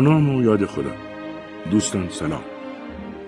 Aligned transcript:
نام 0.00 0.36
و 0.36 0.42
یاد 0.42 0.66
خدا 0.66 0.94
دوستان 1.70 2.08
سلام. 2.08 2.44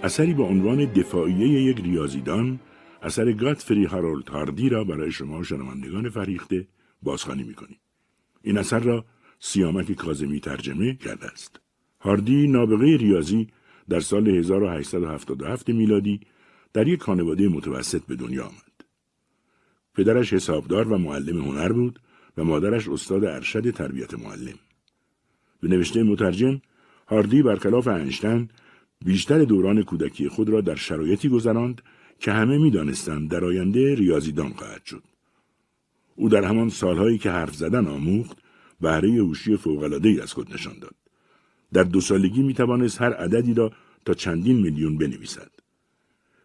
اثری 0.02 0.34
با 0.34 0.44
عنوان 0.44 0.84
دفاعیه 0.84 1.62
یک 1.62 1.80
ریاضیدان 1.80 2.60
اثر 3.02 3.32
گاتفری 3.32 3.84
هارولد 3.84 4.28
هاردی 4.28 4.68
را 4.68 4.84
برای 4.84 5.12
شما 5.12 5.42
شنوندگان 5.42 6.10
فریخته 6.10 6.66
بازخوانی 7.02 7.42
می‌کنیم 7.42 7.78
این 8.42 8.58
اثر 8.58 8.78
را 8.78 9.04
سیامک 9.40 9.92
کازمی 9.92 10.40
ترجمه 10.40 10.94
کرده 10.94 11.26
است. 11.26 11.60
هاردی 12.00 12.48
نابغه 12.48 12.96
ریاضی 12.96 13.48
در 13.88 14.00
سال 14.00 14.28
1877 14.28 15.68
میلادی 15.68 16.20
در 16.72 16.88
یک 16.88 17.02
خانواده 17.02 17.48
متوسط 17.48 18.02
به 18.06 18.16
دنیا 18.16 18.44
آمد. 18.44 18.84
پدرش 19.94 20.32
حسابدار 20.32 20.92
و 20.92 20.98
معلم 20.98 21.38
هنر 21.38 21.72
بود 21.72 22.00
و 22.36 22.44
مادرش 22.44 22.88
استاد 22.88 23.24
ارشد 23.24 23.70
تربیت 23.70 24.14
معلم. 24.14 24.58
به 25.60 25.68
نوشته 25.68 26.02
مترجم 26.02 26.60
هاردی 27.08 27.42
برخلاف 27.42 27.88
انشتن 27.88 28.48
بیشتر 29.04 29.44
دوران 29.44 29.82
کودکی 29.82 30.28
خود 30.28 30.48
را 30.48 30.60
در 30.60 30.74
شرایطی 30.74 31.28
گذراند 31.28 31.82
که 32.20 32.32
همه 32.32 32.58
می‌دانستند 32.58 33.30
در 33.30 33.44
آینده 33.44 33.94
ریاضیدان 33.94 34.52
خواهد 34.52 34.84
شد. 34.84 35.02
او 36.16 36.28
در 36.28 36.44
همان 36.44 36.68
سالهایی 36.68 37.18
که 37.18 37.30
حرف 37.30 37.54
زدن 37.54 37.86
آموخت 37.86 38.36
بهره 38.80 39.10
هوشی 39.10 39.56
فوق‌العاده‌ای 39.56 40.20
از 40.20 40.32
خود 40.32 40.54
نشان 40.54 40.78
داد. 40.78 40.94
در 41.72 41.82
دو 41.82 42.00
سالگی 42.00 42.42
می 42.42 42.54
توانست 42.54 43.02
هر 43.02 43.12
عددی 43.12 43.54
را 43.54 43.72
تا 44.04 44.14
چندین 44.14 44.56
میلیون 44.56 44.98
بنویسد. 44.98 45.50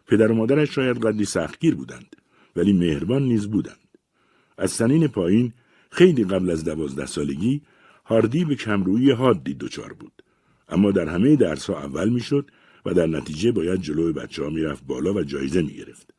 پدر 0.06 0.32
و 0.32 0.34
مادرش 0.34 0.74
شاید 0.74 0.98
قدری 0.98 1.24
سختگیر 1.24 1.74
بودند 1.74 2.16
ولی 2.56 2.72
مهربان 2.72 3.22
نیز 3.22 3.46
بودند. 3.46 3.88
از 4.58 4.70
سنین 4.70 5.08
پایین 5.08 5.52
خیلی 5.90 6.24
قبل 6.24 6.50
از 6.50 6.64
دوازده 6.64 7.06
سالگی 7.06 7.62
هاردی 8.04 8.44
به 8.44 8.54
کمرویی 8.54 9.10
حادی 9.10 9.54
دچار 9.54 9.92
بود. 9.92 10.22
اما 10.68 10.90
در 10.90 11.08
همه 11.08 11.36
درسها 11.36 11.78
اول 11.78 12.08
می‌شد 12.08 12.50
و 12.86 12.94
در 12.94 13.06
نتیجه 13.06 13.52
باید 13.52 13.80
جلوی 13.80 14.12
بچه 14.12 14.44
ها 14.44 14.50
می‌رفت 14.50 14.84
بالا 14.86 15.14
و 15.14 15.22
جایزه 15.22 15.62
می‌گرفت 15.62 16.14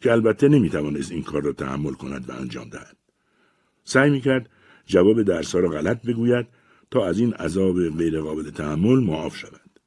که 0.00 0.12
البته 0.12 0.48
نمی‌توانست 0.48 1.12
این 1.12 1.22
کار 1.22 1.42
را 1.42 1.52
تحمل 1.52 1.92
کند 1.92 2.30
و 2.30 2.32
انجام 2.32 2.68
دهد. 2.68 2.96
سعی 3.84 4.10
می‌کرد 4.10 4.50
جواب 4.86 5.22
درسها 5.22 5.60
را 5.60 5.68
غلط 5.68 6.06
بگوید 6.06 6.46
تا 6.90 7.06
از 7.06 7.18
این 7.18 7.34
عذاب 7.34 7.88
غیرقابل 7.88 8.50
تحمل 8.50 9.04
معاف 9.04 9.36
شود 9.36 9.80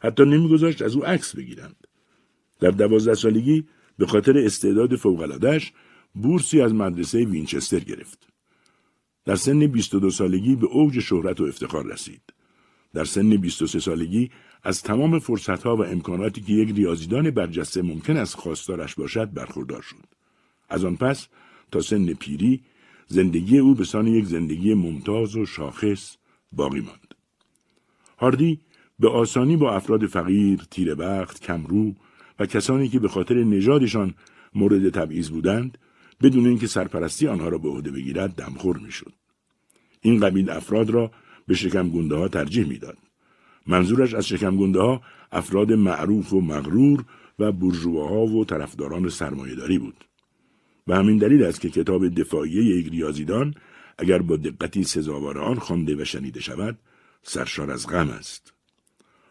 حتی 0.00 0.24
نمیگذاشت 0.24 0.82
از 0.82 0.96
او 0.96 1.04
عکس 1.04 1.36
بگیرند. 1.36 1.86
در 2.60 2.70
دوازده 2.70 3.14
سالگی 3.14 3.66
به 3.98 4.06
خاطر 4.06 4.38
استعداد 4.38 4.96
فوقالعادهاش 4.96 5.72
بورسی 6.14 6.60
از 6.60 6.74
مدرسه 6.74 7.24
وینچستر 7.24 7.78
گرفت. 7.78 8.31
در 9.24 9.36
سن 9.36 9.66
22 9.66 10.10
سالگی 10.10 10.56
به 10.56 10.66
اوج 10.66 11.00
شهرت 11.00 11.40
و 11.40 11.44
افتخار 11.44 11.86
رسید. 11.86 12.22
در 12.94 13.04
سن 13.04 13.36
23 13.36 13.80
سالگی 13.80 14.30
از 14.62 14.82
تمام 14.82 15.18
فرصتها 15.18 15.76
و 15.76 15.84
امکاناتی 15.84 16.40
که 16.40 16.52
یک 16.52 16.76
ریاضیدان 16.76 17.30
برجسته 17.30 17.82
ممکن 17.82 18.16
است 18.16 18.34
خواستارش 18.34 18.94
باشد 18.94 19.32
برخوردار 19.32 19.82
شد. 19.82 20.04
از 20.68 20.84
آن 20.84 20.96
پس 20.96 21.28
تا 21.70 21.80
سن 21.80 22.12
پیری 22.12 22.60
زندگی 23.06 23.58
او 23.58 23.74
به 23.74 23.84
سان 23.84 24.06
یک 24.06 24.24
زندگی 24.24 24.74
ممتاز 24.74 25.36
و 25.36 25.46
شاخص 25.46 26.16
باقی 26.52 26.80
ماند. 26.80 27.14
هاردی 28.18 28.60
به 28.98 29.08
آسانی 29.08 29.56
با 29.56 29.74
افراد 29.74 30.06
فقیر، 30.06 30.60
تیربخت، 30.70 31.40
کمرو 31.40 31.94
و 32.38 32.46
کسانی 32.46 32.88
که 32.88 32.98
به 32.98 33.08
خاطر 33.08 33.34
نژادشان 33.34 34.14
مورد 34.54 34.90
تبعیض 34.90 35.30
بودند 35.30 35.78
بدون 36.22 36.46
اینکه 36.46 36.66
سرپرستی 36.66 37.28
آنها 37.28 37.48
را 37.48 37.58
به 37.58 37.68
عهده 37.68 37.90
بگیرد 37.90 38.34
دمخور 38.34 38.78
می‌شد. 38.78 39.12
این 40.00 40.20
قبیل 40.20 40.50
افراد 40.50 40.90
را 40.90 41.10
به 41.46 41.54
شکمگونده 41.54 42.14
ها 42.14 42.28
ترجیح 42.28 42.66
می‌داد. 42.66 42.98
منظورش 43.66 44.14
از 44.14 44.26
شکمگونده 44.26 44.80
ها 44.80 45.02
افراد 45.32 45.72
معروف 45.72 46.32
و 46.32 46.40
مغرور 46.40 47.04
و 47.38 47.52
برجوها 47.52 48.26
و 48.26 48.44
طرفداران 48.44 49.08
سرمایهداری 49.08 49.78
بود. 49.78 50.04
و 50.86 50.96
همین 50.96 51.18
دلیل 51.18 51.42
است 51.42 51.60
که 51.60 51.70
کتاب 51.70 52.08
دفاعیه 52.08 52.64
یک 52.64 52.88
ریاضیدان 52.88 53.54
اگر 53.98 54.18
با 54.18 54.36
دقتی 54.36 54.84
سزاوار 54.84 55.38
آن 55.38 55.58
خوانده 55.58 56.02
و 56.02 56.04
شنیده 56.04 56.40
شود 56.40 56.78
سرشار 57.22 57.70
از 57.70 57.86
غم 57.86 58.10
است. 58.10 58.52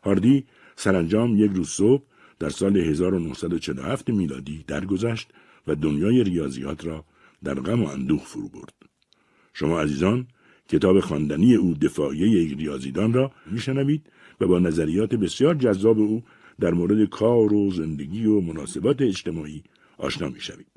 هاردی 0.04 0.46
سرانجام 0.76 1.36
یک 1.36 1.52
روز 1.54 1.70
صبح 1.70 2.04
در 2.40 2.50
سال 2.50 2.78
1947 2.78 4.10
میلادی 4.10 4.64
درگذشت 4.68 5.30
و 5.68 5.76
دنیای 5.76 6.24
ریاضیات 6.24 6.86
را 6.86 7.06
در 7.44 7.54
غم 7.54 7.84
و 7.84 7.88
اندوه 7.88 8.24
فرو 8.26 8.50
برد. 8.50 8.74
شما 9.54 9.82
عزیزان 9.82 10.28
کتاب 10.70 11.00
خواندنی 11.00 11.56
او 11.56 11.74
دفاعیه 11.74 12.28
یک 12.28 12.58
ریاضیدان 12.58 13.14
را 13.14 13.32
میشنوید 13.52 14.10
و 14.42 14.48
با 14.48 14.60
نظریات 14.60 15.16
بسیار 15.16 15.56
جذاب 15.56 16.00
او 16.00 16.24
در 16.60 16.74
مورد 16.74 17.10
کار 17.10 17.54
و 17.54 17.72
زندگی 17.72 18.26
و 18.26 18.42
مناسبات 18.42 19.02
اجتماعی 19.02 19.64
آشنا 19.98 20.30
می‌شوید. 20.30 20.68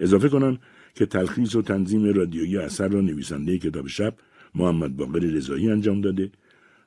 اضافه 0.00 0.28
کنم 0.28 0.58
که 0.94 1.06
تلخیص 1.06 1.56
و 1.56 1.62
تنظیم 1.62 2.14
رادیویی 2.14 2.58
اثر 2.58 2.88
را 2.88 3.00
نویسنده 3.00 3.58
کتاب 3.58 3.86
شب 3.86 4.14
محمد 4.54 4.96
باقر 4.96 5.20
رضایی 5.20 5.70
انجام 5.70 6.00
داده 6.00 6.30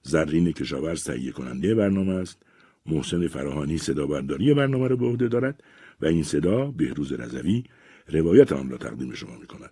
زرین 0.01 0.51
کشاورز 0.51 1.03
تهیه 1.03 1.31
کننده 1.31 1.75
برنامه 1.75 2.13
است 2.13 2.37
محسن 2.85 3.27
فراهانی 3.27 3.77
صدا 3.77 4.07
برداری 4.07 4.53
برنامه 4.53 4.87
را 4.87 4.95
به 4.95 5.05
عهده 5.05 5.27
دارد 5.27 5.63
و 6.01 6.05
این 6.05 6.23
صدا 6.23 6.65
بهروز 6.65 7.13
رضوی 7.13 7.63
روایت 8.07 8.51
آن 8.51 8.69
را 8.69 8.77
تقدیم 8.77 9.13
شما 9.13 9.37
می 9.37 9.47
کند. 9.47 9.71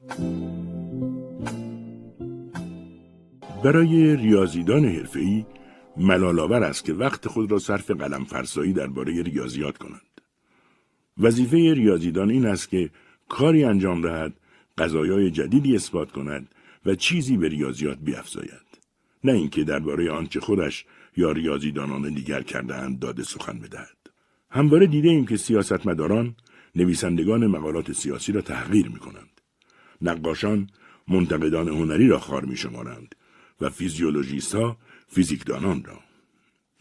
برای 3.63 4.15
ریاضیدان 4.15 4.85
حرفه‌ای 4.85 5.45
ملالآور 5.97 6.63
است 6.63 6.85
که 6.85 6.93
وقت 6.93 7.27
خود 7.27 7.51
را 7.51 7.59
صرف 7.59 7.91
قلم 7.91 8.23
فرسایی 8.23 8.73
درباره 8.73 9.21
ریاضیات 9.21 9.77
کنند. 9.77 10.21
وظیفه 11.17 11.73
ریاضیدان 11.73 12.29
این 12.29 12.45
است 12.45 12.69
که 12.69 12.89
کاری 13.29 13.63
انجام 13.63 14.01
دهد، 14.01 14.33
قضایای 14.77 15.31
جدیدی 15.31 15.75
اثبات 15.75 16.11
کند 16.11 16.49
و 16.85 16.95
چیزی 16.95 17.37
به 17.37 17.49
ریاضیات 17.49 17.97
بیافزاید. 17.97 18.73
نه 19.23 19.31
اینکه 19.31 19.63
درباره 19.63 20.11
آنچه 20.11 20.39
خودش 20.39 20.85
یا 21.17 21.31
ریاضیدانان 21.31 22.13
دیگر 22.13 22.41
کردهاند 22.41 22.99
داده 22.99 23.23
سخن 23.23 23.59
بدهد. 23.59 24.02
همواره 24.53 24.87
دیده 24.87 25.09
ایم 25.09 25.25
که 25.25 25.37
سیاستمداران 25.37 26.35
نویسندگان 26.75 27.47
مقالات 27.47 27.91
سیاسی 27.91 28.31
را 28.31 28.41
تحقیر 28.41 28.87
می 28.87 28.99
کنند. 28.99 29.41
نقاشان 30.01 30.69
منتقدان 31.07 31.67
هنری 31.67 32.07
را 32.07 32.19
خار 32.19 32.45
می 32.45 32.57
شمارند 32.57 33.15
و 33.61 33.69
فیزیولوژیست 33.69 34.55
ها 34.55 34.77
فیزیکدانان 35.07 35.83
را. 35.83 35.99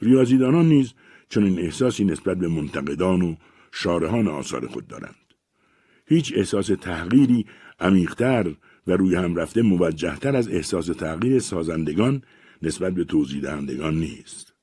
ریاضیدانان 0.03 0.69
نیز 0.69 0.93
چنین 1.29 1.59
احساسی 1.59 2.05
نسبت 2.05 2.39
به 2.39 2.49
منتقدان 2.49 3.23
و 3.23 3.35
شارهان 3.73 4.29
آثار 4.29 4.67
خود 4.67 4.87
دارند. 4.87 5.15
هیچ 6.07 6.33
احساس 6.37 6.67
تحقیری 6.67 7.47
عمیقتر 7.81 8.55
و 8.87 8.93
روی 8.93 9.15
هم 9.15 9.37
رفته 9.37 9.63
موجهتر 9.63 10.37
از 10.37 10.49
احساس 10.49 10.87
تغییر 10.87 11.39
سازندگان 11.39 12.23
نسبت 12.63 12.95
به 12.95 13.05
توضیح 13.05 13.43
دهندگان 13.43 13.95
نیست. 13.95 14.55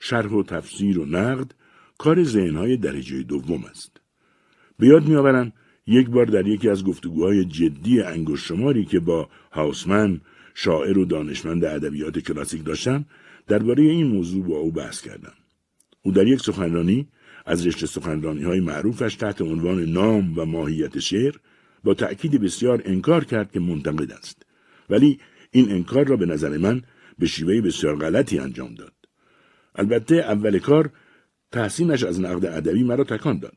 شرح 0.00 0.30
و 0.30 0.42
تفسیر 0.42 0.98
و 0.98 1.04
نقد 1.04 1.54
کار 2.02 2.24
ذهنهای 2.24 2.76
درجه 2.76 3.22
دوم 3.22 3.64
است. 3.64 4.00
به 4.78 4.86
یاد 4.86 5.08
میآورم 5.08 5.52
یک 5.86 6.10
بار 6.10 6.26
در 6.26 6.46
یکی 6.46 6.68
از 6.68 6.84
گفتگوهای 6.84 7.44
جدی 7.44 8.00
انگوش 8.00 8.48
شماری 8.48 8.84
که 8.84 9.00
با 9.00 9.28
هاوسمن 9.52 10.20
شاعر 10.54 10.98
و 10.98 11.04
دانشمند 11.04 11.64
ادبیات 11.64 12.18
کلاسیک 12.18 12.64
داشتم 12.64 13.04
درباره 13.46 13.82
این 13.82 14.06
موضوع 14.06 14.44
با 14.44 14.56
او 14.56 14.72
بحث 14.72 15.00
کردم. 15.00 15.32
او 16.02 16.12
در 16.12 16.26
یک 16.26 16.40
سخنرانی 16.40 17.08
از 17.46 17.66
رشته 17.66 17.86
سخنرانی 17.86 18.42
های 18.42 18.60
معروفش 18.60 19.14
تحت 19.14 19.42
عنوان 19.42 19.84
نام 19.84 20.38
و 20.38 20.44
ماهیت 20.44 20.98
شعر 20.98 21.34
با 21.84 21.94
تأکید 21.94 22.40
بسیار 22.40 22.82
انکار 22.84 23.24
کرد 23.24 23.52
که 23.52 23.60
منتقد 23.60 24.12
است. 24.12 24.46
ولی 24.90 25.18
این 25.50 25.70
انکار 25.70 26.04
را 26.04 26.16
به 26.16 26.26
نظر 26.26 26.58
من 26.58 26.82
به 27.18 27.26
شیوه 27.26 27.60
بسیار 27.60 27.96
غلطی 27.96 28.38
انجام 28.38 28.74
داد. 28.74 28.92
البته 29.74 30.14
اول 30.14 30.58
کار 30.58 30.90
تحسینش 31.52 32.04
از 32.04 32.20
نقد 32.20 32.46
ادبی 32.46 32.82
مرا 32.82 33.04
تکان 33.04 33.38
داد. 33.38 33.56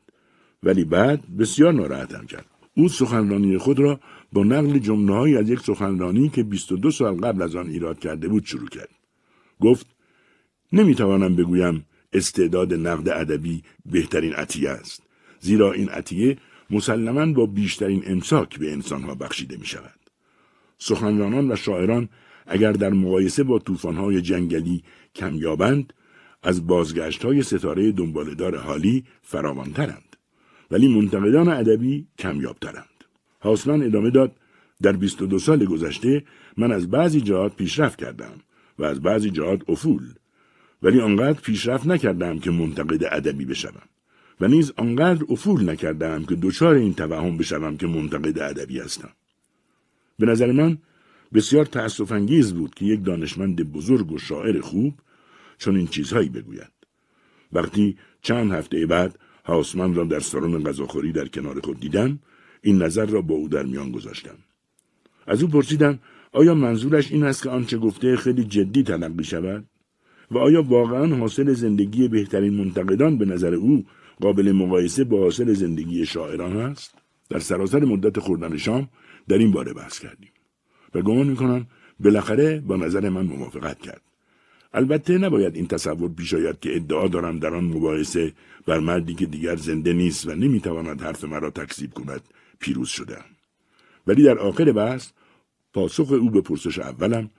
ولی 0.62 0.84
بعد 0.84 1.36
بسیار 1.36 1.72
ناراحتم 1.72 2.26
کرد. 2.26 2.46
او 2.76 2.88
سخنرانی 2.88 3.58
خود 3.58 3.78
را 3.78 4.00
با 4.32 4.44
نقل 4.44 4.78
جمله 4.78 5.38
از 5.38 5.50
یک 5.50 5.60
سخنرانی 5.60 6.28
که 6.28 6.42
22 6.42 6.90
سال 6.90 7.14
قبل 7.14 7.42
از 7.42 7.56
آن 7.56 7.68
ایراد 7.68 7.98
کرده 7.98 8.28
بود 8.28 8.44
شروع 8.44 8.68
کرد. 8.68 8.88
گفت 9.60 9.86
نمی‌توانم 10.72 11.36
بگویم 11.36 11.86
استعداد 12.12 12.74
نقد 12.74 13.08
ادبی 13.08 13.62
بهترین 13.86 14.32
عطیه 14.32 14.70
است 14.70 15.02
زیرا 15.40 15.72
این 15.72 15.88
عطیه 15.88 16.36
مسلما 16.70 17.32
با 17.32 17.46
بیشترین 17.46 18.02
امساک 18.06 18.58
به 18.58 18.72
انسانها 18.72 19.14
بخشیده 19.14 19.56
می 19.56 19.66
شود. 19.66 20.00
سخنرانان 20.78 21.52
و 21.52 21.56
شاعران 21.56 22.08
اگر 22.46 22.72
در 22.72 22.90
مقایسه 22.90 23.42
با 23.42 23.58
طوفان‌های 23.58 24.22
جنگلی 24.22 24.82
کمیابند 25.14 25.92
از 26.46 26.66
بازگشت 26.66 27.24
های 27.24 27.42
ستاره 27.42 27.92
دنبالدار 27.92 28.56
حالی 28.56 29.04
فراوانترند 29.22 30.16
ولی 30.70 30.88
منتقدان 30.88 31.48
ادبی 31.48 32.06
کمیابترند. 32.18 33.04
هاسمن 33.42 33.82
ادامه 33.82 34.10
داد 34.10 34.36
در 34.82 34.92
22 34.92 35.38
سال 35.38 35.64
گذشته 35.64 36.24
من 36.56 36.72
از 36.72 36.90
بعضی 36.90 37.20
جهات 37.20 37.56
پیشرفت 37.56 37.98
کردم 37.98 38.32
و 38.78 38.84
از 38.84 39.00
بعضی 39.02 39.30
جهات 39.30 39.70
افول 39.70 40.02
ولی 40.82 41.00
آنقدر 41.00 41.40
پیشرفت 41.40 41.86
نکردم 41.86 42.38
که 42.38 42.50
منتقد 42.50 43.04
ادبی 43.04 43.44
بشوم 43.44 43.88
و 44.40 44.48
نیز 44.48 44.72
آنقدر 44.76 45.24
افول 45.28 45.70
نکردم 45.70 46.24
که 46.24 46.36
دچار 46.42 46.74
این 46.74 46.94
توهم 46.94 47.36
بشوم 47.36 47.76
که 47.76 47.86
منتقد 47.86 48.38
ادبی 48.38 48.80
هستم. 48.80 49.10
به 50.18 50.26
نظر 50.26 50.52
من 50.52 50.78
بسیار 51.34 51.64
تأسف 51.64 52.12
انگیز 52.12 52.54
بود 52.54 52.74
که 52.74 52.84
یک 52.84 53.04
دانشمند 53.04 53.72
بزرگ 53.72 54.12
و 54.12 54.18
شاعر 54.18 54.60
خوب 54.60 54.94
چون 55.58 55.76
این 55.76 55.86
چیزهایی 55.86 56.28
بگوید 56.28 56.72
وقتی 57.52 57.96
چند 58.22 58.52
هفته 58.52 58.86
بعد 58.86 59.18
هاوسمن 59.44 59.94
را 59.94 60.04
در 60.04 60.20
سالن 60.20 60.64
غذاخوری 60.64 61.12
در 61.12 61.28
کنار 61.28 61.60
خود 61.60 61.80
دیدم 61.80 62.18
این 62.62 62.82
نظر 62.82 63.06
را 63.06 63.22
با 63.22 63.34
او 63.34 63.48
در 63.48 63.62
میان 63.62 63.92
گذاشتم. 63.92 64.38
از 65.26 65.42
او 65.42 65.48
پرسیدم 65.48 65.98
آیا 66.32 66.54
منظورش 66.54 67.12
این 67.12 67.24
است 67.24 67.42
که 67.42 67.50
آنچه 67.50 67.78
گفته 67.78 68.16
خیلی 68.16 68.44
جدی 68.44 68.82
تلقی 68.82 69.24
شود؟ 69.24 69.64
و 70.30 70.38
آیا 70.38 70.62
واقعا 70.62 71.16
حاصل 71.16 71.52
زندگی 71.52 72.08
بهترین 72.08 72.54
منتقدان 72.54 73.18
به 73.18 73.24
نظر 73.24 73.54
او 73.54 73.84
قابل 74.20 74.52
مقایسه 74.52 75.04
با 75.04 75.18
حاصل 75.18 75.52
زندگی 75.52 76.06
شاعران 76.06 76.56
است؟ 76.56 76.94
در 77.30 77.38
سراسر 77.38 77.84
مدت 77.84 78.18
خوردن 78.18 78.56
شام 78.56 78.88
در 79.28 79.38
این 79.38 79.50
باره 79.50 79.72
بحث 79.72 79.98
کردیم. 79.98 80.30
و 80.94 81.02
گمان 81.02 81.26
می‌کنم 81.26 81.66
بالاخره 82.00 82.60
با 82.60 82.76
نظر 82.76 83.08
من 83.08 83.26
موافقت 83.26 83.78
کرد 83.78 84.02
البته 84.76 85.18
نباید 85.18 85.56
این 85.56 85.66
تصور 85.66 86.08
پیش 86.08 86.34
آید 86.34 86.60
که 86.60 86.76
ادعا 86.76 87.08
دارم 87.08 87.38
در 87.38 87.54
آن 87.54 87.64
مباحثه 87.64 88.32
بر 88.66 88.78
مردی 88.78 89.14
که 89.14 89.26
دیگر 89.26 89.56
زنده 89.56 89.92
نیست 89.92 90.28
و 90.28 90.34
نمی‌تواند 90.34 91.02
حرف 91.02 91.24
مرا 91.24 91.50
تکذیب 91.50 91.94
کند 91.94 92.20
پیروز 92.60 92.88
شدم 92.88 93.24
ولی 94.06 94.22
در 94.22 94.38
آخر 94.38 94.72
بحث 94.72 95.10
پاسخ 95.74 96.12
او 96.12 96.30
به 96.30 96.40
پرسش 96.40 96.78
اولم 96.78 97.30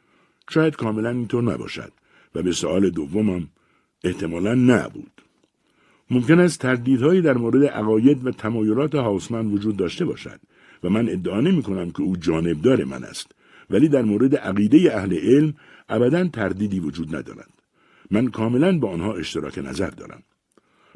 شاید 0.50 0.75
کاملا 0.75 1.10
اینطور 1.10 1.44
نباشد 1.44 1.92
و 2.36 2.44
به 2.44 2.51
سوال 2.51 2.89
دومم 2.89 3.48
احتمالا 4.04 4.56
نبود 4.56 5.12
ممکن 6.10 6.39
است 6.39 6.60
تردیدهایی 6.60 7.22
در 7.22 7.38
مورد 7.38 7.63
عقاید 7.63 8.28
و 8.28 8.31
تمایلات 8.31 8.95
هاوسمن 8.95 9.48
وجود 9.48 9.78
داشته 9.78 10.06
باشد 10.06 10.39
و 10.84 10.89
من 10.89 11.10
ادعا 11.10 11.42
نمی 11.42 11.63
کنم 11.63 11.92
که 11.92 12.01
او 12.01 12.18
جانبدار 12.18 12.84
من 12.84 13.04
است 13.04 13.31
ولی 13.69 13.88
در 13.89 14.01
مورد 14.01 14.36
عقیده 14.36 14.98
اهل 14.98 15.13
علم 15.13 15.54
ابدا 15.89 16.28
تردیدی 16.28 16.80
وجود 16.80 17.16
ندارد. 17.16 17.50
من 18.12 18.28
کاملا 18.28 18.80
با 18.80 18.89
آنها 18.89 19.13
اشتراک 19.13 19.57
نظر 19.57 19.89
دارم. 19.89 20.24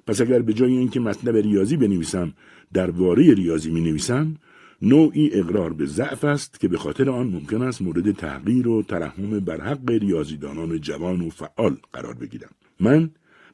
پس 0.08 0.22
اگر 0.22 0.42
به 0.42 0.54
جای 0.54 0.78
اینکه 0.78 1.00
مطلب 1.00 1.36
ریاضی 1.38 1.78
بنویسم 1.78 2.34
درباره 2.74 3.34
ریاضی 3.34 3.72
می 3.72 3.82
نویسم 3.82 4.36
نوعی 4.82 5.30
اقرار 5.34 5.74
به 5.74 5.86
ضعف 5.86 6.24
است 6.24 6.60
که 6.60 6.68
به 6.68 6.78
خاطر 6.78 7.10
آن 7.10 7.28
ممکن 7.28 7.62
است 7.62 7.82
مورد 7.82 8.12
تحقیر 8.12 8.68
و 8.68 8.84
ترحم 8.84 9.40
بر 9.40 9.62
حق 9.62 9.90
ریاضیدانان 9.90 10.82
جوان 10.82 11.22
و 11.22 11.30
فعال 11.30 11.78
قرار 11.94 12.14
بگیرم. 12.14 12.50
من 12.80 13.10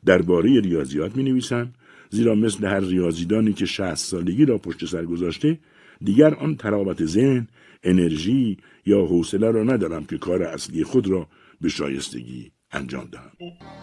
درباره 0.05 0.61
ریاضیات 0.61 1.15
می 1.15 1.23
نویسم 1.23 1.73
زیرا 2.09 2.35
مثل 2.35 2.65
هر 2.65 2.79
ریاضیدانی 2.79 3.53
که 3.53 3.65
شهست 3.65 4.05
سالگی 4.05 4.45
را 4.45 4.57
پشت 4.57 4.85
سر 4.85 5.05
گذاشته 5.05 5.59
دیگر 6.01 6.33
آن 6.33 6.55
تراوت 6.55 7.05
ذهن 7.05 7.47
انرژی 7.83 8.57
یا 8.85 9.05
حوصله 9.05 9.51
را 9.51 9.63
ندارم 9.63 10.05
که 10.05 10.17
کار 10.17 10.43
اصلی 10.43 10.83
خود 10.83 11.07
را 11.07 11.27
به 11.61 11.69
شایستگی 11.69 12.51
انجام 12.71 13.05
دهم. 13.11 13.31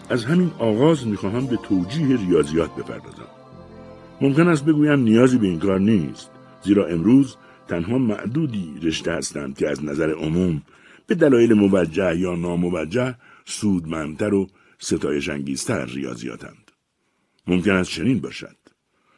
از 0.09 0.25
همین 0.25 0.51
آغاز 0.59 1.07
می‌خواهم 1.07 1.47
به 1.47 1.55
توجیه 1.55 2.27
ریاضیات 2.27 2.75
بپردازم. 2.75 3.27
ممکن 4.21 4.47
است 4.47 4.65
بگویم 4.65 4.99
نیازی 4.99 5.37
به 5.37 5.47
این 5.47 5.59
کار 5.59 5.79
نیست 5.79 6.31
زیرا 6.63 6.85
امروز 6.85 7.35
تنها 7.67 7.97
معدودی 7.97 8.73
رشته 8.81 9.11
هستند 9.11 9.57
که 9.57 9.69
از 9.69 9.83
نظر 9.83 10.09
عموم 10.11 10.61
به 11.07 11.15
دلایل 11.15 11.53
موجه 11.53 12.17
یا 12.19 12.35
ناموجه 12.35 13.15
سودمندتر 13.45 14.33
و 14.33 14.47
ستایش 14.79 15.29
انگیزتر 15.29 15.85
ریاضیاتند. 15.85 16.71
ممکن 17.47 17.71
است 17.71 17.91
چنین 17.91 18.19
باشد. 18.19 18.57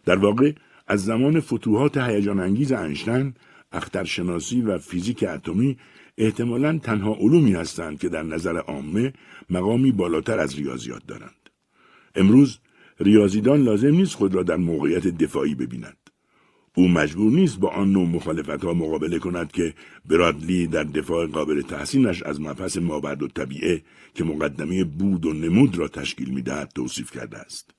در 0.05 0.15
واقع 0.15 0.51
از 0.87 1.05
زمان 1.05 1.39
فتوحات 1.39 1.97
هیجان 1.97 2.39
انگیز 2.39 2.71
انشتن 2.71 3.33
اخترشناسی 3.71 4.61
و 4.61 4.77
فیزیک 4.77 5.23
اتمی 5.23 5.77
احتمالا 6.17 6.79
تنها 6.83 7.13
علومی 7.13 7.53
هستند 7.53 7.99
که 7.99 8.09
در 8.09 8.23
نظر 8.23 8.57
عامه 8.57 9.13
مقامی 9.49 9.91
بالاتر 9.91 10.39
از 10.39 10.55
ریاضیات 10.55 11.01
دارند. 11.07 11.49
امروز 12.15 12.59
ریاضیدان 12.99 13.63
لازم 13.63 13.95
نیست 13.95 14.15
خود 14.15 14.35
را 14.35 14.43
در 14.43 14.55
موقعیت 14.55 15.07
دفاعی 15.07 15.55
ببیند. 15.55 15.97
او 16.75 16.87
مجبور 16.87 17.31
نیست 17.31 17.59
با 17.59 17.69
آن 17.69 17.91
نوع 17.91 18.07
مخالفت 18.07 18.63
ها 18.63 18.73
مقابله 18.73 19.19
کند 19.19 19.51
که 19.51 19.73
برادلی 20.05 20.67
در 20.67 20.83
دفاع 20.83 21.27
قابل 21.27 21.61
تحسینش 21.61 22.23
از 22.23 22.41
مفس 22.41 22.77
مابرد 22.77 23.23
و 23.23 23.27
طبیعه 23.27 23.81
که 24.13 24.23
مقدمه 24.23 24.83
بود 24.83 25.25
و 25.25 25.33
نمود 25.33 25.77
را 25.77 25.87
تشکیل 25.87 26.29
می‌دهد 26.29 26.71
توصیف 26.75 27.11
کرده 27.11 27.37
است. 27.37 27.71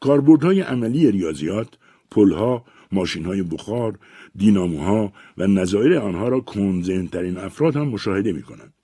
کاربردهای 0.00 0.60
عملی 0.60 1.10
ریاضیات، 1.10 1.68
پلها، 2.10 2.64
ماشین 2.92 3.24
های 3.24 3.42
بخار، 3.42 3.98
دیناموها 4.36 5.12
و 5.38 5.46
نظایر 5.46 5.98
آنها 5.98 6.28
را 6.28 6.40
کنزنترین 6.40 7.36
افراد 7.36 7.76
هم 7.76 7.88
مشاهده 7.88 8.32
می 8.32 8.42
کنند. 8.42 8.74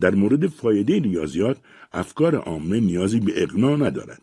در 0.00 0.14
مورد 0.14 0.46
فایده 0.46 0.98
ریاضیات 0.98 1.56
افکار 1.92 2.36
عامه 2.36 2.80
نیازی 2.80 3.20
به 3.20 3.42
اقناع 3.42 3.76
ندارد. 3.76 4.22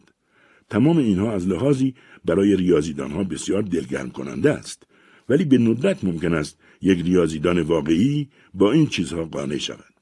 تمام 0.70 0.98
اینها 0.98 1.32
از 1.32 1.48
لحاظی 1.48 1.94
برای 2.26 2.56
ریاضیدانها 2.56 3.24
بسیار 3.24 3.62
دلگرم 3.62 4.10
کننده 4.10 4.52
است 4.52 4.84
ولی 5.30 5.46
به 5.46 5.58
ندرت 5.58 6.04
ممکن 6.04 6.34
است 6.34 6.58
یک 6.82 7.06
ریاضیدان 7.06 7.62
واقعی 7.62 8.30
با 8.54 8.72
این 8.72 8.88
چیزها 8.88 9.24
قانع 9.24 9.58
شود. 9.58 9.94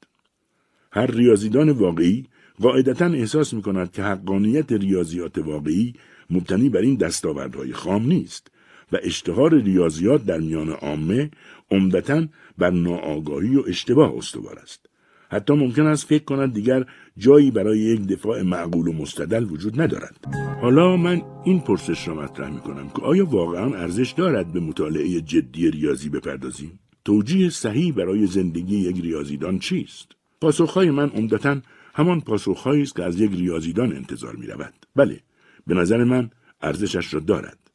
هر 0.92 1.06
ریاضیدان 1.06 1.70
واقعی 1.70 2.26
قاعدتا 2.60 3.06
احساس 3.06 3.54
می 3.54 3.62
کند 3.62 3.92
که 3.92 4.02
حقانیت 4.02 4.72
ریاضیات 4.72 5.38
واقعی 5.38 5.94
مبتنی 6.30 6.68
بر 6.68 6.80
این 6.80 6.94
دستاوردهای 6.94 7.72
خام 7.72 8.06
نیست 8.06 8.50
و 8.92 8.98
اشتهار 9.02 9.54
ریاضیات 9.54 10.24
در 10.24 10.38
میان 10.38 10.68
عامه 10.68 11.30
عمدتا 11.70 12.26
بر 12.58 12.70
ناآگاهی 12.70 13.56
و 13.56 13.62
اشتباه 13.66 14.16
استوار 14.16 14.58
است. 14.58 14.86
حتی 15.30 15.54
ممکن 15.54 15.86
است 15.86 16.06
فکر 16.06 16.24
کند 16.24 16.52
دیگر 16.54 16.84
جایی 17.18 17.50
برای 17.50 17.78
یک 17.78 18.06
دفاع 18.06 18.42
معقول 18.42 18.88
و 18.88 18.92
مستدل 18.92 19.44
وجود 19.44 19.80
ندارد. 19.80 20.16
حالا 20.62 20.96
من 20.96 21.22
این 21.44 21.60
پرسش 21.60 22.08
را 22.08 22.14
مطرح 22.14 22.50
می 22.50 22.60
کنم 22.60 22.88
که 22.88 23.02
آیا 23.02 23.26
واقعا 23.26 23.74
ارزش 23.74 24.10
دارد 24.10 24.52
به 24.52 24.60
مطالعه 24.60 25.20
جدی 25.20 25.70
ریاضی 25.70 26.08
بپردازیم؟ 26.08 26.78
توجیه 27.04 27.50
صحیح 27.50 27.94
برای 27.94 28.26
زندگی 28.26 28.76
یک 28.76 29.00
ریاضیدان 29.00 29.58
چیست؟ 29.58 30.12
پاسخهای 30.40 30.90
من 30.90 31.08
عمدتا 31.08 31.56
همان 31.94 32.20
پاسخهایی 32.20 32.82
است 32.82 32.96
که 32.96 33.04
از 33.04 33.20
یک 33.20 33.30
ریاضیدان 33.32 33.96
انتظار 33.96 34.36
می 34.36 34.46
رود. 34.46 34.74
بله 34.96 35.20
به 35.66 35.74
نظر 35.74 36.04
من 36.04 36.30
ارزشش 36.62 37.14
را 37.14 37.20
دارد. 37.20 37.65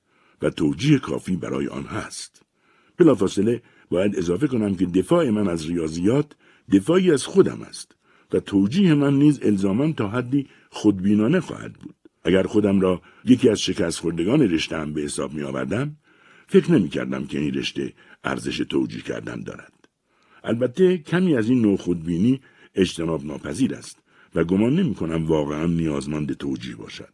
و 0.41 0.49
توجیه 0.49 0.99
کافی 0.99 1.35
برای 1.35 1.67
آن 1.67 1.83
هست. 1.83 2.41
بلافاصله 2.97 3.61
باید 3.89 4.17
اضافه 4.17 4.47
کنم 4.47 4.75
که 4.75 4.85
دفاع 4.85 5.29
من 5.29 5.47
از 5.47 5.69
ریاضیات 5.69 6.35
دفاعی 6.71 7.11
از 7.11 7.25
خودم 7.25 7.61
است 7.61 7.95
و 8.33 8.39
توجیه 8.39 8.93
من 8.93 9.13
نیز 9.13 9.39
الزاما 9.43 9.91
تا 9.91 10.07
حدی 10.07 10.47
خودبینانه 10.69 11.39
خواهد 11.39 11.73
بود. 11.73 11.95
اگر 12.23 12.43
خودم 12.43 12.81
را 12.81 13.01
یکی 13.25 13.49
از 13.49 13.61
شکست 13.61 13.99
خوردگان 13.99 14.41
رشته 14.41 14.85
به 14.85 15.01
حساب 15.01 15.33
می 15.33 15.43
آوردم، 15.43 15.97
فکر 16.47 16.71
نمی 16.71 16.89
کردم 16.89 17.25
که 17.25 17.39
این 17.39 17.53
رشته 17.53 17.93
ارزش 18.23 18.57
توجیه 18.57 19.01
کردن 19.01 19.43
دارد. 19.43 19.73
البته 20.43 20.97
کمی 20.97 21.35
از 21.35 21.49
این 21.49 21.61
نوع 21.61 21.77
خودبینی 21.77 22.41
اجتناب 22.75 23.25
ناپذیر 23.25 23.75
است 23.75 23.99
و 24.35 24.43
گمان 24.43 24.75
نمی 24.75 24.95
کنم 24.95 25.25
واقعا 25.25 25.65
نیازمند 25.65 26.33
توجیه 26.33 26.75
باشد. 26.75 27.13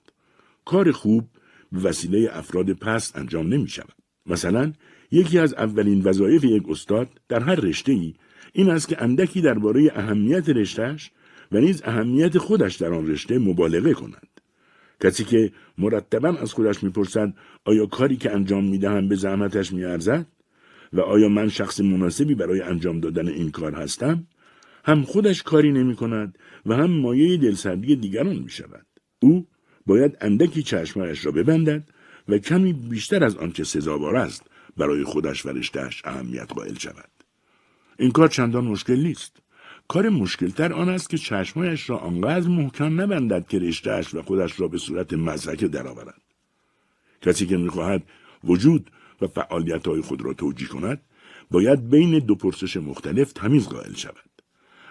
کار 0.65 0.91
خوب 0.91 1.29
به 1.71 1.79
وسیله 1.79 2.29
افراد 2.31 2.73
پست 2.73 3.17
انجام 3.17 3.47
نمی 3.47 3.67
شود. 3.67 3.95
مثلا 4.25 4.73
یکی 5.11 5.39
از 5.39 5.53
اولین 5.53 6.01
وظایف 6.01 6.43
یک 6.43 6.63
استاد 6.69 7.09
در 7.29 7.39
هر 7.39 7.55
رشته 7.55 7.91
ای 7.91 8.13
این 8.53 8.69
است 8.69 8.87
که 8.87 9.03
اندکی 9.03 9.41
درباره 9.41 9.91
اهمیت 9.95 10.49
رشتهش 10.49 11.11
و 11.51 11.59
نیز 11.59 11.81
اهمیت 11.85 12.37
خودش 12.37 12.75
در 12.75 12.93
آن 12.93 13.07
رشته 13.07 13.39
مبالغه 13.39 13.93
کند. 13.93 14.27
کسی 14.99 15.23
که 15.23 15.51
مرتبا 15.77 16.29
از 16.29 16.53
خودش 16.53 16.83
می‌پرسد 16.83 17.33
آیا 17.65 17.85
کاری 17.85 18.17
که 18.17 18.31
انجام 18.31 18.65
می‌دهم 18.65 19.07
به 19.07 19.15
زحمتش 19.15 19.73
میارزد 19.73 20.25
و 20.93 21.01
آیا 21.01 21.29
من 21.29 21.49
شخص 21.49 21.79
مناسبی 21.79 22.35
برای 22.35 22.61
انجام 22.61 22.99
دادن 22.99 23.27
این 23.27 23.51
کار 23.51 23.75
هستم 23.75 24.27
هم 24.85 25.03
خودش 25.03 25.43
کاری 25.43 25.71
نمی 25.71 25.95
کند 25.95 26.37
و 26.65 26.75
هم 26.75 26.91
مایه 26.91 27.37
دلسردی 27.37 27.95
دیگران 27.95 28.35
می 28.35 28.49
شود. 28.49 28.85
او 29.19 29.47
باید 29.87 30.17
اندکی 30.21 30.63
چشمایش 30.63 31.25
را 31.25 31.31
ببندد 31.31 31.83
و 32.27 32.37
کمی 32.37 32.73
بیشتر 32.73 33.23
از 33.23 33.37
آنچه 33.37 33.63
سزاوار 33.63 34.15
است 34.15 34.43
برای 34.77 35.03
خودش 35.03 35.45
و 35.45 35.49
رشتهش 35.49 36.01
اهمیت 36.05 36.51
قائل 36.53 36.75
شود 36.75 37.09
این 37.99 38.11
کار 38.11 38.27
چندان 38.27 38.65
مشکل 38.65 38.99
نیست. 38.99 39.37
کار 39.87 40.09
مشکلتر 40.09 40.73
آن 40.73 40.89
است 40.89 41.09
که 41.09 41.17
چشمایش 41.17 41.89
را 41.89 41.97
آنقدر 41.97 42.47
محکم 42.47 43.01
نبندد 43.01 43.47
که 43.47 43.59
رشتهاش 43.59 44.15
و 44.15 44.21
خودش 44.21 44.59
را 44.59 44.67
به 44.67 44.77
صورت 44.77 45.13
مزرک 45.13 45.63
درآورد. 45.63 46.21
کسی 47.21 47.45
که 47.45 47.57
می‌خواهد 47.57 48.03
وجود 48.43 48.91
و 49.21 49.27
فعالیت 49.27 49.87
های 49.87 50.01
خود 50.01 50.21
را 50.21 50.33
توجیه 50.33 50.67
کند 50.67 51.01
باید 51.51 51.89
بین 51.89 52.19
دو 52.19 52.35
پرسش 52.35 52.77
مختلف 52.77 53.33
تمیز 53.33 53.67
قائل 53.67 53.93
شود. 53.93 54.41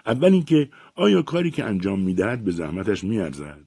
اول 0.05 0.33
اینکه 0.33 0.69
آیا 0.95 1.21
کاری 1.21 1.51
که 1.51 1.63
انجام 1.63 1.99
می‌دهد 1.99 2.43
به 2.43 2.51
زحمتش 2.51 3.03
میارزد 3.03 3.66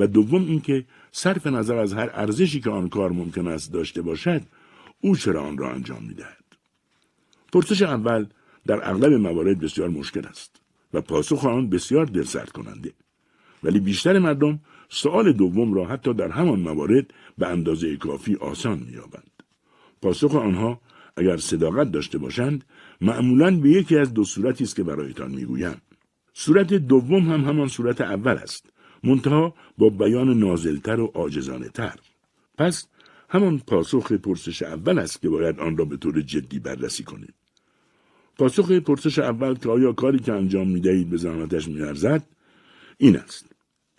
و 0.00 0.06
دوم 0.06 0.46
اینکه 0.46 0.84
صرف 1.12 1.46
نظر 1.46 1.76
از 1.76 1.92
هر 1.92 2.10
ارزشی 2.12 2.60
که 2.60 2.70
آن 2.70 2.88
کار 2.88 3.12
ممکن 3.12 3.46
است 3.46 3.72
داشته 3.72 4.02
باشد 4.02 4.42
او 5.00 5.16
چرا 5.16 5.42
آن 5.42 5.58
را 5.58 5.72
انجام 5.72 6.04
می‌دهد؟ 6.04 6.44
پرسش 7.52 7.82
اول 7.82 8.26
در 8.66 8.90
اغلب 8.90 9.12
موارد 9.12 9.60
بسیار 9.60 9.88
مشکل 9.88 10.26
است 10.26 10.60
و 10.94 11.00
پاسخ 11.00 11.44
آن 11.44 11.70
بسیار 11.70 12.06
دلسرد 12.06 12.52
کننده 12.52 12.92
ولی 13.62 13.80
بیشتر 13.80 14.18
مردم 14.18 14.60
سوال 14.88 15.32
دوم 15.32 15.74
را 15.74 15.86
حتی 15.86 16.14
در 16.14 16.28
همان 16.28 16.60
موارد 16.60 17.14
به 17.38 17.46
اندازه 17.46 17.96
کافی 17.96 18.34
آسان 18.34 18.78
مییابند. 18.78 19.30
پاسخ 20.02 20.34
آنها 20.34 20.80
اگر 21.16 21.36
صداقت 21.36 21.90
داشته 21.92 22.18
باشند 22.18 22.64
معمولا 23.00 23.60
به 23.60 23.70
یکی 23.70 23.98
از 23.98 24.14
دو 24.14 24.24
صورتی 24.24 24.64
است 24.64 24.76
که 24.76 24.82
برایتان 24.82 25.30
می‌گویم. 25.30 25.80
صورت 26.34 26.74
دوم 26.74 27.30
هم 27.30 27.44
همان 27.44 27.68
صورت 27.68 28.00
اول 28.00 28.32
است. 28.32 28.66
منتها 29.04 29.54
با 29.78 29.90
بیان 29.90 30.38
نازلتر 30.38 31.00
و 31.00 31.06
عاجزانه 31.06 31.68
تر 31.68 31.98
پس 32.58 32.86
همان 33.28 33.58
پاسخ 33.58 34.12
پرسش 34.12 34.62
اول 34.62 34.98
است 34.98 35.22
که 35.22 35.28
باید 35.28 35.60
آن 35.60 35.76
را 35.76 35.84
به 35.84 35.96
طور 35.96 36.20
جدی 36.20 36.58
بررسی 36.58 37.04
کنید 37.04 37.34
پاسخ 38.38 38.70
پرسش 38.70 39.18
اول 39.18 39.54
که 39.54 39.68
آیا 39.68 39.92
کاری 39.92 40.18
که 40.18 40.32
انجام 40.32 40.68
می‌دهید 40.68 41.10
به 41.10 41.16
زحمتش 41.16 41.68
میارزد 41.68 42.26
این 42.98 43.16
است. 43.16 43.46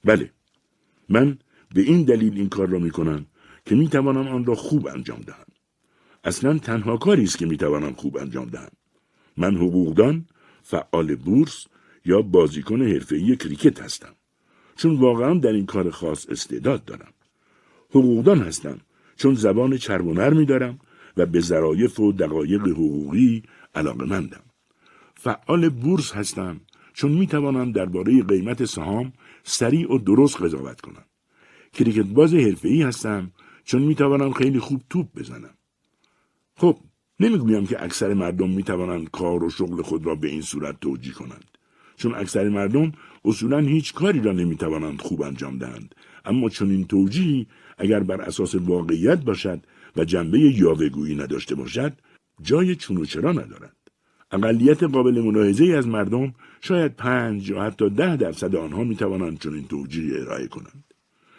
بله 0.03 0.31
من 1.09 1.37
به 1.75 1.81
این 1.81 2.03
دلیل 2.03 2.33
این 2.33 2.49
کار 2.49 2.67
را 2.67 2.79
می‌کنم 2.79 3.25
که 3.65 3.75
می‌توانم 3.75 4.27
آن 4.27 4.45
را 4.45 4.55
خوب 4.55 4.87
انجام 4.87 5.19
دهم. 5.19 5.45
اصلا 6.23 6.57
تنها 6.57 6.97
کاری 6.97 7.23
است 7.23 7.37
که 7.37 7.45
می‌توانم 7.45 7.93
خوب 7.93 8.17
انجام 8.17 8.49
دهم. 8.49 8.71
من 9.37 9.55
حقوقدان 9.55 10.25
فعال 10.63 11.15
بورس 11.15 11.67
یا 12.05 12.21
بازیکن 12.21 12.81
حرفه‌ای 12.81 13.35
کریکت 13.35 13.81
هستم. 13.81 14.15
چون 14.81 14.95
واقعا 14.95 15.33
در 15.33 15.51
این 15.51 15.65
کار 15.65 15.89
خاص 15.89 16.29
استعداد 16.29 16.85
دارم 16.85 17.13
حقوقدان 17.89 18.39
هستم 18.39 18.77
چون 19.15 19.33
زبان 19.33 19.77
چرب 19.77 20.07
و 20.07 20.13
نرمی 20.13 20.45
دارم 20.45 20.79
و 21.17 21.25
به 21.25 21.39
ظرایف 21.39 21.99
و 21.99 22.11
دقایق 22.11 22.61
حقوقی 22.61 23.43
علاقه 23.75 24.05
مندم. 24.05 24.43
فعال 25.15 25.69
بورس 25.69 26.11
هستم 26.11 26.61
چون 26.93 27.11
می 27.11 27.27
توانم 27.27 27.71
درباره 27.71 28.23
قیمت 28.23 28.65
سهام 28.65 29.13
سریع 29.43 29.93
و 29.93 29.97
درست 29.97 30.41
قضاوت 30.41 30.81
کنم. 30.81 31.05
کریکت 31.73 32.05
باز 32.05 32.33
حرفه‌ای 32.33 32.81
هستم 32.81 33.31
چون 33.63 33.81
می 33.81 33.95
توانم 33.95 34.33
خیلی 34.33 34.59
خوب 34.59 34.81
توپ 34.89 35.07
بزنم. 35.15 35.53
خب 36.55 36.77
نمی‌گویم 37.19 37.67
که 37.67 37.83
اکثر 37.83 38.13
مردم 38.13 38.49
می 38.49 38.63
توانند 38.63 39.11
کار 39.11 39.43
و 39.43 39.49
شغل 39.49 39.81
خود 39.81 40.05
را 40.05 40.15
به 40.15 40.27
این 40.27 40.41
صورت 40.41 40.79
توجیه 40.79 41.13
کنند. 41.13 41.50
چون 42.01 42.15
اکثر 42.15 42.49
مردم 42.49 42.91
اصولا 43.25 43.59
هیچ 43.59 43.93
کاری 43.93 44.19
را 44.19 44.31
نمی 44.31 44.55
توانند 44.55 45.01
خوب 45.01 45.21
انجام 45.21 45.57
دهند. 45.57 45.95
اما 46.25 46.49
چون 46.49 46.71
این 46.71 46.85
توجیهی 46.87 47.47
اگر 47.77 47.99
بر 47.99 48.21
اساس 48.21 48.55
واقعیت 48.55 49.23
باشد 49.23 49.59
و 49.95 50.05
جنبه 50.05 50.39
یاوهگویی 50.39 51.15
نداشته 51.15 51.55
باشد 51.55 51.93
جای 52.41 52.75
چون 52.75 52.97
و 52.97 53.05
چرا 53.05 53.31
ندارد 53.31 53.75
اقلیت 54.31 54.83
قابل 54.83 55.21
ملاحظه 55.21 55.65
از 55.65 55.87
مردم 55.87 56.33
شاید 56.61 56.95
پنج 56.95 57.49
یا 57.49 57.61
حتی 57.63 57.89
ده 57.89 58.15
درصد 58.15 58.55
آنها 58.55 58.83
می 58.83 58.95
توانند 58.95 59.39
چنین 59.39 59.67
توجیهی 59.67 60.19
ارائه 60.19 60.47
کنند 60.47 60.83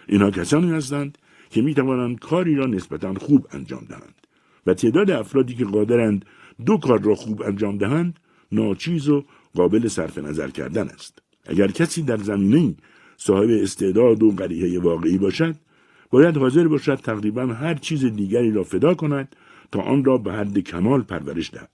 اینها 0.09 0.31
کسانی 0.31 0.71
هستند 0.71 1.19
که 1.51 1.63
می 1.63 1.75
توانند 1.75 2.19
کاری 2.19 2.55
را 2.55 2.67
نسبتا 2.67 3.15
خوب 3.15 3.47
انجام 3.51 3.85
دهند 3.89 4.27
و 4.67 4.75
تعداد 4.75 5.11
افرادی 5.11 5.55
که 5.55 5.65
قادرند 5.65 6.25
دو 6.67 6.77
کار 6.77 7.03
را 7.03 7.15
خوب 7.15 7.43
انجام 7.43 7.79
دهند 7.79 8.21
ناچیز 8.53 9.09
و 9.09 9.25
قابل 9.55 9.89
صرف 9.89 10.19
نظر 10.19 10.51
کردن 10.51 10.89
است. 10.89 11.19
اگر 11.47 11.71
کسی 11.71 12.03
در 12.03 12.17
زمینه 12.17 12.75
صاحب 13.17 13.51
استعداد 13.51 14.23
و 14.23 14.31
قریحه 14.31 14.79
واقعی 14.79 15.19
باشد 15.19 15.55
باید 16.11 16.37
حاضر 16.37 16.69
باشد 16.69 16.95
تقریبا 16.95 17.47
هر 17.47 17.75
چیز 17.75 18.05
دیگری 18.05 18.51
را 18.51 18.65
فدا 18.65 18.95
کند 18.95 19.37
تا 19.73 19.81
آن 19.81 20.05
را 20.05 20.19
به 20.19 20.33
حد 20.33 20.59
کمال 20.59 21.03
پرورش 21.03 21.51
دهد. 21.51 21.71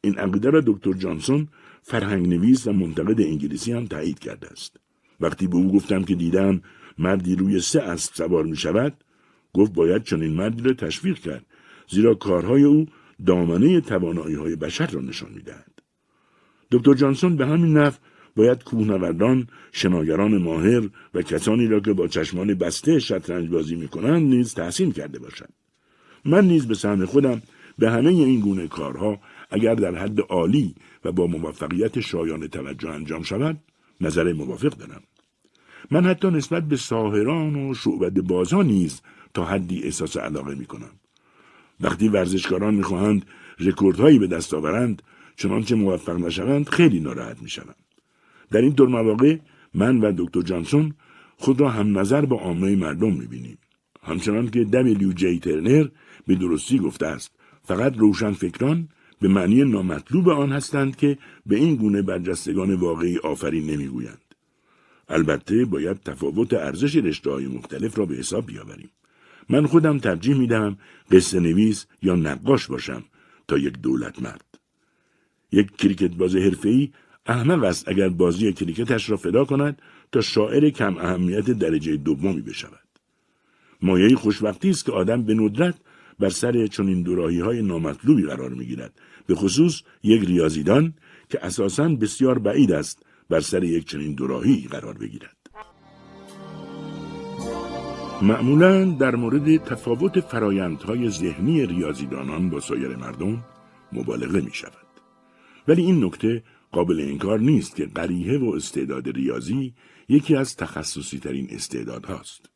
این 0.00 0.18
عقیده 0.18 0.50
را 0.50 0.62
دکتر 0.66 0.92
جانسون 0.92 1.48
فرهنگ 1.82 2.28
نویس 2.28 2.66
و 2.66 2.72
منتقد 2.72 3.20
انگلیسی 3.20 3.72
هم 3.72 3.86
تایید 3.86 4.18
کرده 4.18 4.48
است. 4.48 4.76
وقتی 5.20 5.46
به 5.46 5.56
او 5.56 5.72
گفتم 5.72 6.02
که 6.02 6.14
دیدم 6.14 6.62
مردی 6.98 7.36
روی 7.36 7.60
سه 7.60 7.80
اسب 7.80 8.14
سوار 8.14 8.44
می 8.44 8.56
شود 8.56 9.04
گفت 9.52 9.72
باید 9.72 10.02
چنین 10.02 10.34
مردی 10.34 10.62
را 10.62 10.72
تشویق 10.72 11.18
کرد 11.18 11.46
زیرا 11.88 12.14
کارهای 12.14 12.62
او 12.62 12.86
دامنه 13.26 13.80
توانایی 13.80 14.34
های 14.34 14.56
بشر 14.56 14.86
را 14.86 15.00
نشان 15.00 15.32
می 15.32 15.42
دهد. 15.42 15.73
دکتر 16.70 16.94
جانسون 16.94 17.36
به 17.36 17.46
همین 17.46 17.76
نفع 17.76 17.98
باید 18.36 18.64
کوهنوردان 18.64 19.46
شناگران 19.72 20.38
ماهر 20.38 20.82
و 21.14 21.22
کسانی 21.22 21.66
را 21.66 21.80
که 21.80 21.92
با 21.92 22.08
چشمان 22.08 22.54
بسته 22.54 22.98
شطرنج 22.98 23.48
بازی 23.48 23.76
می‌کنند 23.76 24.22
نیز 24.22 24.54
تحسین 24.54 24.92
کرده 24.92 25.18
باشد 25.18 25.48
من 26.24 26.44
نیز 26.44 26.68
به 26.68 26.74
سهم 26.74 27.06
خودم 27.06 27.42
به 27.78 27.90
همه 27.90 28.10
این 28.10 28.40
گونه 28.40 28.68
کارها 28.68 29.20
اگر 29.50 29.74
در 29.74 29.94
حد 29.94 30.20
عالی 30.20 30.74
و 31.04 31.12
با 31.12 31.26
موفقیت 31.26 32.00
شایان 32.00 32.48
توجه 32.48 32.90
انجام 32.90 33.22
شود 33.22 33.56
نظر 34.00 34.32
موافق 34.32 34.76
دارم 34.76 35.02
من 35.90 36.04
حتی 36.04 36.30
نسبت 36.30 36.62
به 36.68 36.76
ساهران 36.76 37.56
و 37.56 37.74
شعبد 37.74 38.20
بازان 38.20 38.66
نیز 38.66 39.00
تا 39.34 39.44
حدی 39.44 39.82
احساس 39.82 40.16
علاقه 40.16 40.54
می 40.54 40.66
کنم. 40.66 40.90
وقتی 41.80 42.08
ورزشکاران 42.08 42.74
می‌خواهند 42.74 43.26
رکوردهایی 43.60 44.18
به 44.18 44.26
دست 44.26 44.54
آورند 44.54 45.02
چنانچه 45.36 45.74
موفق 45.74 46.16
نشوند 46.16 46.68
خیلی 46.68 47.00
ناراحت 47.00 47.42
می‌شوم 47.42 47.74
در 48.50 48.60
این 48.60 48.72
دور 48.72 48.88
مواقع 48.88 49.38
من 49.74 50.00
و 50.00 50.12
دکتر 50.16 50.42
جانسون 50.42 50.94
خود 51.36 51.60
را 51.60 51.70
هم 51.70 51.98
نظر 51.98 52.24
با 52.24 52.36
عامه 52.36 52.76
مردم 52.76 53.12
می‌بینیم. 53.12 53.58
همچنان 54.02 54.48
که 54.50 54.64
دبلیو 54.64 55.12
جی 55.12 55.38
ترنر 55.38 55.88
به 56.26 56.34
درستی 56.34 56.78
گفته 56.78 57.06
است 57.06 57.36
فقط 57.62 57.96
روشن 57.96 58.32
فکران 58.32 58.88
به 59.20 59.28
معنی 59.28 59.64
نامطلوب 59.64 60.28
آن 60.28 60.52
هستند 60.52 60.96
که 60.96 61.18
به 61.46 61.56
این 61.56 61.76
گونه 61.76 62.02
برجستگان 62.02 62.74
واقعی 62.74 63.18
آفرین 63.18 63.70
نمی‌گویند. 63.70 64.20
البته 65.08 65.64
باید 65.64 66.02
تفاوت 66.02 66.54
ارزش 66.54 66.96
رشته 66.96 67.30
های 67.30 67.46
مختلف 67.46 67.98
را 67.98 68.06
به 68.06 68.14
حساب 68.14 68.46
بیاوریم. 68.46 68.90
من 69.48 69.66
خودم 69.66 69.98
ترجیح 69.98 70.36
می 70.36 70.46
دهم 70.46 70.78
قصه 71.10 71.40
نویس 71.40 71.86
یا 72.02 72.14
نقاش 72.14 72.66
باشم 72.66 73.04
تا 73.48 73.58
یک 73.58 73.78
دولت 73.78 74.22
مرد. 74.22 74.53
یک 75.54 75.76
کریکت 75.76 76.14
باز 76.20 76.36
حرفه‌ای 76.36 76.90
احمق 77.26 77.64
است 77.64 77.88
اگر 77.88 78.08
بازی 78.08 78.52
کریکتش 78.52 79.10
را 79.10 79.16
فدا 79.16 79.44
کند 79.44 79.82
تا 80.12 80.20
شاعر 80.20 80.70
کم 80.70 80.96
اهمیت 80.96 81.50
درجه 81.50 81.96
دومی 81.96 82.42
بشود. 82.42 82.88
مایه 83.82 84.16
خوشبختی 84.16 84.70
است 84.70 84.84
که 84.84 84.92
آدم 84.92 85.22
به 85.22 85.34
ندرت 85.34 85.74
بر 86.18 86.28
سر 86.28 86.66
چنین 86.66 87.02
دوراهی 87.02 87.40
های 87.40 87.62
نامطلوبی 87.62 88.22
قرار 88.22 88.50
می 88.50 88.66
گیرد. 88.66 88.92
به 89.26 89.34
خصوص 89.34 89.82
یک 90.02 90.24
ریاضیدان 90.24 90.94
که 91.28 91.46
اساساً 91.46 91.88
بسیار 91.88 92.38
بعید 92.38 92.72
است 92.72 93.06
بر 93.30 93.40
سر 93.40 93.64
یک 93.64 93.84
چنین 93.84 94.14
دوراهی 94.14 94.68
قرار 94.70 94.98
بگیرد. 94.98 95.36
معمولا 98.22 98.84
در 98.84 99.16
مورد 99.16 99.56
تفاوت 99.56 100.20
فرایندهای 100.20 101.10
ذهنی 101.10 101.66
ریاضیدانان 101.66 102.50
با 102.50 102.60
سایر 102.60 102.96
مردم 102.96 103.44
مبالغه 103.92 104.40
می 104.40 104.54
شود. 104.54 104.83
ولی 105.68 105.82
این 105.82 106.04
نکته 106.04 106.42
قابل 106.72 107.00
انکار 107.00 107.40
نیست 107.40 107.76
که 107.76 107.86
قریه 107.86 108.38
و 108.38 108.52
استعداد 108.56 109.08
ریاضی 109.08 109.74
یکی 110.08 110.36
از 110.36 110.56
تخصصی 110.56 111.18
ترین 111.18 111.48
استعداد 111.50 112.06
هاست. 112.06 112.50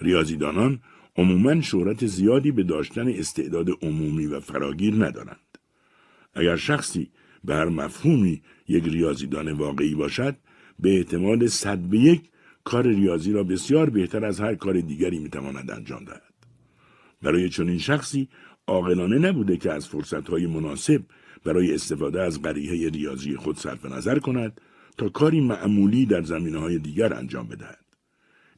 ریاضیدانان 0.00 0.80
عموما 1.16 1.60
شهرت 1.60 2.06
زیادی 2.06 2.50
به 2.50 2.62
داشتن 2.62 3.08
استعداد 3.08 3.68
عمومی 3.82 4.26
و 4.26 4.40
فراگیر 4.40 4.94
ندارند. 4.94 5.58
اگر 6.34 6.56
شخصی 6.56 7.10
به 7.44 7.54
هر 7.54 7.64
مفهومی 7.68 8.42
یک 8.68 8.84
ریاضیدان 8.84 9.52
واقعی 9.52 9.94
باشد 9.94 10.36
به 10.78 10.96
احتمال 10.96 11.46
صد 11.46 11.78
به 11.78 11.98
یک 11.98 12.22
کار 12.64 12.86
ریاضی 12.86 13.32
را 13.32 13.44
بسیار 13.44 13.90
بهتر 13.90 14.24
از 14.24 14.40
هر 14.40 14.54
کار 14.54 14.80
دیگری 14.80 15.18
می‌تواند 15.18 15.70
انجام 15.70 16.04
دهد. 16.04 16.34
برای 17.22 17.48
چنین 17.48 17.78
شخصی 17.78 18.28
عاقلانه 18.66 19.18
نبوده 19.18 19.56
که 19.56 19.72
از 19.72 19.88
فرصتهای 19.88 20.46
مناسب 20.46 21.02
برای 21.44 21.74
استفاده 21.74 22.22
از 22.22 22.42
قریه 22.42 22.90
ریاضی 22.90 23.36
خود 23.36 23.58
صرف 23.58 23.84
نظر 23.86 24.18
کند 24.18 24.60
تا 24.96 25.08
کاری 25.08 25.40
معمولی 25.40 26.06
در 26.06 26.22
زمینه 26.22 26.58
های 26.58 26.78
دیگر 26.78 27.14
انجام 27.14 27.48
بدهد. 27.48 27.84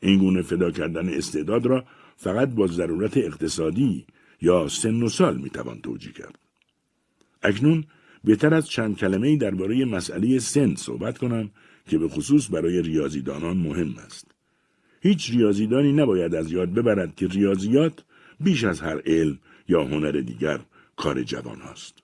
این 0.01 0.19
گونه 0.19 0.43
فدا 0.43 0.71
کردن 0.71 1.09
استعداد 1.09 1.67
را 1.67 1.85
فقط 2.17 2.49
با 2.49 2.67
ضرورت 2.67 3.17
اقتصادی 3.17 4.07
یا 4.41 4.69
سن 4.69 5.03
و 5.03 5.09
سال 5.09 5.39
می‌توان 5.39 5.81
توجیه 5.81 6.13
کرد. 6.13 6.39
اکنون 7.43 7.85
بهتر 8.25 8.55
از 8.55 8.69
چند 8.69 8.97
کلمه 8.97 9.37
درباره 9.37 9.85
مسئله 9.85 10.39
سن 10.39 10.75
صحبت 10.75 11.19
کنم 11.19 11.51
که 11.89 11.99
به 11.99 12.09
خصوص 12.09 12.51
برای 12.51 12.83
ریاضیدانان 12.83 13.57
مهم 13.57 13.95
است. 14.07 14.27
هیچ 15.01 15.31
ریاضیدانی 15.31 15.93
نباید 15.93 16.35
از 16.35 16.53
یاد 16.53 16.75
ببرد 16.75 17.17
که 17.17 17.27
ریاضیات 17.27 18.05
بیش 18.41 18.65
از 18.65 18.81
هر 18.81 19.01
علم 19.07 19.39
یا 19.69 19.85
هنر 19.85 20.11
دیگر 20.13 20.61
کار 20.97 21.23
جوان 21.23 21.61
هاست. 21.61 22.02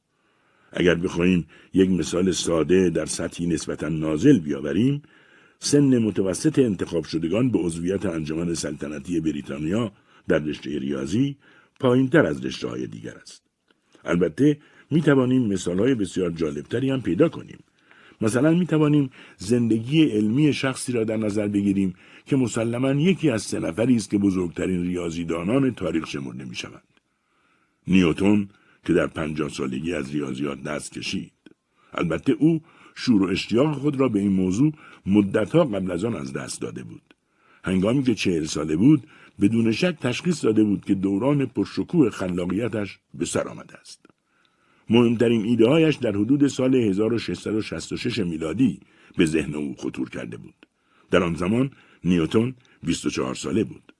اگر 0.73 0.95
بخواهیم 0.95 1.47
یک 1.75 1.91
مثال 1.91 2.33
ساده 2.33 2.91
در 2.91 3.07
سطحی 3.07 3.47
نسبتا 3.47 3.89
نازل 3.89 4.39
بیاوریم، 4.39 5.03
سن 5.59 5.99
متوسط 5.99 6.59
انتخاب 6.59 7.05
شدگان 7.05 7.51
به 7.51 7.59
عضویت 7.59 8.07
انجمن 8.07 8.55
سلطنتی 8.55 9.21
بریتانیا 9.21 9.93
در 10.29 10.39
رشته 10.39 10.79
ریاضی 10.79 11.37
پایینتر 11.81 12.27
از 12.27 12.45
رشته 12.45 12.69
های 12.69 12.87
دیگر 12.87 13.15
است. 13.23 13.43
البته 14.05 14.59
می 14.91 15.03
توانیم 15.03 15.47
مثال 15.47 15.79
های 15.79 15.95
بسیار 15.95 16.31
جالبتری 16.31 16.91
هم 16.91 17.03
پیدا 17.03 17.29
کنیم. 17.29 17.59
مثلا 18.21 18.51
می 18.51 18.67
توانیم 18.67 19.11
زندگی 19.37 20.05
علمی 20.05 20.53
شخصی 20.53 20.93
را 20.93 21.05
در 21.05 21.17
نظر 21.17 21.49
بگیریم 21.49 21.95
که 22.27 22.37
مسلما 22.37 22.91
یکی 22.91 23.31
از 23.31 23.43
سه 23.43 23.61
نفری 23.61 23.97
است 23.97 24.11
که 24.11 24.19
بزرگترین 24.19 24.83
ریاضیدانان 24.83 25.75
تاریخ 25.75 26.07
شمرده 26.07 26.45
می 26.45 26.55
شوند. 26.55 26.83
نیوتون 27.87 28.49
که 28.85 28.93
در 28.93 29.07
پنجاه 29.07 29.49
سالگی 29.49 29.95
از 29.95 30.15
ریاضیات 30.15 30.63
دست 30.63 30.93
کشید. 30.93 31.33
البته 31.95 32.33
او 32.33 32.63
شور 32.95 33.23
و 33.23 33.27
اشتیاق 33.27 33.79
خود 33.79 34.01
را 34.01 34.09
به 34.09 34.19
این 34.19 34.33
موضوع 34.33 34.73
مدتها 35.07 35.65
قبل 35.65 35.91
از 35.91 36.05
آن 36.05 36.17
از 36.17 36.33
دست 36.33 36.61
داده 36.61 36.83
بود. 36.83 37.15
هنگامی 37.65 38.03
که 38.03 38.15
چهل 38.15 38.45
ساله 38.45 38.77
بود 38.77 39.07
بدون 39.41 39.73
شک 39.73 39.97
تشخیص 40.01 40.45
داده 40.45 40.65
بود 40.65 40.85
که 40.85 40.95
دوران 40.95 41.47
پرشکوه 41.47 42.11
خلاقیتش 42.11 42.99
به 43.15 43.25
سر 43.25 43.49
آمده 43.49 43.79
است. 43.81 44.07
مهمترین 44.91 45.45
ایده 45.45 45.69
هایش 45.69 45.97
در 45.97 46.17
حدود 46.17 46.47
سال 46.47 46.75
1666 46.75 48.19
میلادی 48.19 48.81
به 49.17 49.27
ذهن 49.27 49.55
او 49.55 49.75
خطور 49.79 50.11
کرده 50.11 50.37
بود. 50.37 50.67
در 51.11 51.23
آن 51.23 51.35
زمان 51.35 51.71
نیوتون 52.05 52.55
24 52.83 53.35
ساله 53.35 53.65
بود. 53.65 53.93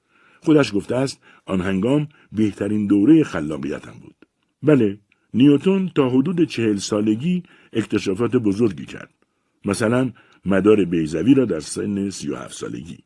خودش 0.43 0.75
گفته 0.75 0.97
است 0.97 1.21
آن 1.47 1.61
هنگام 1.61 2.09
بهترین 2.33 2.87
دوره 2.87 3.25
خلاقیتم 3.25 3.95
بود. 4.03 4.18
بله، 4.63 4.99
نیوتون 5.35 5.91
تا 5.95 6.09
حدود 6.09 6.45
چهل 6.45 6.77
سالگی 6.77 7.43
اکتشافات 7.73 8.37
بزرگی 8.37 8.85
کرد. 8.85 9.11
مثلا 9.65 10.13
مدار 10.45 10.85
بیزوی 10.85 11.35
را 11.35 11.45
در 11.45 11.61
سن 11.61 12.11
37 12.11 12.55
سالگی. 12.55 12.99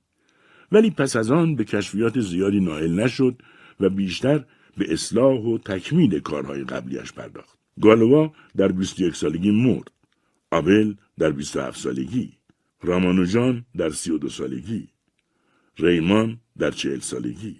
ولی 0.72 0.90
پس 0.90 1.16
از 1.16 1.30
آن 1.30 1.56
به 1.56 1.64
کشفیات 1.64 2.20
زیادی 2.20 2.60
نائل 2.60 3.00
نشد 3.00 3.42
و 3.80 3.88
بیشتر 3.88 4.44
به 4.76 4.92
اصلاح 4.92 5.40
و 5.40 5.58
تکمیل 5.58 6.20
کارهای 6.20 6.64
قبلیش 6.64 7.12
پرداخت. 7.12 7.58
گالوا 7.80 8.32
در 8.56 8.68
21 8.68 9.14
سالگی 9.14 9.50
مرد. 9.50 9.90
آبل 10.50 10.94
در 11.18 11.30
27 11.30 11.78
سالگی. 11.78 12.32
رامانوجان 12.82 13.64
در 13.76 13.90
32 13.90 14.28
سالگی. 14.28 14.88
ریمان 15.78 16.38
در 16.58 16.70
40 16.70 16.98
سالگی. 16.98 17.56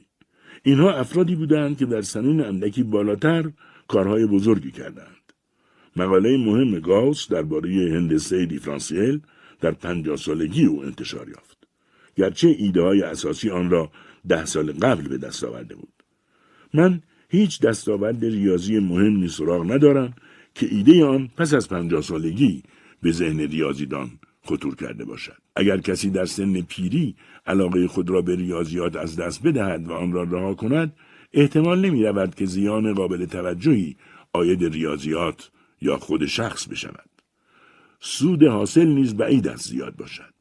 اینها 0.63 0.93
افرادی 0.93 1.37
بودند 1.37 1.79
که 1.79 1.87
در 1.87 2.01
سنین 2.01 2.41
اندکی 2.41 2.83
بالاتر 2.83 3.53
کارهای 3.93 4.27
بزرگی 4.27 4.71
کردند. 4.71 5.23
مقاله 5.97 6.37
مهم 6.37 6.81
گاوس 6.81 7.29
درباره 7.29 7.71
هندسه 7.71 8.47
دیفرانسیل 8.47 9.21
در 9.61 9.71
پنجاه 9.71 10.17
سالگی 10.17 10.65
او 10.65 10.85
انتشار 10.85 11.29
یافت. 11.29 11.59
گرچه 12.17 12.49
ایده 12.49 12.83
های 12.83 13.03
اساسی 13.03 13.51
آن 13.51 13.71
را 13.71 13.91
ده 14.29 14.45
سال 14.45 14.73
قبل 14.73 15.09
به 15.09 15.19
دست 15.19 15.45
آورده 15.45 15.75
بود. 15.75 15.93
من 16.75 17.01
هیچ 17.29 17.61
دستاورد 17.61 18.25
ریاضی 18.25 18.79
مهمی 18.79 19.29
سراغ 19.29 19.73
ندارم 19.73 20.15
که 20.55 20.67
ایده 20.71 21.05
آن 21.05 21.31
پس 21.37 21.55
از 21.55 21.69
پنجاه 21.69 22.03
سالگی 22.03 22.63
به 23.03 23.13
ذهن 23.13 23.41
ریاضیدان 23.41 24.11
خطور 24.43 24.75
کرده 24.77 25.05
باشد. 25.05 25.39
اگر 25.57 25.79
کسی 25.79 26.11
در 26.11 26.25
سن 26.25 26.61
پیری 26.61 27.17
علاقه 27.47 27.87
خود 27.87 28.11
را 28.11 28.23
به 28.23 28.37
ریاضیات 28.37 28.97
از 28.97 29.17
دست 29.17 29.43
بدهد 29.43 29.89
و 29.89 29.93
آن 29.93 30.13
را 30.13 30.23
رها 30.23 30.55
کند، 30.55 30.93
احتمال 31.35 31.81
نمی 31.81 32.05
رود 32.05 32.35
که 32.35 32.47
زیان 32.47 32.95
قابل 32.95 33.27
توجهی 33.27 33.97
آید 34.33 34.65
ریاضیات 34.65 35.51
یا 35.81 35.97
خود 35.97 36.27
شخص 36.27 36.69
بشود. 36.69 37.11
سود 38.01 38.43
حاصل 38.43 38.87
نیز 38.87 39.17
بعید 39.17 39.49
از 39.49 39.61
زیاد 39.61 39.97
باشد. 39.97 40.35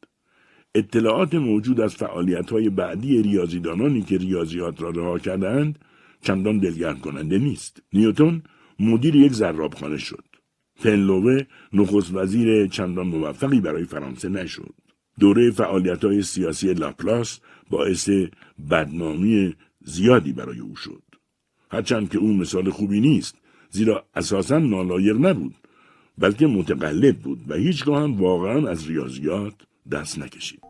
اطلاعات 0.76 1.34
موجود 1.36 1.82
از 1.82 1.96
فعالیت 1.96 2.52
های 2.52 2.70
بعدی 2.70 3.22
ریاضیدانانی 3.22 4.02
که 4.02 4.18
ریاضیات 4.18 4.82
را 4.82 4.90
رها 4.90 5.20
کردند 5.20 5.80
چندان 6.22 6.58
دلگرم 6.58 7.00
کننده 7.00 7.38
نیست. 7.38 7.82
نیوتون 7.94 8.44
مدیر 8.80 9.16
یک 9.16 9.34
زرابخانه 9.34 9.98
شد. 9.98 10.26
فنلوه 10.76 11.42
نخست 11.74 12.14
وزیر 12.14 12.68
چندان 12.68 13.08
موفقی 13.08 13.62
برای 13.62 13.84
فرانسه 13.84 14.30
نشد. 14.30 14.74
دوره 15.20 15.52
فعالیت 15.52 16.06
های 16.06 16.22
سیاسی 16.22 16.74
لاپلاس 16.74 17.40
باعث 17.70 18.10
بدنامی 18.72 19.56
زیادی 19.84 20.34
برای 20.34 20.60
او 20.60 20.76
شد. 20.76 21.04
هرچند 21.72 22.10
که 22.10 22.18
او 22.18 22.34
مثال 22.34 22.70
خوبی 22.70 23.00
نیست 23.00 23.36
زیرا 23.70 24.06
اساسا 24.16 24.60
نالایق 24.60 25.18
نبود 25.26 25.56
بلکه 26.18 26.48
متقلب 26.48 27.18
بود 27.18 27.40
و 27.48 27.54
هیچگاه 27.54 28.04
هم 28.04 28.22
واقعا 28.22 28.70
از 28.70 28.88
ریاضیات 28.88 29.54
دست 29.92 30.20
نکشید. 30.20 30.62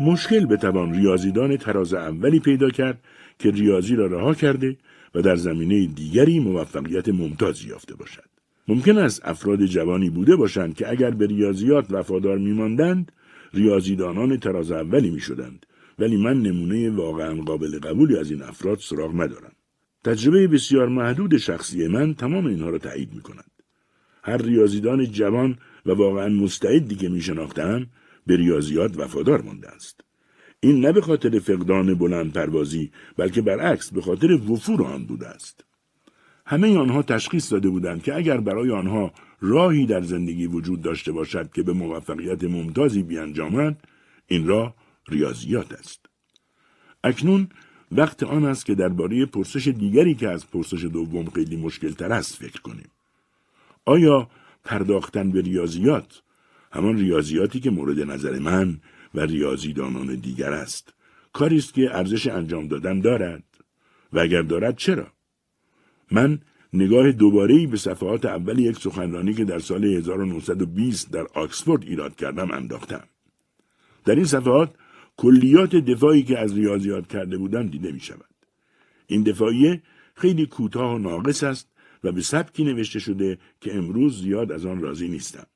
مشکل 0.00 0.46
به 0.46 0.56
توان 0.56 0.94
ریاضیدان 0.94 1.56
تراز 1.56 1.94
اولی 1.94 2.40
پیدا 2.40 2.70
کرد 2.70 3.00
که 3.38 3.50
ریاضی 3.50 3.96
را 3.96 4.06
رها 4.06 4.34
کرده 4.34 4.76
و 5.14 5.22
در 5.22 5.36
زمینه 5.36 5.86
دیگری 5.86 6.40
موفقیت 6.40 7.08
ممتازی 7.08 7.68
یافته 7.68 7.94
باشد. 7.94 8.28
ممکن 8.68 8.98
است 8.98 9.20
افراد 9.24 9.64
جوانی 9.64 10.10
بوده 10.10 10.36
باشند 10.36 10.74
که 10.74 10.90
اگر 10.90 11.10
به 11.10 11.26
ریاضیات 11.26 11.86
وفادار 11.90 12.38
میماندند 12.38 13.12
ریاضیدانان 13.54 14.36
تراز 14.36 14.70
اولی 14.70 15.10
می 15.10 15.20
شدند 15.20 15.66
ولی 15.98 16.16
من 16.16 16.42
نمونه 16.42 16.90
واقعا 16.90 17.34
قابل 17.34 17.78
قبولی 17.78 18.16
از 18.16 18.30
این 18.30 18.42
افراد 18.42 18.78
سراغ 18.78 19.14
ندارم. 19.14 19.52
تجربه 20.04 20.48
بسیار 20.48 20.88
محدود 20.88 21.36
شخصی 21.36 21.88
من 21.88 22.14
تمام 22.14 22.46
اینها 22.46 22.70
را 22.70 22.78
تایید 22.78 23.14
می 23.14 23.20
کند. 23.20 23.50
هر 24.22 24.36
ریاضیدان 24.36 25.04
جوان 25.04 25.58
و 25.86 25.92
واقعا 25.92 26.28
مستعدی 26.28 26.94
که 26.94 27.08
می 27.08 27.20
شناختم 27.20 27.86
به 28.26 28.36
ریاضیات 28.36 28.98
وفادار 28.98 29.42
مانده 29.42 29.68
است. 29.68 30.00
این 30.60 30.80
نه 30.80 30.92
به 30.92 31.00
خاطر 31.00 31.38
فقدان 31.38 31.94
بلند 31.94 32.32
پروازی 32.32 32.90
بلکه 33.16 33.42
برعکس 33.42 33.92
به 33.92 34.00
خاطر 34.00 34.32
وفور 34.32 34.82
آن 34.82 35.06
بوده 35.06 35.28
است. 35.28 35.64
همه 36.46 36.78
آنها 36.78 37.02
تشخیص 37.02 37.52
داده 37.52 37.68
بودند 37.68 38.02
که 38.02 38.16
اگر 38.16 38.40
برای 38.40 38.70
آنها 38.70 39.12
راهی 39.40 39.86
در 39.86 40.02
زندگی 40.02 40.46
وجود 40.46 40.82
داشته 40.82 41.12
باشد 41.12 41.52
که 41.52 41.62
به 41.62 41.72
موفقیت 41.72 42.44
ممتازی 42.44 43.02
بیانجامد 43.02 43.82
این 44.26 44.46
راه 44.46 44.74
ریاضیات 45.08 45.72
است. 45.72 46.06
اکنون 47.04 47.48
وقت 47.92 48.22
آن 48.22 48.44
است 48.44 48.66
که 48.66 48.74
درباره 48.74 49.26
پرسش 49.26 49.68
دیگری 49.68 50.14
که 50.14 50.28
از 50.28 50.50
پرسش 50.50 50.84
دوم 50.84 51.30
خیلی 51.30 51.56
مشکل 51.56 51.92
تر 51.92 52.12
است 52.12 52.36
فکر 52.36 52.60
کنیم. 52.60 52.90
آیا 53.84 54.28
پرداختن 54.64 55.30
به 55.30 55.40
ریاضیات 55.40 56.22
همان 56.72 56.96
ریاضیاتی 56.96 57.60
که 57.60 57.70
مورد 57.70 58.00
نظر 58.00 58.38
من 58.38 58.80
و 59.14 59.20
ریاضیدانان 59.20 60.14
دیگر 60.14 60.52
است 60.52 60.94
کاری 61.32 61.56
است 61.56 61.74
که 61.74 61.96
ارزش 61.96 62.26
انجام 62.26 62.68
دادن 62.68 63.00
دارد 63.00 63.44
و 64.12 64.18
اگر 64.18 64.42
دارد 64.42 64.76
چرا 64.76 65.06
من 66.10 66.38
نگاه 66.72 67.12
دوباره 67.12 67.66
به 67.66 67.76
صفحات 67.76 68.24
اول 68.24 68.58
یک 68.58 68.76
سخنرانی 68.76 69.34
که 69.34 69.44
در 69.44 69.58
سال 69.58 69.84
1920 69.84 71.10
در 71.10 71.26
آکسفورد 71.34 71.82
ایراد 71.82 72.16
کردم 72.16 72.50
انداختم 72.50 73.04
در 74.04 74.14
این 74.14 74.24
صفحات 74.24 74.74
کلیات 75.16 75.76
دفاعی 75.76 76.22
که 76.22 76.38
از 76.38 76.54
ریاضیات 76.54 77.06
کرده 77.06 77.38
بودم 77.38 77.68
دیده 77.68 77.92
می 77.92 78.00
شود. 78.00 78.34
این 79.06 79.22
دفاعیه 79.22 79.82
خیلی 80.14 80.46
کوتاه 80.46 80.94
و 80.94 80.98
ناقص 80.98 81.44
است 81.44 81.68
و 82.04 82.12
به 82.12 82.20
سبکی 82.20 82.64
نوشته 82.64 82.98
شده 82.98 83.38
که 83.60 83.76
امروز 83.76 84.22
زیاد 84.22 84.52
از 84.52 84.66
آن 84.66 84.80
راضی 84.80 85.08
نیستم. 85.08 85.46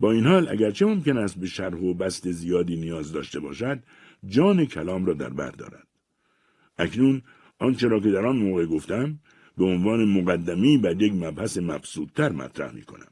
با 0.00 0.12
این 0.12 0.26
حال 0.26 0.48
اگرچه 0.48 0.86
ممکن 0.86 1.18
است 1.18 1.38
به 1.38 1.46
شرح 1.46 1.78
و 1.78 1.94
بست 1.94 2.30
زیادی 2.30 2.76
نیاز 2.76 3.12
داشته 3.12 3.40
باشد 3.40 3.82
جان 4.26 4.64
کلام 4.64 5.06
را 5.06 5.14
در 5.14 5.28
بر 5.28 5.50
دارد 5.50 5.86
اکنون 6.78 7.22
آنچه 7.58 7.88
را 7.88 8.00
که 8.00 8.10
در 8.10 8.26
آن 8.26 8.36
موقع 8.36 8.66
گفتم 8.66 9.18
به 9.58 9.64
عنوان 9.64 10.04
مقدمی 10.04 10.78
بر 10.78 11.02
یک 11.02 11.12
مبحث 11.12 11.58
مبسوطتر 11.58 12.32
مطرح 12.32 12.74
می 12.74 12.82
کنم. 12.82 13.10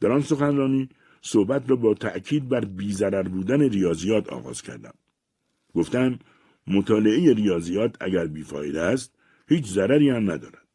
در 0.00 0.12
آن 0.12 0.20
سخنرانی 0.20 0.88
صحبت 1.22 1.70
را 1.70 1.76
با 1.76 1.94
تأکید 1.94 2.48
بر 2.48 2.64
بیزرر 2.64 3.28
بودن 3.28 3.60
ریاضیات 3.60 4.28
آغاز 4.28 4.62
کردم. 4.62 4.94
گفتم 5.74 6.18
مطالعه 6.66 7.34
ریاضیات 7.34 7.96
اگر 8.00 8.26
بیفایده 8.26 8.80
است 8.80 9.14
هیچ 9.48 9.66
ضرری 9.66 10.10
هم 10.10 10.30
ندارد. 10.30 10.68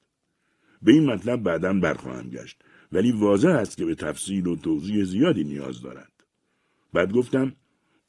به 0.82 0.92
این 0.92 1.06
مطلب 1.06 1.44
بعدا 1.44 1.74
برخواهم 1.74 2.30
گشت 2.30 2.58
ولی 2.92 3.12
واضح 3.12 3.50
است 3.50 3.78
که 3.78 3.86
به 3.86 3.96
تفصیل 3.96 4.48
و 4.48 4.56
توضیح 4.56 5.04
زیادی 5.04 5.44
نیاز 5.44 5.82
دارد. 5.82 6.12
بعد 6.94 7.12
گفتم 7.12 7.54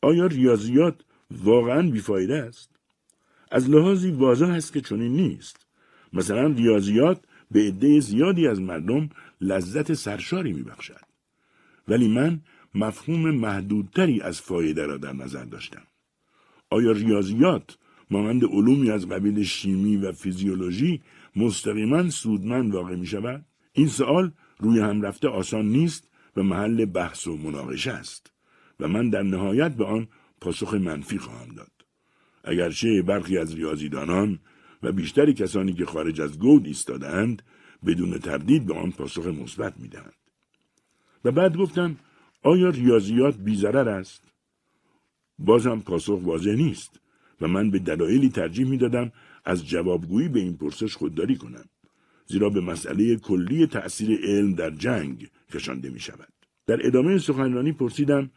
آیا 0.02 0.26
ریاضیات 0.26 0.94
واقعا 1.30 1.90
بیفایده 1.90 2.36
است؟ 2.36 2.70
از 3.50 3.70
لحاظی 3.70 4.10
واضح 4.10 4.46
است 4.46 4.72
که 4.72 4.80
چنین 4.80 5.12
نیست. 5.12 5.66
مثلا 6.12 6.46
ریاضیات 6.46 7.20
به 7.50 7.60
عده 7.60 8.00
زیادی 8.00 8.48
از 8.48 8.60
مردم 8.60 9.08
لذت 9.40 9.94
سرشاری 9.94 10.52
میبخشد 10.52 11.05
ولی 11.88 12.08
من 12.08 12.40
مفهوم 12.74 13.30
محدودتری 13.30 14.20
از 14.20 14.40
فایده 14.40 14.86
را 14.86 14.96
در 14.96 15.12
نظر 15.12 15.44
داشتم 15.44 15.82
آیا 16.70 16.92
ریاضیات 16.92 17.78
مانند 18.10 18.44
علومی 18.44 18.90
از 18.90 19.08
قبیل 19.08 19.42
شیمی 19.42 19.96
و 19.96 20.12
فیزیولوژی 20.12 21.02
مستقیما 21.36 22.10
سودمند 22.10 22.74
واقع 22.74 22.96
می 22.96 23.06
شود؟ 23.06 23.44
این 23.72 23.88
سوال 23.88 24.32
روی 24.58 24.80
هم 24.80 25.02
رفته 25.02 25.28
آسان 25.28 25.66
نیست 25.66 26.10
و 26.36 26.42
محل 26.42 26.84
بحث 26.84 27.26
و 27.26 27.36
مناقشه 27.36 27.92
است 27.92 28.32
و 28.80 28.88
من 28.88 29.10
در 29.10 29.22
نهایت 29.22 29.76
به 29.76 29.84
آن 29.84 30.08
پاسخ 30.40 30.74
منفی 30.74 31.18
خواهم 31.18 31.54
داد. 31.54 31.72
اگرچه 32.44 33.02
برخی 33.02 33.38
از 33.38 33.54
ریاضیدانان 33.54 34.38
و 34.82 34.92
بیشتری 34.92 35.34
کسانی 35.34 35.72
که 35.72 35.86
خارج 35.86 36.20
از 36.20 36.38
گود 36.38 36.66
ایستادهاند 36.66 37.42
بدون 37.86 38.18
تردید 38.18 38.66
به 38.66 38.74
آن 38.74 38.90
پاسخ 38.90 39.26
مثبت 39.26 39.80
می‌دهند. 39.80 40.25
و 41.24 41.32
بعد 41.32 41.56
گفتم 41.56 41.96
آیا 42.42 42.70
ریاضیات 42.70 43.36
بیزرر 43.36 43.88
است؟ 43.88 44.22
بازم 45.38 45.80
پاسخ 45.80 46.20
واضح 46.22 46.50
نیست 46.50 47.00
و 47.40 47.48
من 47.48 47.70
به 47.70 47.78
دلایلی 47.78 48.28
ترجیح 48.28 48.66
می‌دادم 48.66 49.12
از 49.44 49.66
جوابگویی 49.66 50.28
به 50.28 50.40
این 50.40 50.56
پرسش 50.56 50.96
خودداری 50.96 51.36
کنم. 51.36 51.64
زیرا 52.26 52.50
به 52.50 52.60
مسئله 52.60 53.16
کلی 53.16 53.66
تأثیر 53.66 54.20
علم 54.24 54.54
در 54.54 54.70
جنگ 54.70 55.30
کشانده 55.52 55.90
می 55.90 56.00
شود. 56.00 56.32
در 56.66 56.86
ادامه 56.86 57.18
سخنرانی 57.18 57.72
پرسیدم 57.72 58.30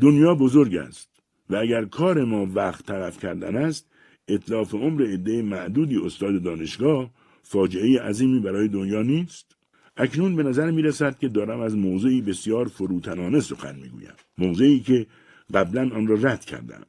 دنیا 0.00 0.34
بزرگ 0.34 0.76
است 0.76 1.22
و 1.50 1.56
اگر 1.56 1.84
کار 1.84 2.24
ما 2.24 2.46
وقت 2.54 2.86
طرف 2.86 3.18
کردن 3.18 3.56
است 3.56 3.90
اطلاف 4.28 4.74
عمر 4.74 5.02
عده 5.02 5.42
معدودی 5.42 5.96
استاد 5.96 6.42
دانشگاه 6.42 7.10
فاجعه 7.42 8.00
عظیمی 8.00 8.40
برای 8.40 8.68
دنیا 8.68 9.02
نیست 9.02 9.53
اکنون 9.96 10.36
به 10.36 10.42
نظر 10.42 10.70
می 10.70 10.82
رسد 10.82 11.18
که 11.18 11.28
دارم 11.28 11.60
از 11.60 11.76
موضعی 11.76 12.22
بسیار 12.22 12.68
فروتنانه 12.68 13.40
سخن 13.40 13.76
می 13.76 13.88
گویم 13.88 14.14
موضعی 14.38 14.80
که 14.80 15.06
قبلا 15.54 15.90
آن 15.96 16.06
را 16.06 16.16
رد 16.22 16.44
کردم. 16.44 16.82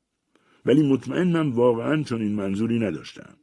ولی 0.66 0.94
مطمئنم 0.94 1.52
واقعا 1.52 2.04
چون 2.04 2.22
این 2.22 2.36
منظوری 2.36 2.80
نداشتم. 2.80 3.36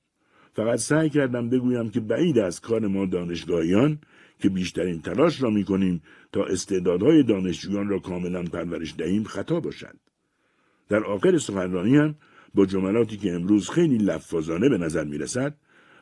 فقط 0.52 0.78
سعی 0.78 1.10
کردم 1.10 1.48
بگویم 1.48 1.90
که 1.90 2.00
بعید 2.00 2.38
از 2.38 2.60
کار 2.60 2.86
ما 2.86 3.06
دانشگاهیان 3.06 3.98
که 4.38 4.48
بیشترین 4.48 5.02
تلاش 5.02 5.42
را 5.42 5.50
می 5.50 5.64
کنیم 5.64 6.02
تا 6.32 6.44
استعدادهای 6.44 7.22
دانشجویان 7.22 7.88
را 7.88 7.98
کاملا 7.98 8.42
پرورش 8.42 8.94
دهیم 8.98 9.24
خطا 9.24 9.60
باشد. 9.60 9.96
در 10.88 11.04
آخر 11.04 11.38
سخنرانی 11.38 11.96
هم 11.96 12.14
با 12.54 12.66
جملاتی 12.66 13.16
که 13.16 13.32
امروز 13.32 13.70
خیلی 13.70 13.98
لفظانه 13.98 14.68
به 14.68 14.78
نظر 14.78 15.04
می 15.04 15.18
رسد 15.18 15.56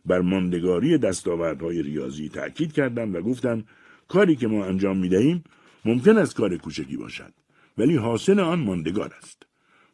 بر 0.07 0.21
ماندگاری 0.21 0.99
دستاوردهای 0.99 1.83
ریاضی 1.83 2.29
تأکید 2.29 2.73
کردم 2.73 3.15
و 3.15 3.21
گفتم 3.21 3.65
کاری 4.09 4.37
که 4.37 4.49
ما 4.49 4.65
انجام 4.65 4.97
می 4.97 5.09
دهیم 5.09 5.45
ممکن 5.85 6.19
است 6.19 6.35
کار 6.35 6.57
کوچکی 6.57 6.97
باشد 6.97 7.33
ولی 7.79 7.97
حاصل 7.97 8.41
آن 8.41 8.61
ماندگار 8.61 9.15
است 9.19 9.43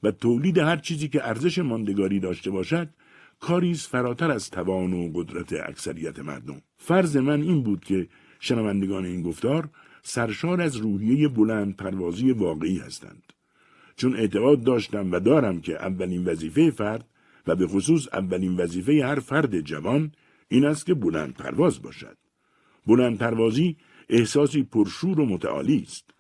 و 0.03 0.11
تولید 0.11 0.59
هر 0.59 0.77
چیزی 0.77 1.09
که 1.09 1.29
ارزش 1.29 1.59
ماندگاری 1.59 2.21
داشته 2.21 2.51
باشد 2.51 2.89
کاری 3.41 3.75
فراتر 3.75 4.31
از 4.31 4.51
توان 4.51 4.93
و 4.93 5.13
قدرت 5.15 5.53
اکثریت 5.53 6.19
مردم. 6.19 6.63
فرض 6.77 7.17
من 7.17 7.43
این 7.43 7.63
بود 7.63 7.85
که 7.85 8.09
شنوندگان 8.41 9.05
این 9.05 9.23
گفتار 9.23 9.69
سرشار 10.03 10.61
از 10.61 10.77
روحیه 10.77 11.29
بلند 11.29 11.77
پروازی 11.77 12.31
واقعی 12.31 12.79
هستند. 12.79 13.23
چون 13.97 14.17
اعتقاد 14.17 14.65
داشتم 14.65 15.13
و 15.13 15.21
دارم 15.21 15.61
که 15.61 15.77
اولین 15.77 16.25
وظیفه 16.25 16.71
فرد 16.71 17.05
و 17.47 17.57
به 17.57 17.67
خصوص 17.67 18.09
اولین 18.13 18.57
وظیفه 18.57 19.07
هر 19.07 19.21
فرد 19.21 19.61
جوان 19.61 20.13
این 20.49 20.65
است 20.65 20.87
که 20.87 20.95
بلند 20.95 21.35
پرواز 21.35 21.83
باشد. 21.83 22.17
بلند 22.87 23.19
پروازی 23.19 23.77
احساسی 24.09 24.63
پرشور 24.63 25.21
و 25.21 25.27
متعالی 25.27 25.83
است. 25.83 26.11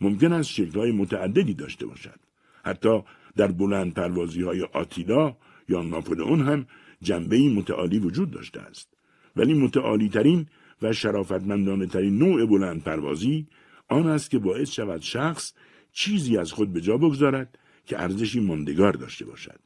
ممکن 0.00 0.32
است 0.32 0.50
شکلهای 0.50 0.92
متعددی 0.92 1.54
داشته 1.54 1.86
باشد. 1.86 2.20
حتی 2.64 3.02
در 3.36 3.52
بلند 3.52 3.94
پروازی 3.94 4.42
های 4.42 4.62
آتیلا 4.62 5.36
یا 5.68 5.82
ناپولئون 5.82 6.40
هم 6.40 6.66
جنبه 7.02 7.48
متعالی 7.48 7.98
وجود 7.98 8.30
داشته 8.30 8.60
است. 8.60 8.88
ولی 9.36 9.54
متعالی 9.54 10.08
ترین 10.08 10.46
و 10.82 10.92
شرافتمندانه 10.92 11.86
ترین 11.86 12.18
نوع 12.18 12.46
بلند 12.46 12.82
پروازی 12.82 13.46
آن 13.88 14.06
است 14.06 14.30
که 14.30 14.38
باعث 14.38 14.70
شود 14.70 15.00
شخص 15.00 15.52
چیزی 15.92 16.38
از 16.38 16.52
خود 16.52 16.72
به 16.72 16.80
جا 16.80 16.96
بگذارد 16.96 17.58
که 17.86 18.02
ارزشی 18.02 18.40
ماندگار 18.40 18.92
داشته 18.92 19.24
باشد. 19.24 19.65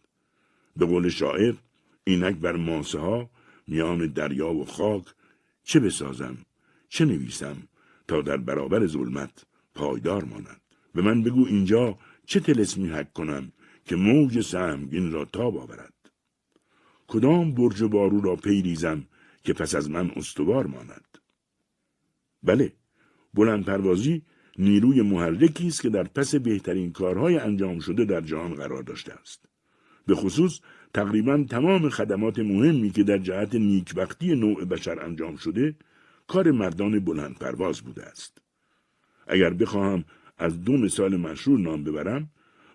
به 0.81 0.87
قول 0.87 1.09
شاعر 1.09 1.55
اینک 2.05 2.37
بر 2.37 2.57
ماسه 2.57 2.99
ها 2.99 3.31
میان 3.67 4.07
دریا 4.07 4.53
و 4.53 4.65
خاک 4.65 5.05
چه 5.65 5.81
بسازم 5.81 6.37
چه 6.89 7.05
نویسم 7.05 7.57
تا 8.09 8.23
در 8.23 8.37
برابر 8.37 8.87
ظلمت 8.87 9.45
پایدار 9.75 10.25
ماند 10.25 10.61
به 10.95 11.03
من 11.03 11.23
بگو 11.23 11.47
اینجا 11.47 11.99
چه 12.27 12.41
تلسمی 12.41 12.89
حک 12.89 13.13
کنم 13.13 13.53
که 13.85 13.97
موج 13.97 14.41
سهمگین 14.41 15.13
را 15.13 15.25
تاب 15.25 15.57
آورد. 15.57 15.95
کدام 17.07 17.55
برج 17.55 17.83
بارو 17.83 18.21
را 18.21 18.37
پیریزم 18.37 19.05
که 19.45 19.53
پس 19.53 19.75
از 19.75 19.91
من 19.91 20.11
استوار 20.17 20.67
ماند 20.67 21.19
بله 22.43 22.73
بلند 23.35 23.65
پروازی 23.65 24.23
نیروی 24.59 25.03
محرکی 25.03 25.67
است 25.67 25.83
که 25.83 25.89
در 25.89 26.03
پس 26.03 26.35
بهترین 26.35 26.93
کارهای 26.93 27.39
انجام 27.39 27.79
شده 27.79 28.05
در 28.05 28.21
جهان 28.21 28.55
قرار 28.55 28.83
داشته 28.83 29.13
است. 29.13 29.50
به 30.11 30.17
خصوص 30.17 30.61
تقریبا 30.95 31.45
تمام 31.51 31.89
خدمات 31.89 32.39
مهمی 32.39 32.91
که 32.91 33.03
در 33.03 33.19
جهت 33.19 33.55
نیکبختی 33.55 34.35
نوع 34.35 34.65
بشر 34.65 35.01
انجام 35.01 35.37
شده 35.37 35.75
کار 36.27 36.51
مردان 36.51 36.99
بلند 36.99 37.39
پرواز 37.39 37.81
بوده 37.81 38.03
است. 38.03 38.39
اگر 39.27 39.51
بخواهم 39.51 40.05
از 40.39 40.65
دو 40.65 40.73
مثال 40.73 41.17
مشهور 41.17 41.59
نام 41.59 41.85
ببرم 41.85 42.31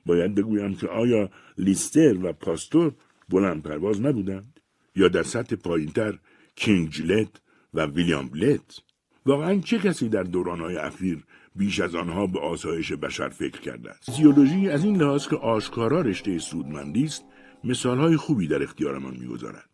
باید 0.05 0.35
بگویم 0.35 0.75
که 0.75 0.87
آیا 0.87 1.29
لیستر 1.57 2.17
و 2.23 2.33
پاستور 2.33 2.91
بلند 3.29 3.63
پرواز 3.63 4.01
نبودند؟ 4.01 4.59
یا 4.95 5.07
در 5.07 5.23
سطح 5.23 5.55
پایینتر 5.55 6.19
کینگ 6.55 6.89
جلت 6.89 7.41
و 7.73 7.85
ویلیام 7.85 8.29
بلت 8.29 8.79
واقعا 9.25 9.59
چه 9.59 9.79
کسی 9.79 10.09
در 10.09 10.23
دورانهای 10.23 10.77
اخیر 10.77 11.23
بیش 11.55 11.79
از 11.79 11.95
آنها 11.95 12.27
به 12.27 12.39
آسایش 12.39 12.91
بشر 12.91 13.29
فکر 13.29 13.61
کرده 13.61 13.91
است. 13.91 14.11
زیولوژی 14.11 14.69
از 14.69 14.83
این 14.83 15.01
لحاظ 15.01 15.27
که 15.27 15.35
آشکارا 15.35 16.01
رشته 16.01 16.39
سودمندی 16.39 17.03
است 17.03 17.25
مثالهای 17.63 18.17
خوبی 18.17 18.47
در 18.47 18.63
اختیارمان 18.63 19.17
می‌گذارد. 19.17 19.69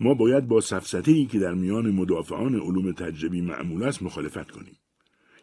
ما 0.00 0.14
باید 0.14 0.48
با 0.48 0.60
سفسته 0.60 1.24
که 1.24 1.38
در 1.38 1.54
میان 1.54 1.90
مدافعان 1.90 2.54
علوم 2.54 2.92
تجربی 2.92 3.40
معمول 3.40 3.82
است 3.82 4.02
مخالفت 4.02 4.50
کنیم. 4.50 4.76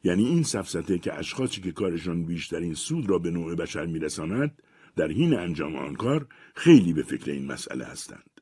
یعنی 0.04 0.26
این 0.26 0.44
سفسته 0.44 1.00
که 1.00 1.14
اشخاصی 1.14 1.62
که 1.62 1.72
کارشان 1.72 2.26
بیشترین 2.26 2.74
سود 2.74 3.10
را 3.10 3.20
به 3.20 3.32
نوع 3.32 3.56
بشر 3.56 3.86
میرساند 3.86 4.62
در 4.96 5.08
حین 5.08 5.34
انجام 5.34 5.76
آن 5.76 5.96
کار 5.96 6.28
خیلی 6.56 6.94
به 6.94 7.04
فکر 7.04 7.32
این 7.32 7.46
مسئله 7.46 7.86
هستند. 7.86 8.42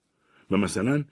و 0.51 0.57
مثلا 0.57 1.03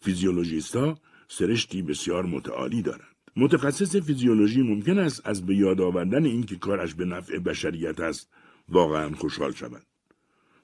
فیزیولوژیستها 0.00 0.98
سرشتی 1.28 1.82
بسیار 1.82 2.26
متعالی 2.26 2.82
دارند. 2.82 3.15
متخصص 3.36 3.96
فیزیولوژی 3.96 4.62
ممکن 4.62 4.98
است 4.98 5.26
از 5.26 5.46
به 5.46 5.56
یاد 5.56 5.80
آوردن 5.80 6.24
اینکه 6.24 6.56
کارش 6.56 6.94
به 6.94 7.04
نفع 7.04 7.38
بشریت 7.38 8.00
است 8.00 8.30
واقعا 8.68 9.10
خوشحال 9.14 9.52
شود. 9.52 9.82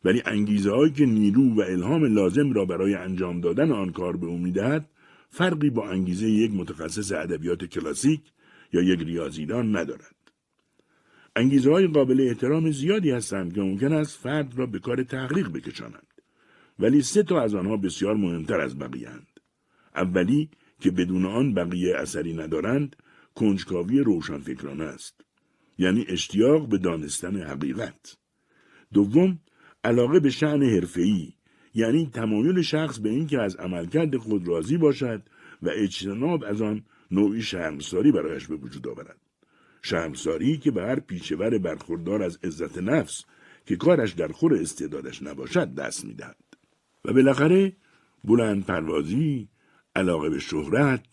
ولی 0.05 0.23
انگیزه 0.27 0.71
هایی 0.71 0.93
که 0.93 1.07
نیرو 1.07 1.55
و 1.55 1.61
الهام 1.61 2.05
لازم 2.05 2.53
را 2.53 2.65
برای 2.65 2.95
انجام 2.95 3.41
دادن 3.41 3.73
آن 3.73 3.93
کار 3.93 4.17
به 4.17 4.27
او 4.27 4.39
می‌دهد 4.39 4.89
فرقی 5.31 5.71
با 5.71 5.91
انگیزه 5.91 6.31
یک 6.31 6.53
متخصص 6.55 7.13
ادبیات 7.13 7.65
کلاسیک 7.65 8.21
یا 8.73 8.83
یک 8.83 9.01
ریاضیدان 9.01 9.77
ندارد. 9.77 10.15
انگیزه 11.37 11.71
های 11.71 11.87
قابل 11.87 12.21
احترام 12.29 12.71
زیادی 12.71 13.11
هستند 13.11 13.55
که 13.55 13.61
ممکن 13.61 13.93
است 13.93 14.19
فرد 14.19 14.59
را 14.59 14.67
به 14.67 14.79
کار 14.79 15.03
تحقیق 15.03 15.49
بکشانند. 15.53 16.07
ولی 16.79 17.03
سه 17.03 17.23
تا 17.23 17.41
از 17.41 17.55
آنها 17.55 17.77
بسیار 17.77 18.15
مهمتر 18.15 18.61
از 18.61 18.79
بقیهاند. 18.79 19.41
اولی 19.97 20.51
که 20.83 20.91
بدون 20.91 21.27
آن 21.27 21.55
بقیه 21.55 21.97
اثری 21.97 22.35
ندارند 22.35 22.97
کنجکاوی 23.35 24.01
روشنفکرانه 24.01 24.85
است. 24.85 25.21
یعنی 25.79 26.05
اشتیاق 26.09 26.69
به 26.69 26.79
دانستن 26.79 27.43
حقیقت. 27.43 28.17
دوم 28.93 29.39
علاقه 29.85 30.21
به 30.21 30.31
شعن 30.31 30.63
حرفه‌ای 30.63 31.33
یعنی 31.75 32.11
تمایل 32.13 32.63
شخص 32.63 32.99
به 32.99 33.09
اینکه 33.09 33.41
از 33.41 33.57
عملکرد 33.57 34.17
خود 34.17 34.49
راضی 34.49 34.77
باشد 34.77 35.23
و 35.63 35.71
اجتناب 35.75 36.45
از 36.45 36.63
آن 36.63 36.85
نوعی 37.11 37.43
شرمساری 37.43 38.13
برایش 38.13 38.47
به 38.47 38.57
وجود 38.57 38.89
آورد. 38.89 39.21
شرمساری 39.83 40.59
که 40.59 40.71
به 40.71 40.83
هر 40.83 41.01
پیشور 41.01 41.59
برخوردار 41.59 42.23
از 42.23 42.39
عزت 42.45 42.79
نفس 42.79 43.25
که 43.67 43.77
کارش 43.77 44.13
در 44.13 44.29
خور 44.29 44.55
استعدادش 44.55 45.23
نباشد 45.23 45.75
دست 45.75 46.05
می‌دهد. 46.05 46.45
و 47.05 47.13
بالاخره 47.13 47.73
بلند 48.25 48.67
پروازی 48.67 49.49
علاقه 49.97 50.31
به 50.31 50.39
شهرت 50.39 51.05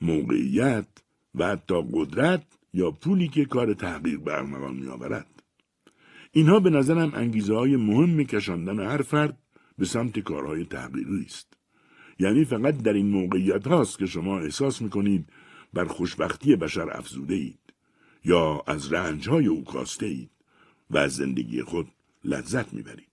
موقعیت 0.00 0.86
و 1.34 1.46
حتی 1.46 1.82
قدرت 1.92 2.42
یا 2.74 2.90
پولی 2.90 3.28
که 3.28 3.44
کار 3.44 3.74
تحقیق 3.74 4.20
به 4.20 4.34
ارمغان 4.34 4.74
میآورد 4.74 5.42
اینها 6.32 6.60
به 6.60 6.70
نظرم 6.70 7.12
انگیزه 7.14 7.54
های 7.54 7.76
مهم 7.76 8.24
کشاندن 8.24 8.80
هر 8.80 9.02
فرد 9.02 9.38
به 9.78 9.84
سمت 9.84 10.18
کارهای 10.18 10.64
تحقیقی 10.64 11.24
است 11.26 11.58
یعنی 12.18 12.44
فقط 12.44 12.82
در 12.82 12.92
این 12.92 13.08
موقعیت 13.08 13.66
هاست 13.66 13.98
که 13.98 14.06
شما 14.06 14.38
احساس 14.38 14.82
می‌کنید 14.82 15.28
بر 15.72 15.84
خوشبختی 15.84 16.56
بشر 16.56 16.90
افزوده 16.90 17.34
اید 17.34 17.58
یا 18.24 18.62
از 18.66 18.92
رنج 18.92 19.28
های 19.28 19.46
او 19.46 19.64
کاسته 19.64 20.06
اید 20.06 20.30
و 20.90 20.98
از 20.98 21.16
زندگی 21.16 21.62
خود 21.62 21.88
لذت 22.24 22.74
می‌برید. 22.74 23.08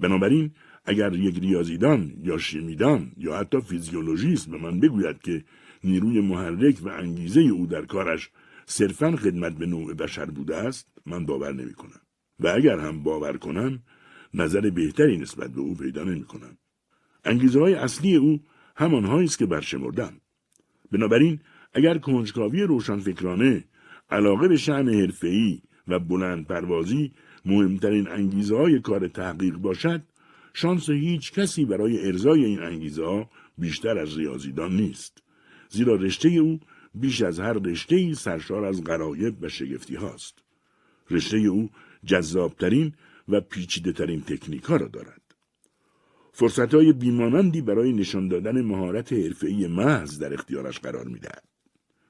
بنابراین 0.00 0.50
اگر 0.84 1.12
یک 1.12 1.38
ریاضیدان 1.38 2.12
یا 2.22 2.38
شیمیدان 2.38 3.12
یا 3.16 3.36
حتی 3.36 3.60
فیزیولوژیست 3.60 4.50
به 4.50 4.58
من 4.58 4.80
بگوید 4.80 5.22
که 5.22 5.44
نیروی 5.84 6.20
محرک 6.20 6.76
و 6.82 6.88
انگیزه 6.88 7.40
او 7.40 7.66
در 7.66 7.82
کارش 7.82 8.30
صرفا 8.66 9.16
خدمت 9.16 9.52
به 9.52 9.66
نوع 9.66 9.94
بشر 9.94 10.24
بوده 10.24 10.56
است 10.56 10.88
من 11.06 11.26
باور 11.26 11.52
نمی 11.52 11.74
کنم. 11.74 12.00
و 12.40 12.48
اگر 12.48 12.78
هم 12.78 13.02
باور 13.02 13.36
کنم 13.36 13.82
نظر 14.34 14.70
بهتری 14.70 15.18
نسبت 15.18 15.50
به 15.50 15.60
او 15.60 15.74
پیدا 15.74 16.04
نمی 16.04 16.24
کنم. 16.24 16.58
انگیزه 17.24 17.60
های 17.60 17.74
اصلی 17.74 18.16
او 18.16 18.40
همانهایی 18.76 19.24
است 19.24 19.38
که 19.38 19.46
برشمردم. 19.46 20.12
بنابراین 20.92 21.40
اگر 21.72 21.98
کنجکاوی 21.98 22.62
روشنفکرانه 22.62 23.64
علاقه 24.10 24.48
به 24.48 24.56
شعن 24.56 24.88
حرفه‌ای 24.88 25.62
و 25.88 25.98
بلند 25.98 26.46
پروازی 26.46 27.12
مهمترین 27.44 28.08
انگیزه 28.08 28.56
های 28.56 28.80
کار 28.80 29.08
تحقیق 29.08 29.54
باشد 29.54 30.02
شانس 30.56 30.90
هیچ 30.90 31.32
کسی 31.32 31.64
برای 31.64 32.06
ارزای 32.06 32.44
این 32.44 32.62
انگیزه 32.62 33.26
بیشتر 33.58 33.98
از 33.98 34.18
ریاضیدان 34.18 34.76
نیست. 34.76 35.22
زیرا 35.68 35.94
رشته 35.94 36.28
او 36.28 36.60
بیش 36.94 37.22
از 37.22 37.40
هر 37.40 37.52
رشته 37.52 37.96
ای 37.96 38.14
سرشار 38.14 38.64
از 38.64 38.84
غرایب 38.84 39.42
و 39.42 39.48
شگفتی 39.48 39.94
هاست. 39.94 40.38
رشته 41.10 41.36
او 41.36 41.70
جذابترین 42.04 42.92
و 43.28 43.40
پیچیده 43.40 43.92
ترین 43.92 44.20
تکنیک 44.20 44.62
ها 44.62 44.76
را 44.76 44.88
دارد. 44.88 45.20
فرصت 46.32 46.74
های 46.74 46.92
بیمانندی 46.92 47.60
برای 47.60 47.92
نشان 47.92 48.28
دادن 48.28 48.62
مهارت 48.62 49.12
حرفه‌ای 49.12 49.66
محض 49.66 50.18
در 50.18 50.34
اختیارش 50.34 50.78
قرار 50.78 51.08
می‌دهد. 51.08 51.44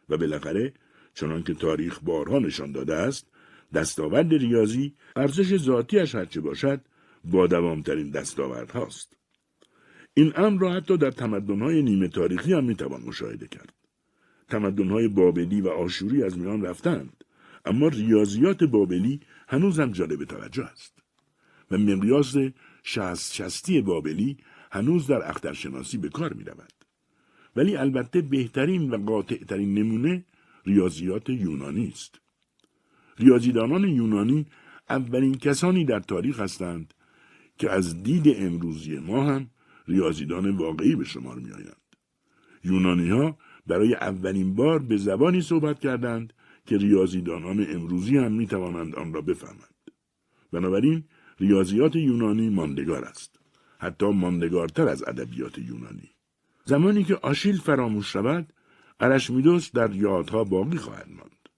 و 0.09 0.17
بالاخره 0.17 0.73
چنانکه 1.15 1.55
تاریخ 1.55 1.99
بارها 2.03 2.39
نشان 2.39 2.73
داده 2.73 2.95
است 2.95 3.27
دستاورد 3.75 4.35
ریاضی 4.35 4.95
ارزش 5.17 5.57
ذاتیش 5.57 6.15
هرچه 6.15 6.41
باشد 6.41 6.81
با 7.25 7.47
دوامترین 7.47 8.11
دستاورد 8.11 8.71
هاست. 8.71 9.17
این 10.15 10.33
امر 10.37 10.61
را 10.61 10.73
حتی 10.73 10.97
در 10.97 11.11
تمدنهای 11.11 11.83
نیمه 11.83 12.09
تاریخی 12.09 12.53
هم 12.53 12.65
می‌توان 12.65 13.03
مشاهده 13.03 13.49
کرد. 13.49 13.73
تمدنهای 14.49 15.09
بابلی 15.09 15.61
و 15.61 15.69
آشوری 15.69 16.23
از 16.23 16.39
میان 16.39 16.63
رفتند 16.63 17.25
اما 17.65 17.89
ریاضیات 17.89 18.65
بابلی 18.65 19.21
هنوز 19.49 19.81
هم 19.81 19.93
جالب 19.93 20.25
توجه 20.25 20.65
است 20.65 21.03
و 21.71 21.79
مقیاس 21.79 22.37
شست 22.83 23.35
شستی 23.35 23.81
بابلی 23.81 24.37
هنوز 24.73 25.07
در 25.07 25.31
اخترشناسی 25.31 25.99
به 25.99 26.09
کار 26.09 26.33
می 26.33 26.45
رود. 26.45 26.73
ولی 27.57 27.77
البته 27.77 28.21
بهترین 28.21 28.91
و 28.91 29.05
قاطعترین 29.05 29.79
نمونه 29.79 30.25
ریاضیات 30.67 31.31
یونانی 31.31 31.89
است. 31.89 32.21
ریاضیدانان 33.19 33.85
یونانی 33.85 34.47
اولین 34.89 35.35
کسانی 35.35 35.85
در 35.85 36.01
تاریخ 36.01 36.41
هستند 36.41 36.95
که 37.59 37.71
از 37.71 38.03
دید 38.03 38.25
امروزی 38.37 38.99
ما 38.99 39.25
هم 39.25 39.51
ریاضیدان 39.89 40.51
واقعی 40.57 40.97
به 40.97 41.05
شمار 41.05 41.39
می 41.39 41.53
آیند. 41.53 41.77
یونانی 42.65 43.11
ها 43.11 43.39
برای 43.67 43.95
اولین 43.95 44.55
بار 44.55 44.79
به 44.79 44.97
زبانی 44.97 45.41
صحبت 45.41 45.81
کردند 45.81 46.33
که 46.67 46.77
ریاضیدانان 46.77 47.67
امروزی 47.71 48.17
هم 48.17 48.33
می 48.33 48.47
توانند 48.47 48.95
آن 48.95 49.13
را 49.13 49.21
بفهمند. 49.21 49.75
بنابراین 50.53 51.05
ریاضیات 51.41 51.97
یونانی 51.97 52.49
ماندگار 52.49 53.05
است. 53.05 53.41
حتی 53.79 54.07
ماندگارتر 54.07 54.89
از 54.89 55.09
ادبیات 55.09 55.59
یونانی. 55.59 56.11
زمانی 56.65 57.05
که 57.05 57.15
آشیل 57.15 57.57
فراموش 57.57 58.13
شود، 58.13 58.53
ارشمیدس 59.01 59.73
در 59.73 59.95
یادها 59.95 60.45
باقی 60.45 60.77
خواهد 60.77 61.09
ماند. 61.09 61.49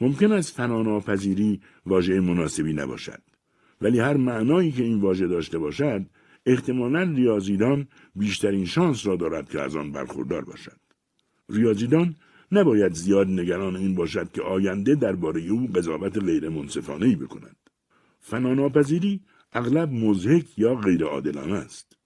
ممکن 0.00 0.32
است 0.32 0.56
فناناپذیری 0.56 1.60
واژه 1.86 2.20
مناسبی 2.20 2.72
نباشد. 2.72 3.22
ولی 3.80 3.98
هر 3.98 4.16
معنایی 4.16 4.72
که 4.72 4.82
این 4.82 5.00
واژه 5.00 5.26
داشته 5.26 5.58
باشد 5.58 6.06
احتمالا 6.46 7.02
ریاضیدان 7.02 7.88
بیشترین 8.14 8.64
شانس 8.64 9.06
را 9.06 9.16
دارد 9.16 9.50
که 9.50 9.60
از 9.60 9.76
آن 9.76 9.92
برخوردار 9.92 10.44
باشد. 10.44 10.80
ریاضیدان 11.48 12.16
نباید 12.52 12.92
زیاد 12.92 13.26
نگران 13.26 13.76
این 13.76 13.94
باشد 13.94 14.32
که 14.32 14.42
آینده 14.42 14.94
درباره 14.94 15.40
او 15.40 15.66
قضاوت 15.74 16.18
غیر 16.18 16.48
منصفانه 16.48 17.16
بکند. 17.16 17.56
فناناپذیری 18.20 19.20
اغلب 19.52 19.92
مزهک 19.92 20.58
یا 20.58 20.74
غیر 20.74 21.04
عادلانه 21.04 21.54
است. 21.54 21.96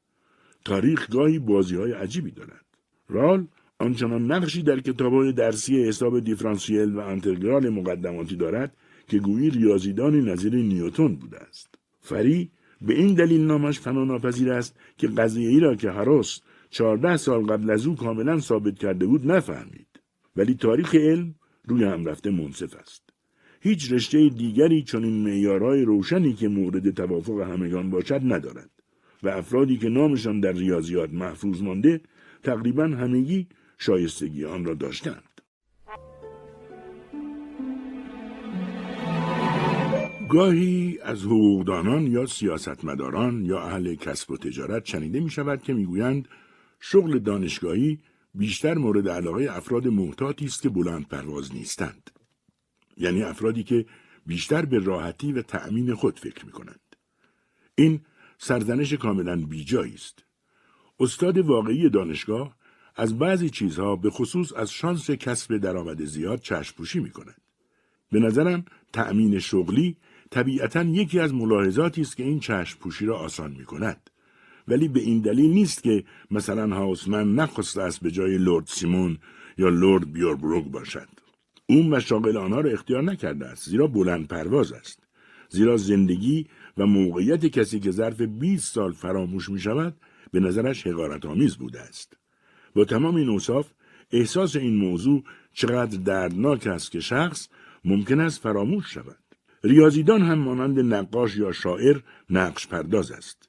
تاریخ 0.65 1.11
گاهی 1.11 1.39
بازی 1.39 1.77
های 1.77 1.93
عجیبی 1.93 2.31
دارد. 2.31 2.65
رال 3.09 3.47
آنچنان 3.79 4.33
نقشی 4.33 4.63
در 4.63 4.81
کتابهای 4.81 5.33
درسی 5.33 5.85
حساب 5.85 6.21
دیفرانسیل 6.21 6.95
و 6.95 6.99
انتگرال 7.01 7.69
مقدماتی 7.69 8.37
دارد 8.37 8.77
که 9.09 9.19
گویی 9.19 9.51
ریاضیدانی 9.51 10.21
نظیر 10.21 10.55
نیوتون 10.55 11.17
بوده 11.17 11.39
است. 11.39 11.75
فری 12.01 12.51
به 12.81 12.95
این 12.95 13.15
دلیل 13.15 13.41
نامش 13.41 13.81
فناناپذیر 13.81 14.53
است 14.53 14.77
که 14.97 15.09
قضیه 15.09 15.49
ای 15.49 15.61
را 15.61 15.75
که 15.75 15.91
هراس 15.91 16.41
چهارده 16.71 17.17
سال 17.17 17.43
قبل 17.43 17.71
از 17.71 17.87
او 17.87 17.97
کاملا 17.97 18.41
ثابت 18.41 18.79
کرده 18.79 19.07
بود 19.07 19.33
نفهمید. 19.33 19.87
ولی 20.37 20.55
تاریخ 20.55 20.95
علم 20.95 21.35
روی 21.65 21.85
هم 21.85 22.07
رفته 22.07 22.31
منصف 22.31 22.75
است. 22.77 23.03
هیچ 23.61 23.93
رشته 23.93 24.29
دیگری 24.29 24.83
چون 24.83 25.05
این 25.05 25.25
معیارهای 25.25 25.83
روشنی 25.83 26.33
که 26.33 26.49
مورد 26.49 26.91
توافق 26.91 27.41
همگان 27.41 27.91
باشد 27.91 28.21
ندارد 28.25 28.71
و 29.23 29.29
افرادی 29.29 29.77
که 29.77 29.89
نامشان 29.89 30.41
در 30.41 30.53
ریاضیات 30.53 31.13
محفوظ 31.13 31.63
مانده 31.63 32.01
تقریبا 32.43 32.85
همگی 32.85 33.47
شایستگی 33.79 34.45
آن 34.45 34.65
را 34.65 34.75
داشتند. 34.75 35.32
گاهی 40.29 40.99
از 41.03 41.25
حقوقدانان 41.25 42.07
یا 42.07 42.27
سیاستمداران 42.27 43.45
یا 43.45 43.63
اهل 43.63 43.95
کسب 43.95 44.31
و 44.31 44.37
تجارت 44.37 44.87
شنیده 44.87 45.21
می 45.21 45.31
شود 45.31 45.63
که 45.63 45.75
می‌گویند 45.75 46.29
شغل 46.81 47.19
دانشگاهی 47.19 47.99
بیشتر 48.35 48.75
مورد 48.75 49.09
علاقه 49.09 49.49
افراد 49.51 49.89
محتاطی 49.89 50.45
است 50.45 50.63
که 50.63 50.69
بلند 50.69 51.09
پرواز 51.09 51.55
نیستند. 51.55 52.11
یعنی 52.97 53.23
افرادی 53.23 53.63
که 53.63 53.87
بیشتر 54.27 54.65
به 54.65 54.79
راحتی 54.79 55.33
و 55.33 55.43
تأمین 55.43 55.95
خود 55.95 56.19
فکر 56.19 56.47
می 56.47 56.53
کنند. 56.53 56.97
این 57.75 58.01
سرزنش 58.39 58.93
کاملا 58.93 59.37
بیجایی 59.37 59.95
است. 59.95 60.25
استاد 61.01 61.39
واقعی 61.39 61.89
دانشگاه 61.89 62.57
از 62.97 63.19
بعضی 63.19 63.51
چیزها 63.51 63.97
به 63.97 64.11
خصوص 64.11 64.53
از 64.53 64.71
شانس 64.71 65.11
کسب 65.11 65.57
درآمد 65.57 66.05
زیاد 66.05 66.41
چشم 66.41 66.77
پوشی 66.77 67.01
می 67.01 67.11
کند. 67.11 67.41
به 68.13 68.21
نظرم 68.21 68.65
تأمین 68.93 69.39
شغلی 69.39 69.97
طبیعتا 70.33 70.83
یکی 70.83 71.21
از 71.21 71.35
ملاحظاتی 71.35 72.01
است 72.01 72.17
که 72.17 72.23
این 72.23 72.41
چشم 72.41 72.79
پوشی 72.79 73.07
را 73.07 73.19
آسان 73.19 73.51
می 73.51 73.65
کند. 73.65 74.11
ولی 74.69 74.89
به 74.89 75.01
این 75.01 75.21
دلیل 75.21 75.51
نیست 75.51 75.83
که 75.83 76.05
مثلا 76.31 76.77
هاوسمن 76.77 77.35
نخواسته 77.35 77.83
است 77.83 78.01
به 78.01 78.11
جای 78.11 78.39
لورد 78.39 78.67
سیمون 78.67 79.19
یا 79.59 79.69
لورد 79.69 80.13
بیوربروگ 80.13 80.65
باشد. 80.65 81.09
او 81.67 81.83
مشاغل 81.83 82.37
آنها 82.37 82.61
را 82.61 82.71
اختیار 82.71 83.03
نکرده 83.03 83.47
است 83.47 83.69
زیرا 83.69 83.87
بلند 83.87 84.29
پرواز 84.29 84.73
است. 84.73 85.03
زیرا 85.49 85.77
زندگی 85.77 86.47
و 86.79 86.87
موقعیت 86.87 87.47
کسی 87.47 87.81
که 87.81 87.91
ظرف 87.91 88.21
20 88.21 88.75
سال 88.75 88.93
فراموش 88.93 89.49
می 89.49 89.61
شود 89.61 89.97
به 90.31 90.41
نظرش 90.41 90.87
حقارت 90.87 91.27
آمیز 91.27 91.57
بوده 91.57 91.81
است. 91.81 92.17
با 92.75 92.85
تمام 92.85 93.17
این 93.17 93.29
اوصاف 93.29 93.73
احساس 94.11 94.57
این 94.57 94.77
موضوع 94.77 95.23
چقدر 95.53 95.99
دردناک 95.99 96.67
است 96.67 96.91
که 96.91 97.01
شخص 97.01 97.49
ممکن 97.85 98.21
است 98.21 98.43
فراموش 98.43 98.95
شود. 98.95 99.22
ریاضیدان 99.65 100.23
هم 100.23 100.39
مانند 100.39 100.81
نقاش 100.81 101.37
یا 101.37 101.53
شاعر 101.53 102.01
نقش 102.31 102.67
پرداز 102.67 103.13
است. 103.13 103.49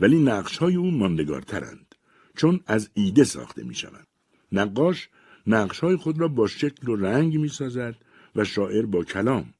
ولی 0.00 0.22
نقش 0.22 0.58
های 0.58 0.76
او 0.76 0.90
ماندگارترند 0.90 1.94
چون 2.36 2.60
از 2.66 2.90
ایده 2.94 3.24
ساخته 3.24 3.64
می 3.64 3.74
شوند. 3.74 4.06
نقاش 4.52 5.08
نقش 5.46 5.80
های 5.80 5.96
خود 5.96 6.20
را 6.20 6.28
با 6.28 6.46
شکل 6.46 6.88
و 6.88 6.96
رنگ 6.96 7.36
می 7.36 7.48
سازد 7.48 7.94
و 8.36 8.44
شاعر 8.44 8.86
با 8.86 9.04
کلام. 9.04 9.54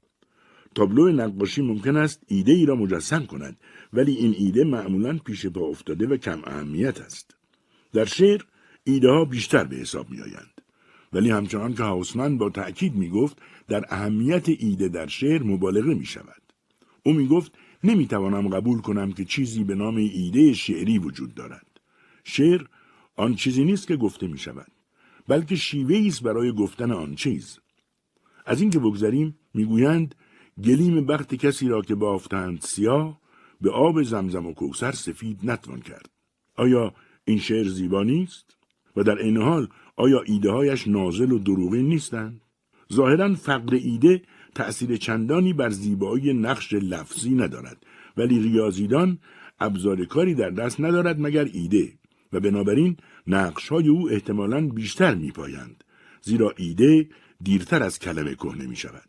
تابلو 0.74 1.12
نقاشی 1.12 1.62
ممکن 1.62 1.96
است 1.96 2.22
ایده 2.26 2.52
ای 2.52 2.66
را 2.66 2.74
مجسم 2.74 3.26
کند 3.26 3.56
ولی 3.92 4.12
این 4.12 4.34
ایده 4.38 4.64
معمولا 4.64 5.18
پیش 5.18 5.46
پا 5.46 5.60
افتاده 5.60 6.06
و 6.06 6.16
کم 6.16 6.40
اهمیت 6.44 7.00
است. 7.00 7.36
در 7.92 8.04
شعر 8.04 8.42
ایده 8.84 9.08
ها 9.08 9.24
بیشتر 9.24 9.64
به 9.64 9.76
حساب 9.76 10.10
می 10.10 10.20
آیند. 10.20 10.60
ولی 11.12 11.30
همچنان 11.30 11.74
که 11.74 11.82
هاوسمن 11.82 12.38
با 12.38 12.50
تأکید 12.50 12.94
می 12.94 13.08
گفت 13.08 13.38
در 13.68 13.84
اهمیت 13.88 14.48
ایده 14.48 14.88
در 14.88 15.06
شعر 15.06 15.42
مبالغه 15.42 15.94
می 15.94 16.06
شود. 16.06 16.42
او 17.02 17.12
می 17.12 17.26
گفت 17.26 17.52
نمی 17.84 18.06
توانم 18.06 18.48
قبول 18.48 18.80
کنم 18.80 19.12
که 19.12 19.24
چیزی 19.24 19.64
به 19.64 19.74
نام 19.74 19.96
ایده 19.96 20.52
شعری 20.52 20.98
وجود 20.98 21.34
دارد. 21.34 21.80
شعر 22.24 22.64
آن 23.16 23.34
چیزی 23.34 23.64
نیست 23.64 23.86
که 23.86 23.96
گفته 23.96 24.26
می 24.26 24.38
شود. 24.38 24.72
بلکه 25.28 25.56
شیوه 25.56 26.06
است 26.06 26.22
برای 26.22 26.52
گفتن 26.52 26.92
آن 26.92 27.14
چیز. 27.14 27.58
از 28.46 28.60
اینکه 28.60 28.78
بگذریم 28.78 29.38
می‌گویند 29.54 30.14
گلیم 30.64 31.06
بخت 31.06 31.34
کسی 31.34 31.68
را 31.68 31.82
که 31.82 31.94
بافتند 31.94 32.60
سیاه 32.60 33.20
به 33.60 33.70
آب 33.70 34.02
زمزم 34.02 34.46
و 34.46 34.52
کوسر 34.52 34.92
سفید 34.92 35.40
نتوان 35.42 35.80
کرد. 35.80 36.10
آیا 36.56 36.94
این 37.24 37.38
شعر 37.38 37.68
زیبا 37.68 38.02
نیست 38.02 38.56
و 38.96 39.02
در 39.02 39.18
این 39.18 39.36
حال 39.36 39.68
آیا 39.96 40.20
ایده 40.20 40.50
هایش 40.50 40.88
نازل 40.88 41.32
و 41.32 41.38
دروغین 41.38 41.88
نیستند 41.88 42.40
ظاهرا 42.92 43.34
فقر 43.34 43.74
ایده 43.74 44.22
تأثیر 44.54 44.96
چندانی 44.96 45.52
بر 45.52 45.70
زیبایی 45.70 46.32
نقش 46.32 46.72
لفظی 46.72 47.30
ندارد 47.30 47.86
ولی 48.16 48.38
ریاضیدان 48.38 49.18
ابزار 49.60 50.04
کاری 50.04 50.34
در 50.34 50.50
دست 50.50 50.80
ندارد 50.80 51.20
مگر 51.20 51.48
ایده 51.52 51.92
و 52.32 52.40
بنابراین 52.40 52.96
نقش 53.26 53.68
های 53.68 53.88
او 53.88 54.10
احتمالاً 54.10 54.68
بیشتر 54.68 55.14
می 55.14 55.30
پایند 55.30 55.84
زیرا 56.22 56.54
ایده 56.56 57.08
دیرتر 57.42 57.82
از 57.82 57.98
کلمه 57.98 58.34
کهنه 58.34 58.66
می 58.66 58.76
شود. 58.76 59.08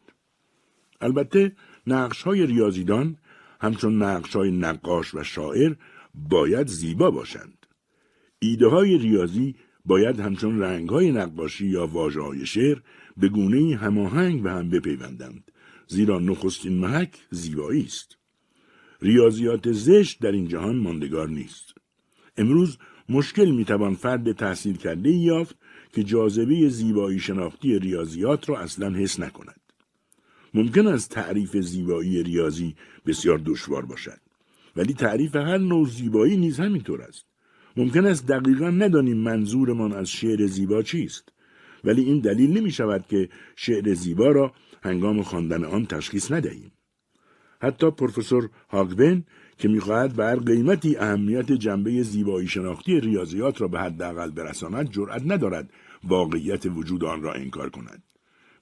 البته 1.02 1.56
نقش 1.88 2.22
های 2.22 2.46
ریاضیدان 2.46 3.18
همچون 3.62 4.04
نقش 4.04 4.36
های 4.36 4.52
نقاش 4.52 5.16
و 5.16 5.24
شاعر 5.24 5.76
باید 6.14 6.68
زیبا 6.68 7.12
باشند. 7.12 7.66
ایده 8.40 8.68
های 8.68 8.98
ریاضی 8.98 9.56
باید 9.86 10.20
همچون 10.20 10.60
رنگ 10.60 10.90
های 10.90 11.12
نقاشی 11.12 11.68
یا 11.68 11.88
واژه 11.88 12.22
های 12.22 12.46
شعر 12.46 12.78
به 13.18 13.30
گونه 13.30 13.76
هماهنگ 13.76 14.44
به 14.44 14.52
هم 14.52 14.70
بپیوندند 14.70 15.52
زیرا 15.88 16.20
نخستین 16.20 16.78
محک 16.78 17.18
زیبایی 17.32 17.84
است. 17.84 18.18
ریاضیات 19.02 19.72
زشت 19.72 20.20
در 20.22 20.32
این 20.32 20.48
جهان 20.48 20.76
ماندگار 20.76 21.30
نیست. 21.30 21.74
امروز 22.38 22.78
مشکل 23.10 23.52
می‌توان 23.52 23.96
فرد 23.96 24.32
تحصیل 24.32 24.78
کرده 24.78 25.10
یافت 25.10 25.56
که 25.94 26.04
جاذبه 26.04 26.70
زیبایی 26.70 27.20
شناختی 27.20 27.80
ریاضیات 27.80 28.50
را 28.50 28.60
اصلا 28.60 28.90
حس 28.90 29.20
نکند. 29.20 29.60
ممکن 30.54 30.88
است 30.88 31.10
تعریف 31.10 31.58
زیبایی 31.58 32.24
ریاضی 32.24 32.76
بسیار 33.06 33.42
دشوار 33.46 33.86
باشد. 33.86 34.20
ولی 34.76 34.94
تعریف 34.94 35.36
هر 35.36 35.58
نوع 35.58 35.88
زیبایی 35.88 36.38
نیز 36.38 36.60
همینطور 36.60 37.02
است. 37.02 37.26
ممکن 37.78 38.06
است 38.06 38.28
دقیقا 38.28 38.70
ندانیم 38.70 39.18
منظورمان 39.18 39.94
از 39.94 40.10
شعر 40.10 40.48
زیبا 40.48 40.82
چیست. 40.82 41.32
ولی 41.86 42.04
این 42.04 42.20
دلیل 42.20 42.58
نمی 42.58 42.72
شود 42.72 43.06
که 43.10 43.30
شعر 43.56 43.94
زیبا 43.94 44.28
را 44.28 44.54
هنگام 44.84 45.22
خواندن 45.22 45.64
آن 45.66 45.86
تشخیص 45.86 46.32
ندهیم. 46.32 46.72
حتی 47.62 47.92
پروفسور 47.92 48.50
هاگبن 48.70 49.24
که 49.58 49.68
می‌خواهد 49.68 50.16
بر 50.16 50.36
قیمتی 50.36 50.98
اهمیت 50.98 51.52
جنبه 51.52 52.04
زیبایی 52.04 52.48
شناختی 52.48 53.00
ریاضیات 53.00 53.62
را 53.62 53.68
به 53.68 53.80
حداقل 53.80 54.32
برساند 54.32 54.92
جرأت 54.92 55.22
ندارد 55.26 55.70
واقعیت 56.04 56.66
وجود 56.66 57.04
آن 57.04 57.22
را 57.22 57.34
انکار 57.34 57.70
کند 57.70 58.04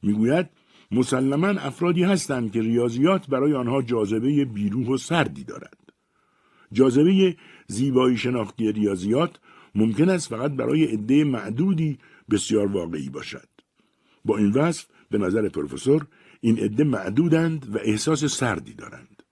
می‌گوید 0.03 0.49
مسلما 0.91 1.47
افرادی 1.47 2.03
هستند 2.03 2.51
که 2.51 2.61
ریاضیات 2.61 3.27
برای 3.27 3.53
آنها 3.53 3.81
جاذبه 3.81 4.45
بیروح 4.45 4.87
و 4.87 4.97
سردی 4.97 5.43
دارد 5.43 5.77
جاذبه 6.71 7.35
زیبایی 7.67 8.17
شناختی 8.17 8.71
ریاضیات 8.71 9.39
ممکن 9.75 10.09
است 10.09 10.29
فقط 10.29 10.51
برای 10.51 10.83
عده 10.83 11.23
معدودی 11.23 11.97
بسیار 12.31 12.67
واقعی 12.67 13.09
باشد 13.09 13.47
با 14.25 14.37
این 14.37 14.51
وصف 14.51 14.85
به 15.11 15.17
نظر 15.17 15.49
پروفسور 15.49 16.07
این 16.41 16.59
عده 16.59 16.83
معدودند 16.83 17.75
و 17.75 17.77
احساس 17.77 18.25
سردی 18.25 18.73
دارند 18.73 19.23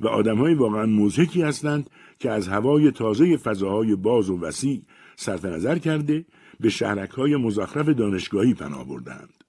و 0.00 0.08
آدمهای 0.08 0.54
واقعا 0.54 0.86
موزهکی 0.86 1.42
هستند 1.42 1.90
که 2.18 2.30
از 2.30 2.48
هوای 2.48 2.90
تازه 2.90 3.36
فضاهای 3.36 3.94
باز 3.94 4.30
و 4.30 4.40
وسیع 4.40 4.82
صرف 5.16 5.44
نظر 5.44 5.78
کرده 5.78 6.26
به 6.60 6.68
شهرک 6.68 7.10
های 7.10 7.36
مزخرف 7.36 7.88
دانشگاهی 7.88 8.54
پناه 8.54 8.88
بردند. 8.88 9.44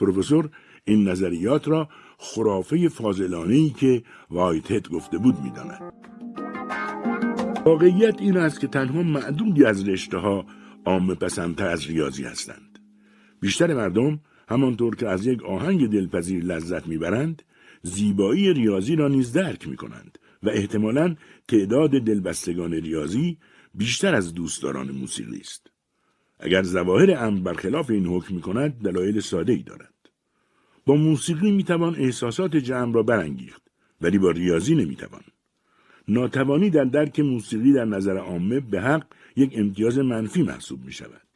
پروفسور 0.00 0.50
این 0.84 1.08
نظریات 1.08 1.68
را 1.68 1.88
خرافه 2.18 2.88
فاضلانه 2.88 3.70
که 3.70 4.02
وایتت 4.30 4.88
گفته 4.88 5.18
بود 5.18 5.40
می‌داند. 5.42 5.92
واقعیت 7.64 8.20
این 8.20 8.36
است 8.36 8.60
که 8.60 8.66
تنها 8.66 9.02
معدودی 9.02 9.64
از 9.64 9.88
رشته 9.88 10.18
ها 10.18 10.44
عام 10.88 11.14
پسندتر 11.14 11.68
از 11.68 11.86
ریاضی 11.86 12.24
هستند. 12.24 12.78
بیشتر 13.40 13.74
مردم 13.74 14.20
همانطور 14.48 14.96
که 14.96 15.08
از 15.08 15.26
یک 15.26 15.42
آهنگ 15.42 15.90
دلپذیر 15.90 16.44
لذت 16.44 16.86
می‌برند 16.86 17.42
زیبایی 17.82 18.52
ریاضی 18.52 18.96
را 18.96 19.08
نیز 19.08 19.32
درک 19.32 19.68
می 19.68 19.76
کنند 19.76 20.18
و 20.42 20.48
احتمالا 20.48 21.16
تعداد 21.48 21.90
دلبستگان 21.90 22.72
ریاضی 22.72 23.38
بیشتر 23.74 24.14
از 24.14 24.34
دوستداران 24.34 24.90
موسیقی 24.90 25.40
است. 25.40 25.70
اگر 26.40 26.62
زواهر 26.62 27.10
امر 27.10 27.40
برخلاف 27.40 27.90
این 27.90 28.06
حکم 28.06 28.34
می 28.34 28.40
کند 28.40 28.82
دلایل 28.82 29.20
ساده 29.20 29.52
ای 29.52 29.62
دارد. 29.62 29.94
با 30.86 30.94
موسیقی 30.94 31.50
می 31.50 31.64
توان 31.64 31.94
احساسات 31.94 32.56
جمع 32.56 32.94
را 32.94 33.02
برانگیخت 33.02 33.62
ولی 34.00 34.18
با 34.18 34.30
ریاضی 34.30 34.74
نمی 34.74 34.96
توان. 34.96 35.22
ناتوانی 36.08 36.70
در 36.70 36.84
درک 36.84 37.20
موسیقی 37.20 37.72
در 37.72 37.84
نظر 37.84 38.16
عامه 38.16 38.60
به 38.60 38.80
حق 38.80 39.06
یک 39.38 39.52
امتیاز 39.56 39.98
منفی 39.98 40.42
محسوب 40.42 40.84
می 40.84 40.92
شود. 40.92 41.28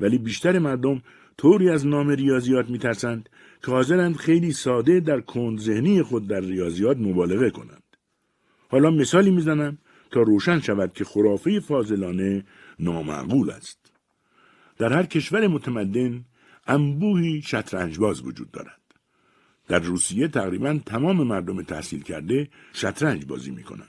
ولی 0.00 0.18
بیشتر 0.18 0.58
مردم 0.58 1.02
طوری 1.38 1.70
از 1.70 1.86
نام 1.86 2.08
ریاضیات 2.08 2.70
میترسند 2.70 3.28
که 3.64 3.70
حاضرند 3.70 4.16
خیلی 4.16 4.52
ساده 4.52 5.00
در 5.00 5.20
کند 5.20 5.58
ذهنی 5.58 6.02
خود 6.02 6.26
در 6.26 6.40
ریاضیات 6.40 6.96
مبالغه 6.96 7.50
کنند. 7.50 7.82
حالا 8.68 8.90
مثالی 8.90 9.30
می‌زنم 9.30 9.78
تا 10.10 10.22
روشن 10.22 10.60
شود 10.60 10.92
که 10.92 11.04
خرافه 11.04 11.60
فاضلانه 11.60 12.44
نامعقول 12.78 13.50
است. 13.50 13.78
در 14.78 14.92
هر 14.92 15.06
کشور 15.06 15.46
متمدن 15.46 16.24
انبوهی 16.66 17.42
شطرنجباز 17.42 18.26
وجود 18.26 18.50
دارد. 18.50 18.80
در 19.68 19.78
روسیه 19.78 20.28
تقریبا 20.28 20.80
تمام 20.86 21.22
مردم 21.22 21.62
تحصیل 21.62 22.02
کرده 22.02 22.48
شطرنج 22.72 23.26
بازی 23.26 23.50
می 23.50 23.62
کنند. 23.62 23.88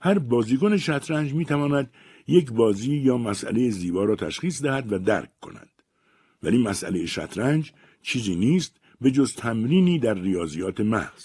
هر 0.00 0.18
بازیکن 0.18 0.76
شطرنج 0.76 1.34
می 1.34 1.44
تواند 1.44 1.90
یک 2.30 2.52
بازی 2.52 2.96
یا 2.96 3.16
مسئله 3.16 3.70
زیبا 3.70 4.04
را 4.04 4.16
تشخیص 4.16 4.62
دهد 4.62 4.92
و 4.92 4.98
درک 4.98 5.30
کند. 5.40 5.68
ولی 6.42 6.58
مسئله 6.58 7.06
شطرنج 7.06 7.72
چیزی 8.02 8.36
نیست 8.36 8.76
به 9.00 9.10
جز 9.10 9.34
تمرینی 9.34 9.98
در 9.98 10.14
ریاضیات 10.14 10.80
محض. 10.80 11.24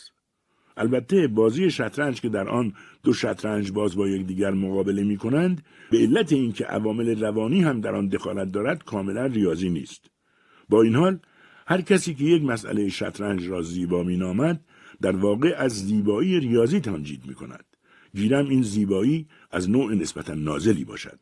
البته 0.77 1.27
بازی 1.27 1.71
شطرنج 1.71 2.21
که 2.21 2.29
در 2.29 2.49
آن 2.49 2.73
دو 3.03 3.13
شطرنج 3.13 3.71
باز 3.71 3.95
با 3.95 4.07
یکدیگر 4.07 4.51
مقابله 4.51 5.03
می 5.03 5.17
کنند 5.17 5.65
به 5.91 5.97
علت 5.97 6.33
اینکه 6.33 6.65
عوامل 6.65 7.21
روانی 7.21 7.61
هم 7.61 7.81
در 7.81 7.95
آن 7.95 8.07
دخالت 8.07 8.51
دارد 8.51 8.83
کاملا 8.83 9.25
ریاضی 9.25 9.69
نیست. 9.69 10.05
با 10.69 10.81
این 10.81 10.95
حال 10.95 11.19
هر 11.67 11.81
کسی 11.81 12.13
که 12.13 12.23
یک 12.23 12.43
مسئله 12.43 12.89
شطرنج 12.89 13.47
را 13.47 13.61
زیبا 13.61 14.03
می 14.03 14.17
نامد 14.17 14.65
در 15.01 15.15
واقع 15.15 15.55
از 15.57 15.71
زیبایی 15.71 16.39
ریاضی 16.39 16.79
تمجید 16.79 17.25
می 17.25 17.33
کند. 17.33 17.65
گیرم 18.15 18.49
این 18.49 18.61
زیبایی 18.61 19.27
از 19.55 19.69
نوع 19.69 19.93
نسبتا 19.93 20.33
نازلی 20.33 20.85
باشد. 20.85 21.19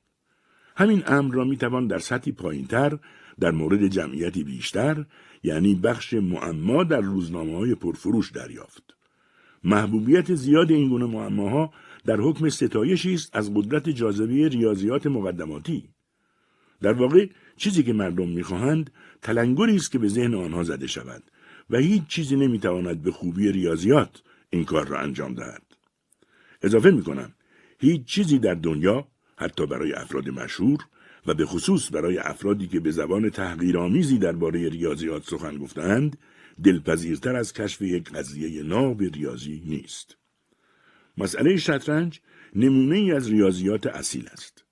همین 0.75 1.03
امر 1.07 1.33
را 1.33 1.43
می 1.43 1.57
توان 1.57 1.87
در 1.87 1.99
سطحی 1.99 2.31
پایینتر 2.31 2.97
در 3.39 3.51
مورد 3.51 3.87
جمعیتی 3.87 4.43
بیشتر 4.43 5.05
یعنی 5.43 5.75
بخش 5.75 6.13
معما 6.13 6.83
در 6.83 7.01
روزنامه 7.01 7.57
های 7.57 7.75
پرفروش 7.75 8.31
دریافت. 8.31 8.83
محبوبیت 9.63 10.35
زیاد 10.35 10.71
این 10.71 10.89
گونه 10.89 11.05
معماها 11.05 11.73
در 12.05 12.17
حکم 12.17 12.49
ستایشی 12.49 13.13
است 13.13 13.35
از 13.35 13.53
قدرت 13.53 13.89
جاذبه 13.89 14.47
ریاضیات 14.47 15.07
مقدماتی. 15.07 15.89
در 16.81 16.93
واقع 16.93 17.27
چیزی 17.57 17.83
که 17.83 17.93
مردم 17.93 18.29
می‌خواهند 18.29 18.91
تلنگری 19.21 19.75
است 19.75 19.91
که 19.91 19.99
به 19.99 20.07
ذهن 20.07 20.33
آنها 20.33 20.63
زده 20.63 20.87
شود 20.87 21.23
و 21.69 21.77
هیچ 21.77 22.07
چیزی 22.07 22.35
نمی‌تواند 22.35 23.01
به 23.01 23.11
خوبی 23.11 23.51
ریاضیات 23.51 24.23
این 24.49 24.65
کار 24.65 24.87
را 24.87 24.99
انجام 24.99 25.33
دهد. 25.33 25.63
اضافه 26.61 26.91
می‌کنم 26.91 27.33
هیچ 27.83 28.05
چیزی 28.05 28.39
در 28.39 28.53
دنیا 28.53 29.07
حتی 29.37 29.65
برای 29.65 29.93
افراد 29.93 30.29
مشهور 30.29 30.79
و 31.27 31.33
به 31.33 31.45
خصوص 31.45 31.93
برای 31.93 32.17
افرادی 32.17 32.67
که 32.67 32.79
به 32.79 32.91
زبان 32.91 33.29
تحقیرآمیزی 33.29 34.17
درباره 34.17 34.69
ریاضیات 34.69 35.23
سخن 35.23 35.57
گفتند 35.57 36.17
دلپذیرتر 36.63 37.35
از 37.35 37.53
کشف 37.53 37.81
یک 37.81 38.11
قضیه 38.11 38.63
ناب 38.63 39.01
ریاضی 39.01 39.63
نیست. 39.65 40.17
مسئله 41.17 41.57
شطرنج 41.57 42.19
نمونه 42.55 42.95
ای 42.95 43.11
از 43.11 43.29
ریاضیات 43.29 43.87
اصیل 43.87 44.27
است. 44.31 44.65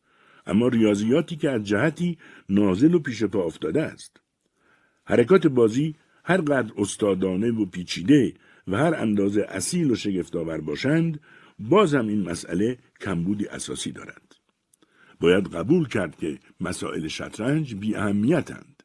اما 0.45 0.67
ریاضیاتی 0.67 1.35
که 1.35 1.49
از 1.49 1.63
جهتی 1.63 2.17
نازل 2.49 2.93
و 2.93 2.99
پیش 2.99 3.23
پا 3.23 3.43
افتاده 3.43 3.81
است. 3.81 4.21
حرکات 5.05 5.47
بازی 5.47 5.95
هر 6.23 6.41
قدر 6.41 6.73
استادانه 6.77 7.51
و 7.51 7.65
پیچیده 7.65 8.33
و 8.67 8.77
هر 8.77 8.95
اندازه 8.95 9.45
اصیل 9.49 9.91
و 9.91 9.95
شگفتآور 9.95 10.61
باشند 10.61 11.19
باز 11.59 11.95
هم 11.95 12.07
این 12.07 12.29
مسئله 12.29 12.77
کمبودی 13.01 13.47
اساسی 13.47 13.91
دارد. 13.91 14.35
باید 15.19 15.47
قبول 15.47 15.87
کرد 15.87 16.15
که 16.15 16.39
مسائل 16.59 17.07
شطرنج 17.07 17.75
بی 17.75 17.95
اهمیتند 17.95 18.83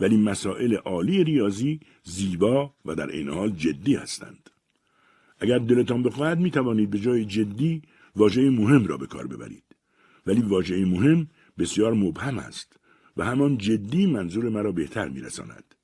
ولی 0.00 0.16
مسائل 0.16 0.74
عالی 0.74 1.24
ریاضی 1.24 1.80
زیبا 2.02 2.74
و 2.84 2.94
در 2.94 3.06
این 3.06 3.28
حال 3.28 3.50
جدی 3.50 3.94
هستند. 3.94 4.50
اگر 5.38 5.58
دلتان 5.58 6.02
بخواهد 6.02 6.38
می 6.38 6.50
توانید 6.50 6.90
به 6.90 6.98
جای 6.98 7.24
جدی 7.24 7.82
واژه 8.16 8.50
مهم 8.50 8.86
را 8.86 8.96
به 8.96 9.06
کار 9.06 9.26
ببرید. 9.26 9.64
ولی 10.26 10.42
واژه 10.42 10.84
مهم 10.84 11.28
بسیار 11.58 11.94
مبهم 11.94 12.38
است 12.38 12.76
و 13.16 13.24
همان 13.24 13.58
جدی 13.58 14.06
منظور 14.06 14.48
مرا 14.48 14.72
بهتر 14.72 15.08
می 15.08 15.20
رساند. 15.20 15.74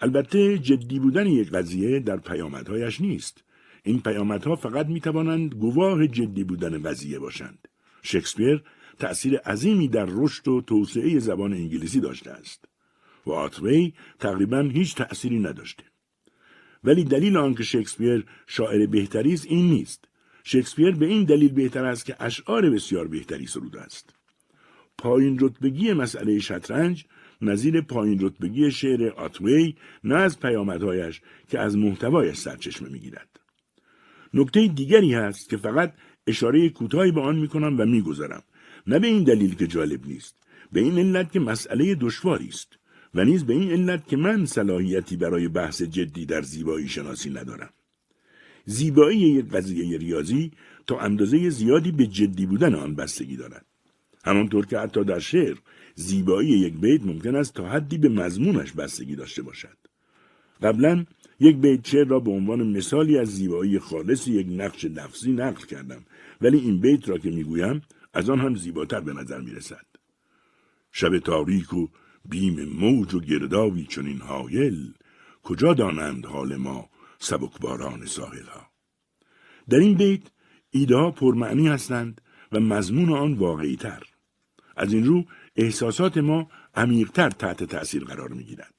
البته 0.00 0.58
جدی 0.58 0.98
بودن 0.98 1.26
یک 1.26 1.50
قضیه 1.50 2.00
در 2.00 2.16
پیامدهایش 2.16 3.00
نیست. 3.00 3.44
این 3.82 4.00
پیامدها 4.00 4.56
فقط 4.56 4.86
می 4.86 5.00
توانند 5.00 5.54
گواه 5.54 6.06
جدی 6.06 6.44
بودن 6.44 6.82
قضیه 6.82 7.18
باشند. 7.18 7.68
شکسپیر 8.02 8.62
تأثیر 8.98 9.36
عظیمی 9.36 9.88
در 9.88 10.06
رشد 10.08 10.48
و 10.48 10.60
توسعه 10.60 11.18
زبان 11.18 11.52
انگلیسی 11.52 12.00
داشته 12.00 12.30
است 12.30 12.64
و 13.26 13.32
آتوی 13.32 13.92
تقریبا 14.18 14.60
هیچ 14.60 14.94
تأثیری 14.94 15.38
نداشته. 15.38 15.84
ولی 16.84 17.04
دلیل 17.04 17.36
آنکه 17.36 17.62
شکسپیر 17.62 18.26
شاعر 18.46 18.86
بهتری 18.86 19.32
است 19.32 19.46
این 19.48 19.70
نیست. 19.70 20.08
شکسپیر 20.44 20.90
به 20.90 21.06
این 21.06 21.24
دلیل 21.24 21.52
بهتر 21.52 21.84
است 21.84 22.04
که 22.06 22.16
اشعار 22.20 22.70
بسیار 22.70 23.08
بهتری 23.08 23.46
سروده 23.46 23.80
است. 23.80 24.14
پایین 24.98 25.38
رتبگی 25.40 25.92
مسئله 25.92 26.38
شطرنج 26.38 27.04
نظیر 27.42 27.80
پایین 27.80 28.18
رتبگی 28.26 28.70
شعر 28.70 29.08
آتوی 29.08 29.74
نه 30.04 30.14
از 30.14 30.40
پیامدهایش 30.40 31.20
که 31.48 31.58
از 31.58 31.76
محتوایش 31.76 32.36
سرچشمه 32.36 32.88
می‌گیرد. 32.88 33.40
نکته 34.34 34.66
دیگری 34.66 35.14
هست 35.14 35.48
که 35.48 35.56
فقط 35.56 35.94
اشاره 36.26 36.68
کوتاهی 36.68 37.12
به 37.12 37.20
آن 37.20 37.38
می‌کنم 37.38 37.80
و 37.80 37.84
میگذرم. 37.84 38.42
نه 38.86 38.98
به 38.98 39.06
این 39.06 39.24
دلیل 39.24 39.54
که 39.54 39.66
جالب 39.66 40.06
نیست. 40.06 40.36
به 40.72 40.80
این 40.80 40.98
علت 40.98 41.32
که 41.32 41.40
مسئله 41.40 41.94
دشواری 41.94 42.48
است 42.48 42.68
و 43.14 43.24
نیز 43.24 43.44
به 43.44 43.52
این 43.52 43.70
علت 43.70 44.08
که 44.08 44.16
من 44.16 44.46
صلاحیتی 44.46 45.16
برای 45.16 45.48
بحث 45.48 45.82
جدی 45.82 46.26
در 46.26 46.42
زیبایی 46.42 46.88
شناسی 46.88 47.30
ندارم. 47.30 47.70
زیبایی 48.64 49.18
یک 49.18 49.48
قضیه 49.48 49.98
ریاضی 49.98 50.50
تا 50.86 50.98
اندازه 50.98 51.50
زیادی 51.50 51.92
به 51.92 52.06
جدی 52.06 52.46
بودن 52.46 52.74
آن 52.74 52.94
بستگی 52.94 53.36
دارد. 53.36 53.66
همانطور 54.24 54.66
که 54.66 54.78
حتی 54.78 55.04
در 55.04 55.18
شعر 55.18 55.56
زیبایی 55.94 56.48
یک 56.48 56.74
بیت 56.74 57.02
ممکن 57.04 57.36
است 57.36 57.54
تا 57.54 57.68
حدی 57.68 57.98
به 57.98 58.08
مضمونش 58.08 58.72
بستگی 58.72 59.16
داشته 59.16 59.42
باشد. 59.42 59.76
قبلا 60.62 61.04
یک 61.40 61.56
بیت 61.56 61.86
شعر 61.86 62.06
را 62.06 62.20
به 62.20 62.30
عنوان 62.30 62.66
مثالی 62.66 63.18
از 63.18 63.28
زیبایی 63.28 63.78
خالص 63.78 64.28
یک 64.28 64.46
نقش 64.50 64.84
لفظی 64.84 65.32
نقل 65.32 65.66
کردم 65.66 66.04
ولی 66.40 66.58
این 66.58 66.80
بیت 66.80 67.08
را 67.08 67.18
که 67.18 67.30
می‌گویم 67.30 67.82
از 68.12 68.30
آن 68.30 68.40
هم 68.40 68.54
زیباتر 68.54 69.00
به 69.00 69.12
نظر 69.12 69.40
می 69.40 69.50
رسد. 69.50 69.86
شب 70.92 71.18
تاریک 71.18 71.72
و 71.74 71.88
بیم 72.24 72.64
موج 72.64 73.14
و 73.14 73.20
گرداوی 73.20 73.84
چنین 73.84 74.18
حایل 74.18 74.92
کجا 75.42 75.74
دانند 75.74 76.26
حال 76.26 76.56
ما 76.56 76.90
سبکباران 77.18 78.06
ساحل 78.06 78.46
ها 78.46 78.66
در 79.68 79.78
این 79.78 79.94
بیت 79.94 80.22
ایده 80.70 81.10
پرمعنی 81.10 81.68
هستند 81.68 82.20
و 82.52 82.60
مضمون 82.60 83.12
آن 83.12 83.34
واقعی 83.34 83.76
تر. 83.76 84.02
از 84.76 84.92
این 84.92 85.04
رو 85.04 85.24
احساسات 85.56 86.18
ما 86.18 86.50
عمیقتر 86.74 87.30
تحت 87.30 87.64
تأثیر 87.64 88.04
قرار 88.04 88.28
می 88.28 88.44
گیرد. 88.44 88.74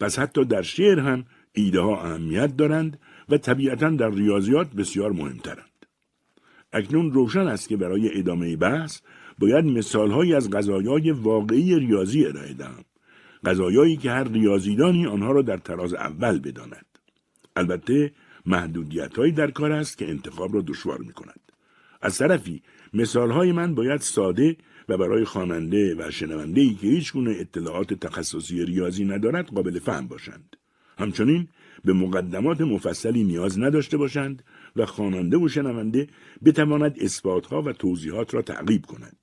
پس 0.00 0.18
حتی 0.18 0.44
در 0.44 0.62
شعر 0.62 0.98
هم 0.98 1.24
ایده 1.52 1.80
ها 1.80 2.02
اهمیت 2.02 2.56
دارند 2.56 3.00
و 3.28 3.38
طبیعتا 3.38 3.90
در 3.90 4.10
ریاضیات 4.10 4.74
بسیار 4.74 5.12
مهمترند. 5.12 5.86
اکنون 6.72 7.12
روشن 7.12 7.48
است 7.48 7.68
که 7.68 7.76
برای 7.76 8.18
ادامه 8.18 8.56
بحث 8.56 9.00
باید 9.38 9.64
مثالهایی 9.64 10.34
از 10.34 10.50
غذایای 10.50 11.10
واقعی 11.10 11.78
ریاضی 11.78 12.26
ارائه 12.26 12.54
دهم. 12.54 12.84
غذایایی 13.44 13.96
که 13.96 14.10
هر 14.10 14.28
ریاضیدانی 14.28 15.06
آنها 15.06 15.32
را 15.32 15.42
در 15.42 15.56
تراز 15.56 15.94
اول 15.94 16.38
بداند. 16.38 16.86
البته 17.56 18.12
محدودیت 18.46 19.18
هایی 19.18 19.32
در 19.32 19.50
کار 19.50 19.72
است 19.72 19.98
که 19.98 20.08
انتخاب 20.08 20.54
را 20.54 20.60
دشوار 20.66 20.98
می 20.98 21.12
کند. 21.12 21.40
از 22.02 22.18
طرفی 22.18 22.62
مثالهای 22.94 23.52
من 23.52 23.74
باید 23.74 24.00
ساده 24.00 24.56
و 24.88 24.96
برای 24.96 25.24
خواننده 25.24 25.94
و 25.98 26.10
شنونده 26.10 26.60
ای 26.60 26.74
که 26.74 26.86
هیچ 26.86 27.12
گونه 27.12 27.36
اطلاعات 27.38 27.94
تخصصی 27.94 28.64
ریاضی 28.64 29.04
ندارد 29.04 29.46
قابل 29.46 29.78
فهم 29.78 30.08
باشند. 30.08 30.56
همچنین 31.02 31.48
به 31.84 31.92
مقدمات 31.92 32.60
مفصلی 32.60 33.24
نیاز 33.24 33.58
نداشته 33.58 33.96
باشند 33.96 34.42
و 34.76 34.86
خواننده 34.86 35.36
و 35.36 35.48
شنونده 35.48 36.06
بتواند 36.44 36.96
اثباتها 37.00 37.62
و 37.62 37.72
توضیحات 37.72 38.34
را 38.34 38.42
تعقیب 38.42 38.86
کند. 38.86 39.16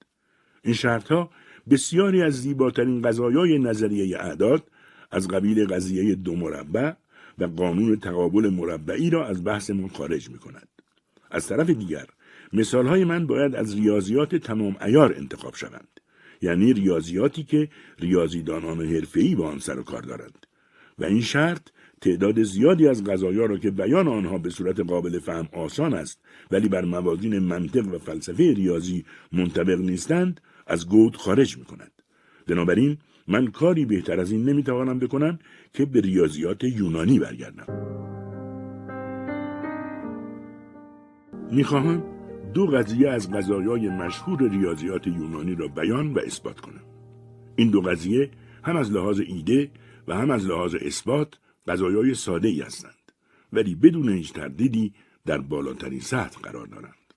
این 0.64 0.74
شرطها 0.74 1.30
بسیاری 1.70 2.22
از 2.22 2.42
زیباترین 2.42 3.02
قضایای 3.02 3.60
نظریه 3.60 4.18
اعداد 4.18 4.64
از 5.12 5.28
قبیل 5.28 5.68
قضیه 5.68 6.16
دو 6.16 6.36
مربع 6.36 6.94
و 7.40 7.44
قانون 7.44 8.00
تقابل 8.00 8.50
مربعی 8.50 9.10
را 9.10 9.28
از 9.28 9.44
بحثمان 9.44 9.88
خارج 9.88 10.30
می 10.30 10.38
کند. 10.38 10.68
از 11.32 11.48
طرف 11.48 11.70
دیگر 11.70 12.06
مثالهای 12.54 13.04
من 13.04 13.28
باید 13.28 13.56
از 13.56 13.76
ریاضیات 13.76 14.36
تمام 14.36 14.76
ایار 14.82 15.14
انتخاب 15.14 15.56
شوند. 15.56 16.00
یعنی 16.42 16.74
ریاضیاتی 16.74 17.44
که 17.44 17.70
ریاضیدانان 18.00 18.82
حرفه‌ای 18.86 19.36
با 19.36 19.48
آن 19.48 19.60
سر 19.60 19.80
و 19.80 19.84
کار 19.84 20.02
دارند 20.02 20.46
و 21.00 21.06
این 21.06 21.22
شرط 21.22 21.62
تعداد 22.02 22.44
زیادی 22.44 22.88
از 22.88 23.04
غذایا 23.04 23.46
را 23.46 23.58
که 23.58 23.72
بیان 23.72 24.08
آنها 24.08 24.38
به 24.38 24.50
صورت 24.50 24.80
قابل 24.80 25.20
فهم 25.20 25.48
آسان 25.54 25.94
است 25.94 26.20
ولی 26.52 26.70
بر 26.70 26.86
موازین 26.86 27.40
منطق 27.40 27.88
و 27.88 27.98
فلسفه 27.98 28.54
ریاضی 28.54 29.06
منطبق 29.32 29.80
نیستند 29.80 30.42
از 30.68 30.90
گود 30.90 31.16
خارج 31.16 31.58
می 31.58 31.66
کند. 31.66 31.92
بنابراین 32.48 32.98
من 33.28 33.48
کاری 33.48 33.86
بهتر 33.86 34.20
از 34.20 34.32
این 34.32 34.50
نمی‌توانم 34.50 35.00
بکنم 35.00 35.40
که 35.74 35.86
به 35.86 36.02
ریاضیات 36.02 36.64
یونانی 36.64 37.20
برگردم. 37.20 37.66
می‌خواهم 41.52 42.04
دو 42.54 42.66
قضیه 42.66 43.10
از 43.10 43.32
قضایای 43.32 43.90
مشهور 43.90 44.50
ریاضیات 44.50 45.08
یونانی 45.08 45.56
را 45.56 45.68
بیان 45.68 46.14
و 46.14 46.20
اثبات 46.20 46.60
کنم. 46.60 46.84
این 47.56 47.70
دو 47.70 47.82
قضیه 47.82 48.30
هم 48.64 48.76
از 48.78 48.92
لحاظ 48.92 49.22
ایده 49.28 49.70
و 50.10 50.14
هم 50.14 50.32
از 50.32 50.46
لحاظ 50.46 50.76
اثبات 50.76 51.34
غذایای 51.68 52.14
ساده 52.14 52.48
ای 52.48 52.62
هستند 52.62 53.12
ولی 53.54 53.76
بدون 53.76 54.10
هیچ 54.10 54.34
تردیدی 54.34 54.94
در 55.26 55.38
بالاترین 55.38 56.00
سطح 56.00 56.40
قرار 56.40 56.68
دارند. 56.68 57.14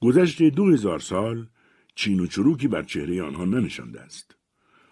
گذشت 0.00 0.42
دو 0.42 0.70
هزار 0.72 0.98
سال 0.98 1.46
چین 1.94 2.20
و 2.20 2.26
چروکی 2.26 2.68
بر 2.68 2.82
چهره 2.82 3.22
آنها 3.22 3.44
ننشانده 3.44 4.00
است. 4.00 4.36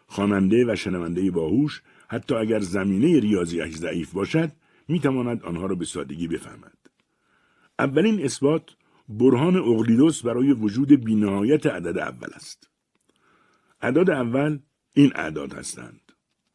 خواننده 0.07 0.73
و 0.73 0.77
شنونده 0.77 1.31
باهوش 1.31 1.83
حتی 2.09 2.35
اگر 2.35 2.61
زمینه 2.61 3.21
ریاضیش 3.21 3.75
ضعیف 3.75 4.13
باشد 4.13 4.53
می‌تواند 4.89 5.43
آنها 5.43 5.67
را 5.67 5.75
به 5.75 5.85
سادگی 5.85 6.29
بفهمد. 6.29 6.79
اولین 7.79 8.25
اثبات 8.25 8.71
برهان 9.09 9.57
اغلیدوس 9.57 10.23
برای 10.23 10.53
وجود 10.53 11.05
بینهایت 11.05 11.67
عدد 11.67 11.99
اول 11.99 12.29
است. 12.35 12.71
اعداد 13.83 14.11
اول 14.11 14.59
این 14.95 15.13
اعداد 15.15 15.53
هستند. 15.53 16.02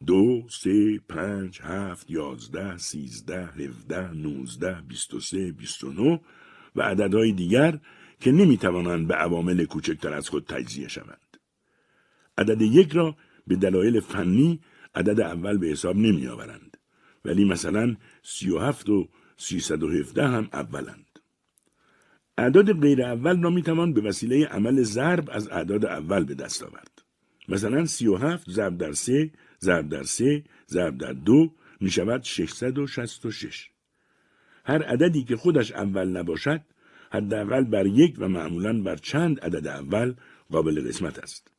دو، 0.05 0.45
سه، 0.49 0.99
پنج، 1.09 1.59
هفت، 1.61 2.11
یازده، 2.11 2.77
سیزده، 2.77 3.45
هفده، 3.45 4.11
نوزده، 4.11 4.81
بیست 4.87 5.13
و 5.13 5.19
سه، 5.19 5.51
بیست 5.51 5.83
و 5.83 5.93
نو 5.93 6.17
و 6.75 6.81
عددهای 6.81 7.31
دیگر 7.31 7.79
که 8.19 8.31
نمی‌توانند 8.31 9.07
به 9.07 9.15
عوامل 9.15 9.65
کوچکتر 9.65 10.13
از 10.13 10.29
خود 10.29 10.45
تجزیه 10.45 10.87
شوند. 10.87 11.37
عدد 12.37 12.61
یک 12.61 12.91
را 12.91 13.15
به 13.47 13.55
دلایل 13.55 13.99
فنی 13.99 14.59
عدد 14.95 15.19
اول 15.21 15.57
به 15.57 15.67
حساب 15.67 15.95
نمی 15.95 16.27
آورند. 16.27 16.77
ولی 17.25 17.45
مثلا 17.45 17.95
سی 18.23 18.49
و 18.49 18.59
هفت 18.59 18.89
و 18.89 19.09
سیصد 19.37 19.83
و 19.83 19.91
هفته 19.91 20.27
هم 20.27 20.49
اولند. 20.53 21.19
اعداد 22.37 22.81
غیر 22.81 23.03
اول 23.03 23.41
را 23.43 23.49
می 23.49 23.61
توان 23.61 23.93
به 23.93 24.01
وسیله 24.01 24.45
عمل 24.45 24.83
ضرب 24.83 25.29
از 25.31 25.47
اعداد 25.47 25.85
اول 25.85 26.23
به 26.23 26.33
دست 26.33 26.63
آورد. 26.63 27.01
مثلا 27.49 27.85
سی 27.85 28.07
و 28.07 28.15
هفت 28.15 28.51
ضرب 28.51 28.77
در 28.77 28.91
سه 28.91 29.31
ضرب 29.61 29.89
در 29.89 30.03
سه 30.03 30.43
ضرب 30.67 30.97
در 30.97 31.13
دو 31.13 31.51
می 31.81 31.89
شود 31.89 32.23
666. 32.23 33.69
هر 34.65 34.83
عددی 34.83 35.23
که 35.23 35.35
خودش 35.35 35.71
اول 35.71 36.07
نباشد 36.07 36.61
حداقل 37.11 37.63
بر 37.63 37.85
یک 37.85 38.15
و 38.17 38.27
معمولا 38.27 38.81
بر 38.81 38.95
چند 38.95 39.39
عدد 39.39 39.67
اول 39.67 40.13
قابل 40.51 40.87
قسمت 40.87 41.19
است. 41.19 41.51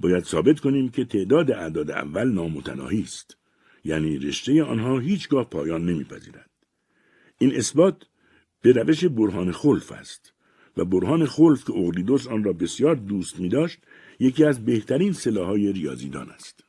باید 0.00 0.24
ثابت 0.24 0.60
کنیم 0.60 0.88
که 0.88 1.04
تعداد 1.04 1.50
اعداد 1.50 1.90
اول 1.90 2.28
نامتناهی 2.32 3.02
است. 3.02 3.36
یعنی 3.84 4.18
رشته 4.18 4.62
آنها 4.62 4.98
هیچگاه 4.98 5.50
پایان 5.50 5.86
نمیپذیرد. 5.86 6.50
این 7.38 7.56
اثبات 7.56 8.06
به 8.62 8.72
روش 8.72 9.04
برهان 9.04 9.52
خلف 9.52 9.92
است 9.92 10.32
و 10.76 10.84
برهان 10.84 11.26
خلف 11.26 11.64
که 11.64 11.72
اوغلیدوس 11.72 12.26
آن 12.26 12.44
را 12.44 12.52
بسیار 12.52 12.94
دوست 12.94 13.40
می 13.40 13.48
داشت 13.48 13.78
یکی 14.20 14.44
از 14.44 14.64
بهترین 14.64 15.12
سلاحهای 15.12 15.72
ریاضیدان 15.72 16.30
است. 16.30 16.61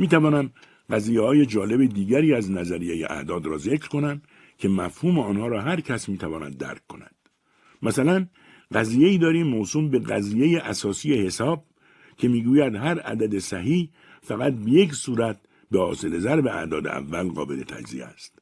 می 0.00 0.08
توانم 0.08 0.50
قضیه 0.90 1.20
های 1.20 1.46
جالب 1.46 1.86
دیگری 1.86 2.34
از 2.34 2.50
نظریه 2.50 3.06
اعداد 3.10 3.46
را 3.46 3.58
ذکر 3.58 3.88
کنم 3.88 4.22
که 4.58 4.68
مفهوم 4.68 5.18
آنها 5.18 5.46
را 5.46 5.60
هر 5.60 5.80
کس 5.80 6.08
می 6.08 6.18
تواند 6.18 6.58
درک 6.58 6.86
کند. 6.86 7.14
مثلا 7.82 8.26
قضیه 8.74 9.08
ای 9.08 9.18
داریم 9.18 9.46
موسوم 9.46 9.90
به 9.90 9.98
قضیه 9.98 10.60
اساسی 10.60 11.14
حساب 11.14 11.64
که 12.16 12.28
می‌گوید 12.28 12.74
هر 12.74 13.00
عدد 13.00 13.38
صحیح 13.38 13.90
فقط 14.22 14.52
به 14.52 14.70
یک 14.70 14.94
صورت 14.94 15.40
به 15.70 15.78
حاصل 15.78 16.18
ضرب 16.18 16.46
اعداد 16.46 16.86
اول 16.86 17.28
قابل 17.28 17.62
تجزیه 17.62 18.04
است. 18.04 18.38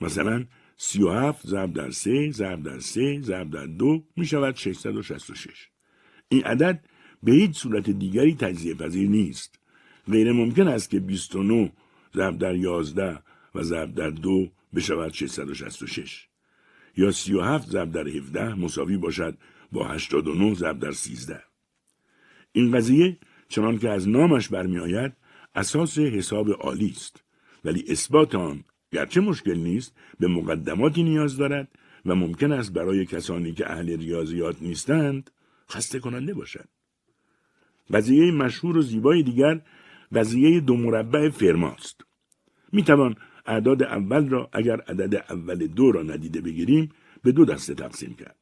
مثلا 0.00 0.44
37 0.76 1.46
ضرب 1.46 1.72
در 1.72 1.90
3 1.90 2.30
ضرب 2.30 2.62
در 2.62 2.78
3 2.78 3.20
ضرب 3.22 3.50
در 3.50 3.66
2 3.66 4.04
می 4.16 4.26
شود 4.26 4.56
666. 4.56 5.68
این 6.28 6.44
عدد 6.44 6.84
به 7.22 7.32
هیچ 7.32 7.56
صورت 7.56 7.90
دیگری 7.90 8.34
تجزیه 8.34 8.74
پذیر 8.74 9.08
نیست. 9.08 9.59
غیر 10.08 10.32
ممکن 10.32 10.68
است 10.68 10.90
که 10.90 11.00
29 11.00 11.72
ضرب 12.14 12.38
در 12.38 12.54
11 12.54 13.18
و 13.54 13.62
ضرب 13.62 13.94
در 13.94 14.10
2 14.10 14.48
بشود 14.74 15.12
666 15.12 16.26
یا 16.96 17.10
37 17.10 17.68
ضرب 17.68 17.92
در 17.92 18.08
17 18.08 18.54
مساوی 18.54 18.96
باشد 18.96 19.38
با 19.72 19.88
89 19.88 20.54
ضرب 20.54 20.78
در 20.78 20.92
13 20.92 21.42
این 22.52 22.72
قضیه 22.72 23.18
چنان 23.48 23.78
که 23.78 23.88
از 23.88 24.08
نامش 24.08 24.48
برمیآید 24.48 25.12
اساس 25.54 25.98
حساب 25.98 26.50
عالی 26.50 26.90
است. 26.96 27.22
ولی 27.64 27.84
اثبات 27.88 28.34
آن 28.34 28.64
گرچه 28.92 29.20
مشکل 29.20 29.56
نیست 29.56 29.94
به 30.20 30.28
مقدماتی 30.28 31.02
نیاز 31.02 31.36
دارد 31.36 31.68
و 32.06 32.14
ممکن 32.14 32.52
است 32.52 32.72
برای 32.72 33.06
کسانی 33.06 33.52
که 33.52 33.70
اهل 33.70 33.96
ریاضیات 33.98 34.56
نیستند 34.62 35.30
خسته 35.70 35.98
کننده 35.98 36.34
باشد. 36.34 36.68
قضیه 37.92 38.32
مشهور 38.32 38.76
و 38.76 38.82
زیبای 38.82 39.22
دیگر 39.22 39.60
قضیه 40.14 40.60
دو 40.60 40.76
مربع 40.76 41.28
فرماست 41.28 42.00
می 42.72 42.82
توان 42.82 43.14
اعداد 43.46 43.82
اول 43.82 44.28
را 44.28 44.48
اگر 44.52 44.80
عدد 44.80 45.14
اول 45.14 45.66
دو 45.66 45.92
را 45.92 46.02
ندیده 46.02 46.40
بگیریم 46.40 46.88
به 47.22 47.32
دو 47.32 47.44
دسته 47.44 47.74
تقسیم 47.74 48.14
کرد 48.14 48.36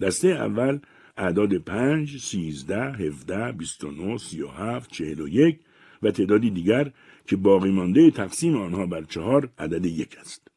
دسته 0.00 0.28
اول 0.28 0.78
اعداد 1.16 1.58
پنج، 1.58 2.18
سیزده، 2.18 2.92
هفده، 2.92 3.52
بیست 3.52 3.84
و 3.84 3.90
نو، 3.90 4.18
سی 4.18 4.42
و 4.42 4.48
هفت، 4.48 4.92
چهل 4.92 5.20
و 5.20 5.28
یک 5.28 5.60
و 6.02 6.10
تعدادی 6.10 6.50
دیگر 6.50 6.92
که 7.26 7.36
باقی 7.36 7.70
مانده 7.70 8.10
تقسیم 8.10 8.56
آنها 8.56 8.86
بر 8.86 9.02
چهار 9.02 9.50
عدد 9.58 9.86
یک 9.86 10.16
است. 10.20 10.48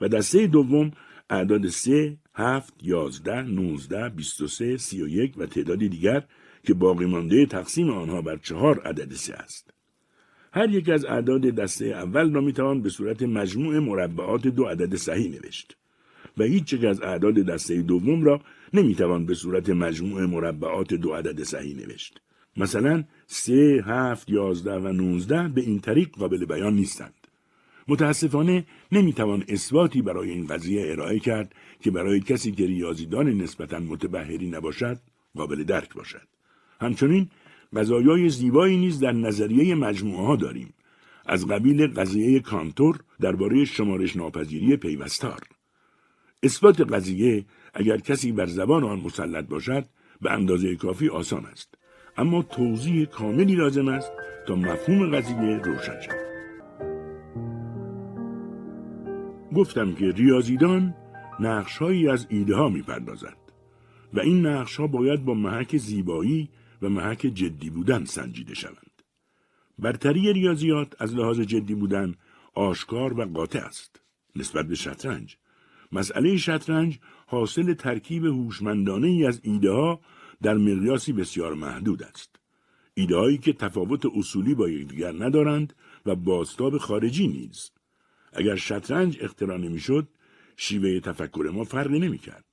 و 0.00 0.08
دسته 0.08 0.46
دوم 0.46 0.90
اعداد 1.30 1.68
سه، 1.68 2.16
هفت، 2.34 2.74
یازده، 2.82 3.42
نوزده، 3.42 4.08
بیست 4.08 4.40
و 4.40 4.46
سه، 4.46 4.76
سی 4.76 5.02
و 5.02 5.08
یک 5.08 5.38
و 5.38 5.46
تعدادی 5.46 5.88
دیگر 5.88 6.24
که 6.66 6.74
باقی 6.74 7.06
مانده 7.06 7.46
تقسیم 7.46 7.90
آنها 7.90 8.22
بر 8.22 8.36
چهار 8.36 8.80
عدد 8.80 9.12
سه 9.12 9.34
است. 9.34 9.70
هر 10.52 10.70
یک 10.70 10.88
از 10.88 11.04
اعداد 11.04 11.40
دسته 11.42 11.84
اول 11.86 12.34
را 12.34 12.40
می‌توان 12.40 12.82
به 12.82 12.88
صورت 12.88 13.22
مجموع 13.22 13.78
مربعات 13.78 14.46
دو 14.46 14.64
عدد 14.64 14.96
صحیح 14.96 15.30
نوشت 15.30 15.76
و 16.38 16.42
هیچ 16.42 16.72
یک 16.72 16.84
از 16.84 17.02
اعداد 17.02 17.34
دسته 17.34 17.82
دوم 17.82 18.24
را 18.24 18.40
نمی‌توان 18.74 19.26
به 19.26 19.34
صورت 19.34 19.70
مجموع 19.70 20.26
مربعات 20.26 20.94
دو 20.94 21.12
عدد 21.12 21.42
صحیح 21.42 21.76
نوشت. 21.76 22.20
مثلا 22.56 23.04
سه، 23.26 23.84
هفت، 23.86 24.30
یازده 24.30 24.74
و 24.74 24.92
نوزده 24.92 25.48
به 25.48 25.60
این 25.60 25.80
طریق 25.80 26.08
قابل 26.08 26.44
بیان 26.44 26.74
نیستند. 26.74 27.14
متاسفانه 27.88 28.64
نمی‌توان 28.92 29.44
اثباتی 29.48 30.02
برای 30.02 30.30
این 30.30 30.46
قضیه 30.46 30.90
ارائه 30.90 31.18
کرد 31.18 31.54
که 31.80 31.90
برای 31.90 32.20
کسی 32.20 32.52
که 32.52 32.66
ریاضیدان 32.66 33.28
نسبتا 33.28 33.78
متبهری 33.78 34.50
نباشد 34.50 34.98
قابل 35.36 35.64
درک 35.64 35.94
باشد. 35.94 36.28
همچنین 36.80 37.28
قضایای 37.76 38.28
زیبایی 38.28 38.76
نیز 38.76 39.00
در 39.00 39.12
نظریه 39.12 39.74
مجموعه 39.74 40.26
ها 40.26 40.36
داریم. 40.36 40.74
از 41.26 41.46
قبیل 41.46 41.86
قضیه 41.86 42.40
کانتور 42.40 43.00
درباره 43.20 43.64
شمارش 43.64 44.16
ناپذیری 44.16 44.76
پیوستار. 44.76 45.40
اثبات 46.42 46.80
قضیه 46.80 47.44
اگر 47.74 47.96
کسی 47.96 48.32
بر 48.32 48.46
زبان 48.46 48.84
آن 48.84 49.00
مسلط 49.00 49.48
باشد 49.48 49.84
به 50.20 50.32
اندازه 50.32 50.76
کافی 50.76 51.08
آسان 51.08 51.46
است. 51.46 51.74
اما 52.16 52.42
توضیح 52.42 53.04
کاملی 53.04 53.54
لازم 53.54 53.88
است 53.88 54.12
تا 54.46 54.54
مفهوم 54.54 55.16
قضیه 55.16 55.60
روشن 55.64 56.00
شود. 56.00 56.32
گفتم 59.54 59.94
که 59.94 60.10
ریاضیدان 60.10 60.94
نقشهایی 61.40 62.08
از 62.08 62.26
ایده 62.30 62.56
ها 62.56 62.68
می 62.68 62.82
پردازد 62.82 63.36
و 64.14 64.20
این 64.20 64.46
نقش 64.46 64.76
ها 64.76 64.86
باید 64.86 65.24
با 65.24 65.34
محک 65.34 65.76
زیبایی 65.76 66.48
و 66.82 66.88
محک 66.88 67.20
جدی 67.20 67.70
بودن 67.70 68.04
سنجیده 68.04 68.54
شوند. 68.54 69.02
برتری 69.78 70.32
ریاضیات 70.32 71.02
از 71.02 71.14
لحاظ 71.14 71.40
جدی 71.40 71.74
بودن 71.74 72.14
آشکار 72.54 73.20
و 73.20 73.24
قاطع 73.24 73.58
است 73.58 74.00
نسبت 74.36 74.68
به 74.68 74.74
شطرنج. 74.74 75.36
مسئله 75.92 76.36
شطرنج 76.36 76.98
حاصل 77.26 77.74
ترکیب 77.74 78.24
هوشمندانه 78.24 79.06
ای 79.06 79.26
از 79.26 79.40
ایده 79.42 79.70
ها 79.70 80.00
در 80.42 80.54
مقیاسی 80.54 81.12
بسیار 81.12 81.54
محدود 81.54 82.02
است. 82.02 82.36
ایده 82.94 83.16
هایی 83.16 83.38
که 83.38 83.52
تفاوت 83.52 84.06
اصولی 84.06 84.54
با 84.54 84.68
یکدیگر 84.68 85.12
ندارند 85.12 85.74
و 86.06 86.14
باستاب 86.14 86.78
خارجی 86.78 87.28
نیز. 87.28 87.70
اگر 88.32 88.56
شطرنج 88.56 89.18
اختراع 89.20 89.56
نمی‌شد، 89.56 90.08
شیوه 90.56 91.00
تفکر 91.00 91.50
ما 91.54 91.64
فرقی 91.64 91.98
نمی‌کرد. 91.98 92.44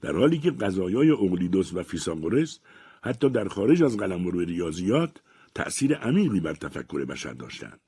در 0.00 0.12
حالی 0.12 0.38
که 0.38 0.50
قضایای 0.50 1.10
اقلیدوس 1.10 1.74
و 1.74 1.82
فیساغورس 1.82 2.60
حتی 3.04 3.30
در 3.30 3.48
خارج 3.48 3.82
از 3.82 3.96
قلمرو 3.96 4.40
ریاضیات 4.40 5.20
تأثیر 5.54 5.94
عمیقی 5.94 6.40
بر 6.40 6.54
تفکر 6.54 7.04
بشر 7.04 7.32
داشتند. 7.32 7.80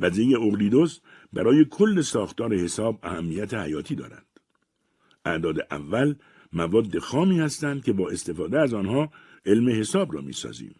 قضیه 0.00 0.38
اقلیدوس 0.38 1.00
برای 1.32 1.64
کل 1.70 2.00
ساختار 2.00 2.54
حساب 2.54 2.98
اهمیت 3.02 3.54
حیاتی 3.54 3.94
دارد. 3.94 4.26
اعداد 5.24 5.56
اول 5.70 6.14
مواد 6.52 6.98
خامی 6.98 7.40
هستند 7.40 7.84
که 7.84 7.92
با 7.92 8.10
استفاده 8.10 8.60
از 8.60 8.74
آنها 8.74 9.10
علم 9.46 9.80
حساب 9.80 10.14
را 10.14 10.20
می‌سازیم 10.20 10.74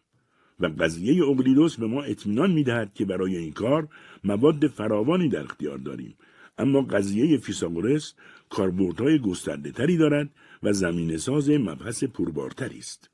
و 0.60 0.66
قضیه 0.66 1.24
اقلیدوس 1.24 1.76
به 1.76 1.86
ما 1.86 2.02
اطمینان 2.02 2.52
می‌دهد 2.52 2.94
که 2.94 3.04
برای 3.04 3.36
این 3.36 3.52
کار 3.52 3.88
مواد 4.24 4.66
فراوانی 4.66 5.28
در 5.28 5.44
اختیار 5.44 5.78
داریم 5.78 6.16
اما 6.58 6.82
قضیه 6.82 7.38
فیساغورس 7.38 8.14
کاربردهای 8.50 9.18
گسترده 9.18 9.72
تری 9.72 9.96
دارد 9.96 10.30
و 10.62 10.72
زمین 10.72 11.16
ساز 11.16 11.50
مبحث 11.50 12.04
پربارتری 12.04 12.78
است. 12.78 13.11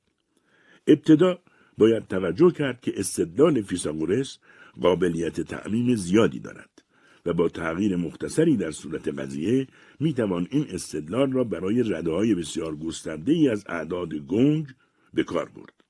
ابتدا 0.88 1.38
باید 1.78 2.08
توجه 2.08 2.50
کرد 2.50 2.80
که 2.80 2.92
استدلال 2.96 3.62
فیساغورس 3.62 4.38
قابلیت 4.80 5.40
تعمیم 5.40 5.94
زیادی 5.94 6.40
دارد 6.40 6.82
و 7.26 7.32
با 7.32 7.48
تغییر 7.48 7.96
مختصری 7.96 8.56
در 8.56 8.70
صورت 8.70 9.08
قضیه 9.08 9.66
می 10.00 10.12
توان 10.14 10.48
این 10.50 10.66
استدلال 10.70 11.32
را 11.32 11.44
برای 11.44 11.82
رده 11.82 12.10
های 12.10 12.34
بسیار 12.34 12.76
گسترده 12.76 13.32
ای 13.32 13.48
از 13.48 13.64
اعداد 13.68 14.14
گنگ 14.14 14.66
به 15.14 15.22
کار 15.22 15.48
برد. 15.48 15.84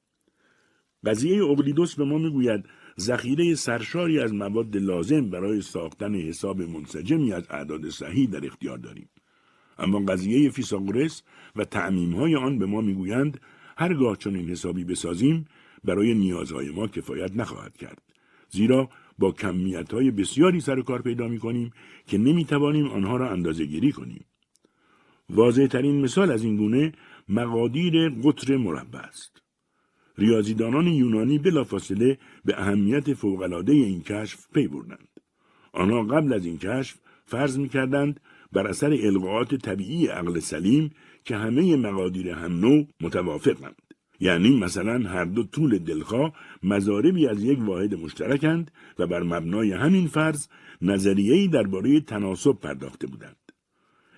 قضیه 1.05 1.43
اوگلیدوس 1.43 1.95
به 1.95 2.05
ما 2.05 2.19
می‌گوید 2.19 2.65
ذخیره 3.01 3.55
سرشاری 3.55 4.21
از 4.21 4.35
مواد 4.35 4.77
لازم 4.77 5.31
برای 5.31 5.61
ساختن 5.61 6.15
حساب 6.15 6.63
منسجمی 6.63 7.33
از 7.33 7.45
اعداد 7.51 7.89
صحیح 7.91 8.31
در 8.31 8.47
اختیار 8.47 8.79
داریم. 8.79 9.09
اما 9.79 9.99
قضیه 9.99 10.51
فیساغورس 10.51 11.23
و 11.57 11.65
تعمیم 11.65 12.15
های 12.15 12.37
آن 12.37 12.59
به 12.59 12.67
ما 12.67 12.81
می‌گویند 12.81 13.41
هرگاه 13.79 14.17
چنین 14.17 14.51
حسابی 14.51 14.85
بسازیم 14.85 15.45
برای 15.85 16.15
نیازهای 16.15 16.71
ما 16.71 16.87
کفایت 16.87 17.37
نخواهد 17.37 17.77
کرد. 17.77 18.03
زیرا 18.51 18.89
با 19.19 19.33
کمیت 19.33 19.93
های 19.93 20.11
بسیاری 20.11 20.61
سر 20.61 20.81
کار 20.81 21.03
پیدا 21.03 21.29
می 21.29 21.39
کنیم 21.39 21.71
که 22.07 22.19
نمی 22.19 22.45
توانیم 22.45 22.87
آنها 22.87 23.17
را 23.17 23.31
اندازه 23.31 23.65
گیری 23.65 23.93
کنیم. 23.93 24.25
واضح 25.31 25.67
ترین 25.67 26.01
مثال 26.01 26.31
از 26.31 26.45
این 26.45 26.57
گونه 26.57 26.93
مقادیر 27.29 28.09
قطر 28.09 28.57
مربع 28.57 28.99
است. 28.99 29.43
ریاضیدانان 30.19 30.87
یونانی 30.87 31.39
بلافاصله 31.39 32.19
به 32.45 32.61
اهمیت 32.61 33.15
فوقالعاده 33.15 33.73
این 33.73 34.03
کشف 34.03 34.47
پی 34.55 34.69
بردند. 34.69 35.09
آنها 35.73 36.03
قبل 36.03 36.33
از 36.33 36.47
این 36.47 36.59
کشف 36.59 36.99
فرض 37.25 37.59
می 37.59 37.69
کردند 37.69 38.21
بر 38.53 38.67
اثر 38.67 38.93
القاعات 39.03 39.55
طبیعی 39.55 40.07
عقل 40.07 40.41
سلیم 40.41 40.91
که 41.29 41.37
همه 41.37 41.77
مقادیر 41.77 42.29
هم 42.29 42.61
نوع 42.61 42.87
متوافقند. 43.01 43.83
یعنی 44.21 44.59
مثلا 44.59 45.09
هر 45.09 45.25
دو 45.25 45.43
طول 45.43 45.79
دلخواه 45.79 46.33
مزاربی 46.63 47.27
از 47.27 47.45
یک 47.45 47.59
واحد 47.63 47.95
مشترکند 47.95 48.71
و 48.99 49.07
بر 49.07 49.23
مبنای 49.23 49.73
همین 49.73 50.07
فرض 50.07 50.49
نظریه‌ای 50.83 51.49
درباره 51.49 52.01
تناسب 52.01 52.53
پرداخته 52.53 53.07
بودند. 53.07 53.37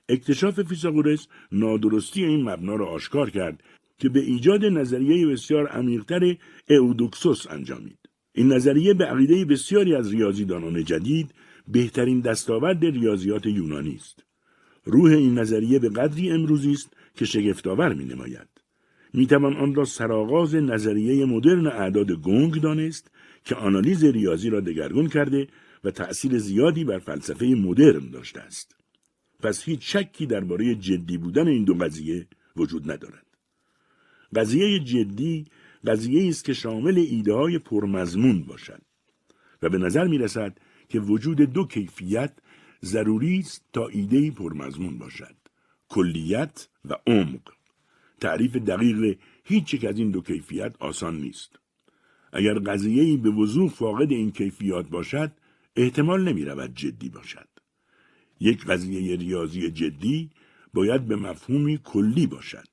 اکتشاف 0.09 0.61
فیساغورس 0.63 1.27
نادرستی 1.53 2.25
این 2.25 2.51
مبنا 2.51 2.75
را 2.75 2.87
آشکار 2.87 3.31
کرد 3.31 3.63
که 3.99 4.09
به 4.09 4.21
ایجاد 4.21 4.65
نظریه 4.65 5.27
بسیار 5.27 5.67
عمیقتر 5.67 6.37
اودوکسوس 6.69 7.47
انجامید. 7.51 7.99
این 8.35 8.53
نظریه 8.53 8.95
به 8.95 9.05
عقیده 9.05 9.45
بسیاری 9.45 9.95
از 9.95 10.15
ریاضیدانان 10.15 10.85
جدید 10.85 11.35
بهترین 11.69 12.21
دستاورد 12.21 12.85
ریاضیات 12.85 13.47
یونانی 13.47 13.95
است. 13.95 14.25
روح 14.85 15.13
این 15.13 15.39
نظریه 15.39 15.79
به 15.79 15.89
قدری 15.89 16.31
امروزی 16.31 16.73
است 16.73 16.97
که 17.15 17.25
شگفتآور 17.25 17.95
می 17.95 18.05
نماید. 18.05 18.49
می 19.13 19.27
توان 19.27 19.57
آن 19.57 19.75
را 19.75 19.85
سرآغاز 19.85 20.55
نظریه 20.55 21.25
مدرن 21.25 21.67
اعداد 21.67 22.13
گنگ 22.13 22.61
دانست 22.61 23.11
که 23.45 23.55
آنالیز 23.55 24.05
ریاضی 24.05 24.51
را 24.51 24.61
دگرگون 24.61 25.09
کرده 25.09 25.49
و 25.85 25.91
تأثیر 25.91 26.39
زیادی 26.39 26.85
بر 26.85 26.99
فلسفه 26.99 27.47
مدرن 27.47 28.11
داشته 28.11 28.41
است. 28.41 28.77
پس 29.43 29.65
هیچ 29.65 29.97
شکی 29.97 30.27
درباره 30.27 30.75
جدی 30.75 31.19
بودن 31.19 31.49
این 31.49 31.65
دو 31.65 31.75
قضیه 31.75 32.27
وجود 32.57 32.91
ندارد. 32.91 33.27
قضیه 34.37 34.79
جدی 34.79 35.45
قضیه 35.87 36.29
است 36.29 36.45
که 36.45 36.53
شامل 36.53 36.99
ایده 36.99 37.33
های 37.35 37.59
پرمضمون 37.59 38.43
باشد 38.43 38.83
و 39.63 39.69
به 39.69 39.79
نظر 39.79 40.07
می 40.07 40.19
رسد 40.19 40.59
که 40.89 41.01
وجود 41.01 41.41
دو 41.41 41.67
کیفیت 41.67 42.33
ضروری 42.85 43.39
است 43.39 43.65
تا 43.73 43.89
ایده 43.89 44.31
پرمضمون 44.31 44.99
باشد 44.99 45.40
کلیت 45.91 46.69
و 46.85 46.97
عمق 47.07 47.41
تعریف 48.21 48.57
دقیق 48.57 49.19
هیچ 49.45 49.75
یک 49.75 49.85
از 49.85 49.99
این 49.99 50.11
دو 50.11 50.21
کیفیت 50.21 50.75
آسان 50.79 51.17
نیست. 51.17 51.59
اگر 52.33 52.59
قضیه 52.59 53.17
به 53.17 53.31
وضوح 53.31 53.71
فاقد 53.71 54.13
این 54.13 54.31
کیفیات 54.31 54.89
باشد، 54.89 55.33
احتمال 55.77 56.29
نمی 56.29 56.45
رود 56.45 56.75
جدی 56.75 57.09
باشد. 57.09 57.49
یک 58.41 58.65
قضیه 58.65 59.17
ریاضی 59.17 59.71
جدی 59.71 60.31
باید 60.75 61.09
به 61.09 61.17
مفهومی 61.17 61.81
کلی 61.85 62.27
باشد. 62.27 62.69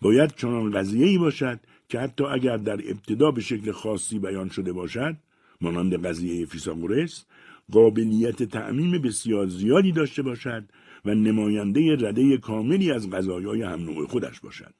باید 0.00 0.34
چنان 0.36 0.70
قضیه 0.70 1.06
ای 1.06 1.18
باشد 1.18 1.60
که 1.88 2.00
حتی 2.00 2.24
اگر 2.24 2.56
در 2.56 2.80
ابتدا 2.90 3.30
به 3.30 3.40
شکل 3.40 3.72
خاصی 3.72 4.18
بیان 4.18 4.48
شده 4.48 4.72
باشد 4.72 5.16
مانند 5.60 6.06
قضیه 6.06 6.46
فیساغورس 6.46 7.24
قابلیت 7.72 8.42
تعمیم 8.42 9.02
بسیار 9.02 9.46
زیادی 9.46 9.92
داشته 9.92 10.22
باشد 10.22 10.64
و 11.04 11.14
نماینده 11.14 11.96
رده 11.96 12.36
کاملی 12.36 12.92
از 12.92 13.10
غذایای 13.10 13.62
هم 13.62 13.80
نوع 13.80 14.06
خودش 14.06 14.40
باشد 14.40 14.74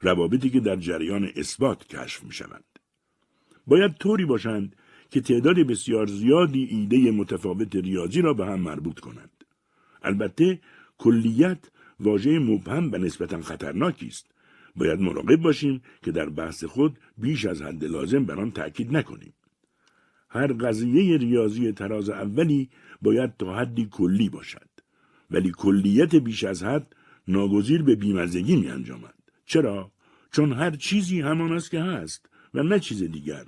روابطی 0.00 0.50
که 0.50 0.60
در 0.60 0.76
جریان 0.76 1.30
اثبات 1.36 1.86
کشف 1.86 2.24
می 2.24 2.32
شوند. 2.32 2.64
باید 3.66 3.94
طوری 3.94 4.24
باشند 4.24 4.76
که 5.10 5.20
تعداد 5.20 5.56
بسیار 5.56 6.06
زیادی 6.06 6.64
ایده 6.64 7.10
متفاوت 7.10 7.76
ریاضی 7.76 8.20
را 8.20 8.34
به 8.34 8.46
هم 8.46 8.60
مربوط 8.60 9.00
کنند. 9.00 9.44
البته 10.02 10.60
کلیت 10.98 11.58
واژه 12.00 12.38
مبهم 12.38 12.92
و 12.92 12.96
نسبتا 12.96 13.40
خطرناکی 13.40 14.06
است. 14.06 14.26
باید 14.76 15.00
مراقب 15.00 15.36
باشیم 15.36 15.82
که 16.02 16.12
در 16.12 16.28
بحث 16.28 16.64
خود 16.64 16.98
بیش 17.18 17.46
از 17.46 17.62
حد 17.62 17.84
لازم 17.84 18.24
بر 18.24 18.40
آن 18.40 18.50
تأکید 18.50 18.96
نکنیم. 18.96 19.32
هر 20.28 20.52
قضیه 20.52 21.16
ریاضی 21.16 21.72
تراز 21.72 22.10
اولی 22.10 22.70
باید 23.02 23.36
تا 23.36 23.54
حدی 23.54 23.88
کلی 23.90 24.28
باشد. 24.28 24.71
ولی 25.32 25.52
کلیت 25.56 26.14
بیش 26.14 26.44
از 26.44 26.62
حد 26.62 26.96
ناگزیر 27.28 27.82
به 27.82 27.94
بیمزگی 27.94 28.56
می 28.56 28.68
انجامد. 28.68 29.14
چرا؟ 29.46 29.92
چون 30.32 30.52
هر 30.52 30.70
چیزی 30.70 31.20
همان 31.20 31.52
است 31.52 31.70
که 31.70 31.80
هست 31.80 32.28
و 32.54 32.62
نه 32.62 32.80
چیز 32.80 33.02
دیگر 33.02 33.44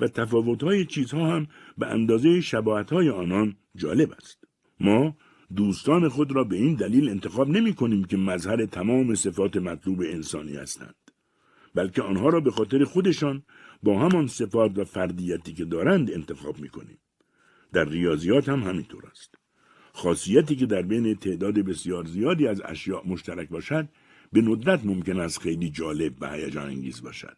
و 0.00 0.08
تفاوتهای 0.08 0.84
چیزها 0.84 1.36
هم 1.36 1.46
به 1.78 1.86
اندازه 1.86 2.40
شباهتهای 2.40 3.10
آنان 3.10 3.56
جالب 3.76 4.12
است. 4.12 4.44
ما 4.80 5.16
دوستان 5.56 6.08
خود 6.08 6.32
را 6.32 6.44
به 6.44 6.56
این 6.56 6.74
دلیل 6.74 7.08
انتخاب 7.08 7.48
نمی 7.48 7.74
کنیم 7.74 8.04
که 8.04 8.16
مظهر 8.16 8.66
تمام 8.66 9.14
صفات 9.14 9.56
مطلوب 9.56 10.00
انسانی 10.00 10.56
هستند. 10.56 10.94
بلکه 11.74 12.02
آنها 12.02 12.28
را 12.28 12.40
به 12.40 12.50
خاطر 12.50 12.84
خودشان 12.84 13.42
با 13.82 14.00
همان 14.00 14.26
صفات 14.26 14.78
و 14.78 14.84
فردیتی 14.84 15.52
که 15.52 15.64
دارند 15.64 16.10
انتخاب 16.10 16.58
می 16.58 16.68
کنیم. 16.68 16.98
در 17.72 17.84
ریاضیات 17.84 18.48
هم 18.48 18.62
همینطور 18.62 19.06
است. 19.10 19.37
خاصیتی 19.98 20.56
که 20.56 20.66
در 20.66 20.82
بین 20.82 21.14
تعداد 21.14 21.54
بسیار 21.54 22.04
زیادی 22.04 22.46
از 22.48 22.62
اشیاء 22.64 23.02
مشترک 23.04 23.48
باشد 23.48 23.88
به 24.32 24.42
ندرت 24.42 24.84
ممکن 24.84 25.20
است 25.20 25.40
خیلی 25.40 25.70
جالب 25.70 26.14
و 26.20 26.32
هیجان 26.32 26.66
انگیز 26.66 27.02
باشد. 27.02 27.36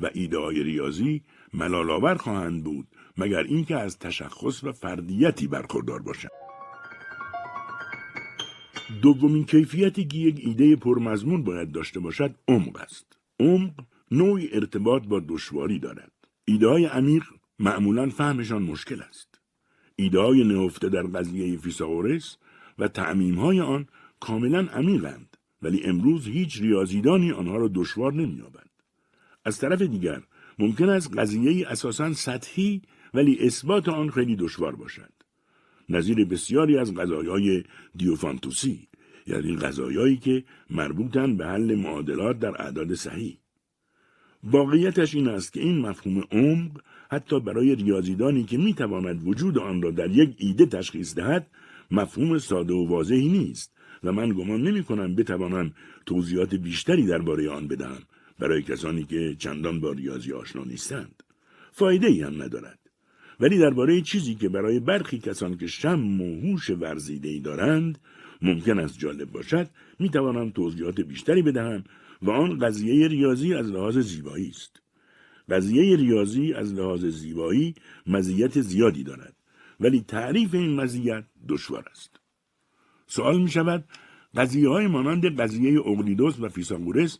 و 0.00 0.10
ایده 0.14 0.38
های 0.38 0.62
ریاضی 0.62 1.22
ملالآور 1.54 2.14
خواهند 2.14 2.64
بود 2.64 2.88
مگر 3.18 3.42
اینکه 3.42 3.76
از 3.76 3.98
تشخص 3.98 4.64
و 4.64 4.72
فردیتی 4.72 5.46
برخوردار 5.48 6.02
باشند. 6.02 6.30
دومین 9.02 9.44
کیفیتی 9.44 10.04
که 10.04 10.18
یک 10.18 10.40
ایده 10.44 10.76
پرمضمون 10.76 11.44
باید 11.44 11.72
داشته 11.72 12.00
باشد 12.00 12.34
عمق 12.48 12.80
است. 12.80 13.18
عمق 13.40 13.72
نوعی 14.10 14.48
ارتباط 14.52 15.02
با 15.06 15.20
دشواری 15.28 15.78
دارد. 15.78 16.12
ایده 16.44 16.68
های 16.68 16.84
عمیق 16.84 17.24
معمولا 17.58 18.08
فهمشان 18.08 18.62
مشکل 18.62 19.02
است. 19.02 19.27
ایده 20.00 20.20
های 20.20 20.44
نهفته 20.44 20.88
در 20.88 21.02
قضیه 21.02 21.58
فیساغورس 21.58 22.36
و 22.78 22.88
تعمیم 22.88 23.34
های 23.34 23.60
آن 23.60 23.86
کاملا 24.20 24.58
عمیقند 24.58 25.36
ولی 25.62 25.84
امروز 25.84 26.26
هیچ 26.26 26.60
ریاضیدانی 26.60 27.32
آنها 27.32 27.56
را 27.56 27.70
دشوار 27.74 28.12
نمییابد 28.12 28.68
از 29.44 29.58
طرف 29.58 29.82
دیگر 29.82 30.22
ممکن 30.58 30.88
است 30.88 31.18
قضیه 31.18 31.68
اساسا 31.68 32.12
سطحی 32.12 32.82
ولی 33.14 33.38
اثبات 33.40 33.88
آن 33.88 34.10
خیلی 34.10 34.36
دشوار 34.36 34.76
باشد. 34.76 35.12
نظیر 35.88 36.24
بسیاری 36.24 36.78
از 36.78 36.94
قضایای 36.94 37.64
دیوفانتوسی 37.96 38.88
یعنی 39.26 39.56
قضایایی 39.56 40.16
که 40.16 40.44
مربوطن 40.70 41.36
به 41.36 41.46
حل 41.46 41.74
معادلات 41.74 42.38
در 42.38 42.62
اعداد 42.62 42.94
صحیح. 42.94 43.38
واقعیتش 44.44 45.14
این 45.14 45.28
است 45.28 45.52
که 45.52 45.60
این 45.60 45.78
مفهوم 45.78 46.24
عمق 46.32 46.80
حتی 47.08 47.40
برای 47.40 47.74
ریاضیدانی 47.74 48.44
که 48.44 48.58
می‌تواند 48.58 49.28
وجود 49.28 49.58
آن 49.58 49.82
را 49.82 49.90
در 49.90 50.10
یک 50.10 50.34
ایده 50.38 50.66
تشخیص 50.66 51.14
دهد 51.14 51.46
مفهوم 51.90 52.38
ساده 52.38 52.74
و 52.74 52.88
واضحی 52.88 53.28
نیست 53.28 53.72
و 54.04 54.12
من 54.12 54.28
گمان 54.28 54.62
نمی 54.62 54.82
کنم 54.84 55.14
بتوانم 55.14 55.72
توضیحات 56.06 56.54
بیشتری 56.54 57.06
درباره 57.06 57.50
آن 57.50 57.68
بدهم 57.68 58.02
برای 58.38 58.62
کسانی 58.62 59.04
که 59.04 59.36
چندان 59.38 59.80
با 59.80 59.92
ریاضی 59.92 60.32
آشنا 60.32 60.64
نیستند. 60.64 61.22
فایده 61.72 62.06
ای 62.06 62.22
هم 62.22 62.42
ندارد. 62.42 62.78
ولی 63.40 63.58
درباره 63.58 64.00
چیزی 64.00 64.34
که 64.34 64.48
برای 64.48 64.80
برخی 64.80 65.18
کسان 65.18 65.56
که 65.56 65.66
شم 65.66 66.20
و 66.20 66.40
هوش 66.40 66.70
ورزیده 66.70 67.28
ای 67.28 67.40
دارند 67.40 67.98
ممکن 68.42 68.78
است 68.78 68.98
جالب 68.98 69.30
باشد 69.30 69.70
می 69.98 70.08
توانم 70.08 70.50
توضیحات 70.50 71.00
بیشتری 71.00 71.42
بدهم 71.42 71.84
و 72.22 72.30
آن 72.30 72.58
قضیه 72.58 73.08
ریاضی 73.08 73.54
از 73.54 73.70
لحاظ 73.70 73.98
زیبایی 73.98 74.48
است. 74.48 74.82
قضیه 75.50 75.96
ریاضی 75.96 76.52
از 76.52 76.74
لحاظ 76.74 77.04
زیبایی 77.04 77.74
مزیت 78.06 78.60
زیادی 78.60 79.04
دارد. 79.04 79.36
ولی 79.80 80.00
تعریف 80.00 80.54
این 80.54 80.80
مزیت 80.80 81.24
دشوار 81.48 81.88
است. 81.90 82.20
سوال 83.06 83.42
می 83.42 83.50
شود 83.50 83.84
قضیه 84.36 84.68
های 84.68 84.86
مانند 84.86 85.40
قضیه 85.40 85.80
اقلیدوس 85.80 86.40
و 86.40 86.48
فیساغورس 86.48 87.18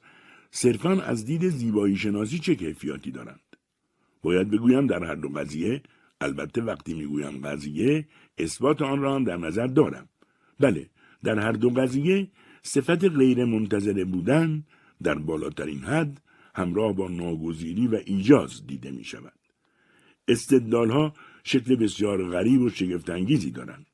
صرفا 0.51 0.91
از 0.91 1.25
دید 1.25 1.49
زیبایی 1.49 1.97
شناسی 1.97 2.39
چه 2.39 2.55
کیفیاتی 2.55 3.11
دارند؟ 3.11 3.41
باید 4.23 4.51
بگویم 4.51 4.87
در 4.87 5.05
هر 5.05 5.15
دو 5.15 5.29
قضیه 5.29 5.83
البته 6.21 6.63
وقتی 6.63 6.95
می‌گویم 6.95 7.47
قضیه 7.47 8.07
اثبات 8.39 8.83
آن 8.83 9.01
را 9.01 9.15
هم 9.15 9.25
در 9.25 9.37
نظر 9.37 9.67
دارم. 9.67 10.09
بله 10.61 10.91
در 11.25 11.39
هر 11.39 11.53
دو 11.53 11.71
قضیه 11.71 12.29
صفت 12.63 13.05
غیر 13.05 13.45
منتظره 13.45 14.05
بودن 14.05 14.65
در 15.03 15.15
بالاترین 15.15 15.79
حد 15.79 16.21
همراه 16.59 16.93
با 16.93 17.09
ناگزیری 17.09 17.87
و 17.87 18.01
ایجاز 18.05 18.67
دیده 18.67 18.91
می 18.91 19.05
شود. 19.05 19.39
استدلال 20.29 20.91
ها 20.91 21.15
شکل 21.45 21.77
بسیار 21.77 22.31
غریب 22.31 22.61
و 22.61 22.71
شگفتانگیزی 22.71 23.51
دارند. 23.51 23.87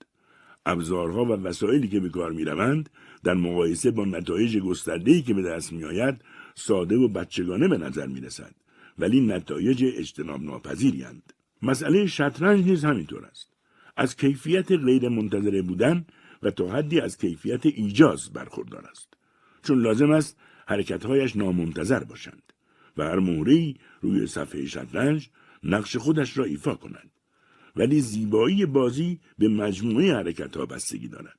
ابزارها 0.67 1.25
و 1.25 1.29
وسایلی 1.29 1.89
که 1.89 2.01
به 2.01 2.09
کار 2.09 2.33
می 2.33 2.45
روند 2.45 2.91
در 3.25 3.35
مقایسه 3.35 3.91
با 3.91 4.05
نتایج 4.05 4.59
گسترده‌ای 4.59 5.23
که 5.23 5.35
به 5.35 5.43
دست 5.43 5.73
می 5.73 5.85
آید 5.85 6.25
ساده 6.55 6.97
و 6.97 7.09
بچگانه 7.09 7.69
به 7.69 7.79
نظر 7.79 8.07
می 8.07 8.21
رسد 8.21 8.55
ولی 8.99 9.21
نتایج 9.21 9.85
اجتناب 9.97 10.43
ناپذیری 10.43 11.05
مسئله 11.63 12.07
شطرنج 12.07 12.65
نیز 12.65 12.85
همینطور 12.85 13.25
است. 13.25 13.49
از 13.97 14.17
کیفیت 14.17 14.73
غیر 14.73 15.09
منتظره 15.09 15.63
بودن 15.63 16.07
و 16.43 16.51
تا 16.51 16.69
حدی 16.69 17.01
از 17.01 17.19
کیفیت 17.19 17.67
ایجاز 17.67 18.33
برخوردار 18.33 18.87
است. 18.91 19.15
چون 19.63 19.83
لازم 19.83 20.11
است 20.11 20.39
حرکتهایش 20.67 21.37
نامنتظر 21.37 22.05
باشند 22.05 22.44
و 22.97 23.05
هر 23.05 23.19
مهره‌ای 23.19 23.75
روی 24.01 24.27
صفحه 24.27 24.67
شطرنج 24.67 25.31
نقش 25.63 25.97
خودش 25.97 26.39
را 26.39 26.45
ایفا 26.45 26.75
کند. 26.75 27.11
ولی 27.77 28.01
زیبایی 28.01 28.67
بازی 28.67 29.21
به 29.39 29.49
مجموعه 29.49 30.15
حرکت 30.15 30.57
ها 30.57 30.67
بستگی 30.67 31.09
دارد. 31.09 31.39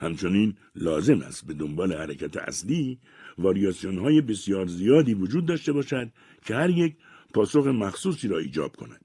همچنین 0.00 0.54
لازم 0.74 1.20
است 1.20 1.46
به 1.46 1.54
دنبال 1.54 1.92
حرکت 1.92 2.36
اصلی 2.36 2.98
واریاسیون 3.38 3.98
های 3.98 4.20
بسیار 4.20 4.66
زیادی 4.66 5.14
وجود 5.14 5.46
داشته 5.46 5.72
باشد 5.72 6.10
که 6.44 6.54
هر 6.54 6.70
یک 6.70 6.96
پاسخ 7.34 7.66
مخصوصی 7.66 8.28
را 8.28 8.38
ایجاب 8.38 8.76
کند. 8.76 9.04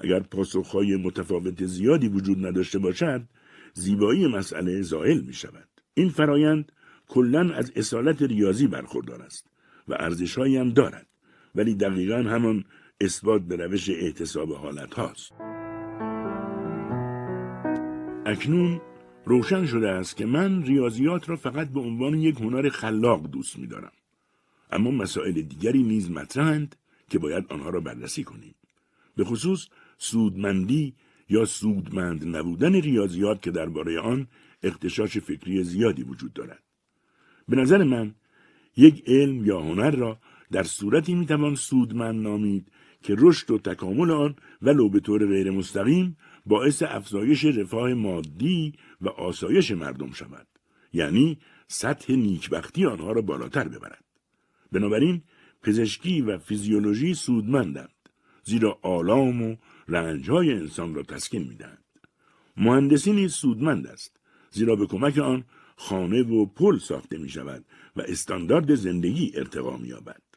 اگر 0.00 0.20
پاسخهای 0.20 0.96
متفاوت 0.96 1.66
زیادی 1.66 2.08
وجود 2.08 2.46
نداشته 2.46 2.78
باشد 2.78 3.22
زیبایی 3.74 4.26
مسئله 4.26 4.82
زائل 4.82 5.20
می 5.20 5.32
شود. 5.32 5.68
این 5.94 6.08
فرایند 6.08 6.72
کلا 7.08 7.54
از 7.54 7.72
اصالت 7.76 8.22
ریاضی 8.22 8.66
برخوردار 8.66 9.22
است 9.22 9.46
و 9.88 9.94
ارزشهایی 9.94 10.56
هم 10.56 10.70
دارد 10.70 11.06
ولی 11.54 11.74
دقیقا 11.74 12.16
همان 12.16 12.64
اثبات 13.00 13.42
به 13.42 13.56
روش 13.56 13.90
احتساب 13.90 14.52
حالت 14.52 14.94
هاست. 14.94 15.32
اکنون 18.26 18.80
روشن 19.24 19.66
شده 19.66 19.88
است 19.88 20.16
که 20.16 20.26
من 20.26 20.62
ریاضیات 20.62 21.28
را 21.28 21.36
فقط 21.36 21.68
به 21.68 21.80
عنوان 21.80 22.14
یک 22.14 22.40
هنر 22.40 22.68
خلاق 22.68 23.30
دوست 23.30 23.58
می 23.58 23.66
دارم. 23.66 23.92
اما 24.72 24.90
مسائل 24.90 25.32
دیگری 25.32 25.82
نیز 25.82 26.10
مطرحند 26.10 26.76
که 27.10 27.18
باید 27.18 27.44
آنها 27.48 27.70
را 27.70 27.80
بررسی 27.80 28.24
کنیم. 28.24 28.54
به 29.16 29.24
خصوص 29.24 29.68
سودمندی 29.98 30.94
یا 31.28 31.44
سودمند 31.44 32.36
نبودن 32.36 32.74
ریاضیات 32.74 33.42
که 33.42 33.50
درباره 33.50 34.00
آن 34.00 34.26
اختشاش 34.62 35.18
فکری 35.18 35.64
زیادی 35.64 36.02
وجود 36.02 36.32
دارد. 36.32 36.62
به 37.48 37.56
نظر 37.56 37.84
من 37.84 38.14
یک 38.76 39.02
علم 39.06 39.46
یا 39.46 39.60
هنر 39.60 39.90
را 39.90 40.18
در 40.52 40.62
صورتی 40.62 41.14
می‌توان 41.14 41.54
سودمند 41.54 42.22
نامید 42.22 42.72
که 43.02 43.14
رشد 43.18 43.50
و 43.50 43.58
تکامل 43.58 44.10
آن 44.10 44.36
ولو 44.62 44.88
به 44.88 45.00
طور 45.00 45.26
غیر 45.26 45.50
مستقیم 45.50 46.16
باعث 46.46 46.82
افزایش 46.82 47.44
رفاه 47.44 47.94
مادی 47.94 48.72
و 49.00 49.08
آسایش 49.08 49.70
مردم 49.70 50.12
شود. 50.12 50.46
یعنی 50.92 51.38
سطح 51.68 52.12
نیکبختی 52.12 52.86
آنها 52.86 53.12
را 53.12 53.22
بالاتر 53.22 53.68
ببرد. 53.68 54.04
بنابراین 54.72 55.22
پزشکی 55.62 56.20
و 56.20 56.38
فیزیولوژی 56.38 57.14
سودمندند 57.14 58.08
زیرا 58.44 58.78
آلام 58.82 59.42
و 59.42 59.56
رنجهای 59.88 60.52
انسان 60.52 60.94
را 60.94 61.02
تسکین 61.02 61.48
می‌دهند. 61.48 61.84
مهندسی 62.56 63.12
نیز 63.12 63.32
سودمند 63.32 63.86
است 63.86 64.20
زیرا 64.50 64.76
به 64.76 64.86
کمک 64.86 65.18
آن 65.18 65.44
خانه 65.76 66.22
و 66.22 66.46
پل 66.46 66.78
ساخته 66.78 67.18
می 67.18 67.28
شود 67.28 67.64
و 67.96 68.00
استاندارد 68.00 68.74
زندگی 68.74 69.32
ارتقا 69.34 69.76
می 69.76 69.88
یابد. 69.88 70.29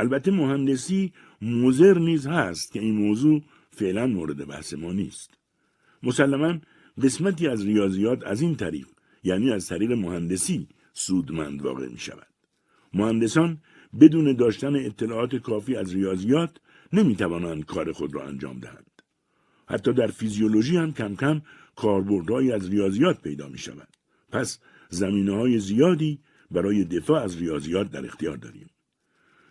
البته 0.00 0.30
مهندسی 0.30 1.12
موزر 1.42 1.98
نیز 1.98 2.26
هست 2.26 2.72
که 2.72 2.80
این 2.80 2.94
موضوع 2.94 3.42
فعلا 3.70 4.06
مورد 4.06 4.46
بحث 4.46 4.74
ما 4.74 4.92
نیست. 4.92 5.30
مسلما 6.02 6.58
قسمتی 7.02 7.48
از 7.48 7.66
ریاضیات 7.66 8.26
از 8.26 8.40
این 8.40 8.56
طریق 8.56 8.86
یعنی 9.22 9.52
از 9.52 9.66
طریق 9.66 9.92
مهندسی 9.92 10.68
سودمند 10.92 11.62
واقع 11.62 11.88
می 11.88 11.98
شود. 11.98 12.26
مهندسان 12.94 13.58
بدون 14.00 14.36
داشتن 14.36 14.76
اطلاعات 14.76 15.36
کافی 15.36 15.76
از 15.76 15.94
ریاضیات 15.94 16.56
نمی 16.92 17.16
توانند 17.16 17.64
کار 17.64 17.92
خود 17.92 18.14
را 18.14 18.26
انجام 18.26 18.58
دهند. 18.58 19.02
حتی 19.68 19.92
در 19.92 20.06
فیزیولوژی 20.06 20.76
هم 20.76 20.92
کم 20.92 21.16
کم 21.16 21.42
کاربردهایی 21.76 22.52
از 22.52 22.70
ریاضیات 22.70 23.22
پیدا 23.22 23.48
می 23.48 23.58
شود. 23.58 23.88
پس 24.32 24.58
زمینه 24.88 25.34
های 25.34 25.58
زیادی 25.58 26.20
برای 26.50 26.84
دفاع 26.84 27.22
از 27.22 27.36
ریاضیات 27.36 27.90
در 27.90 28.06
اختیار 28.06 28.36
داریم. 28.36 28.70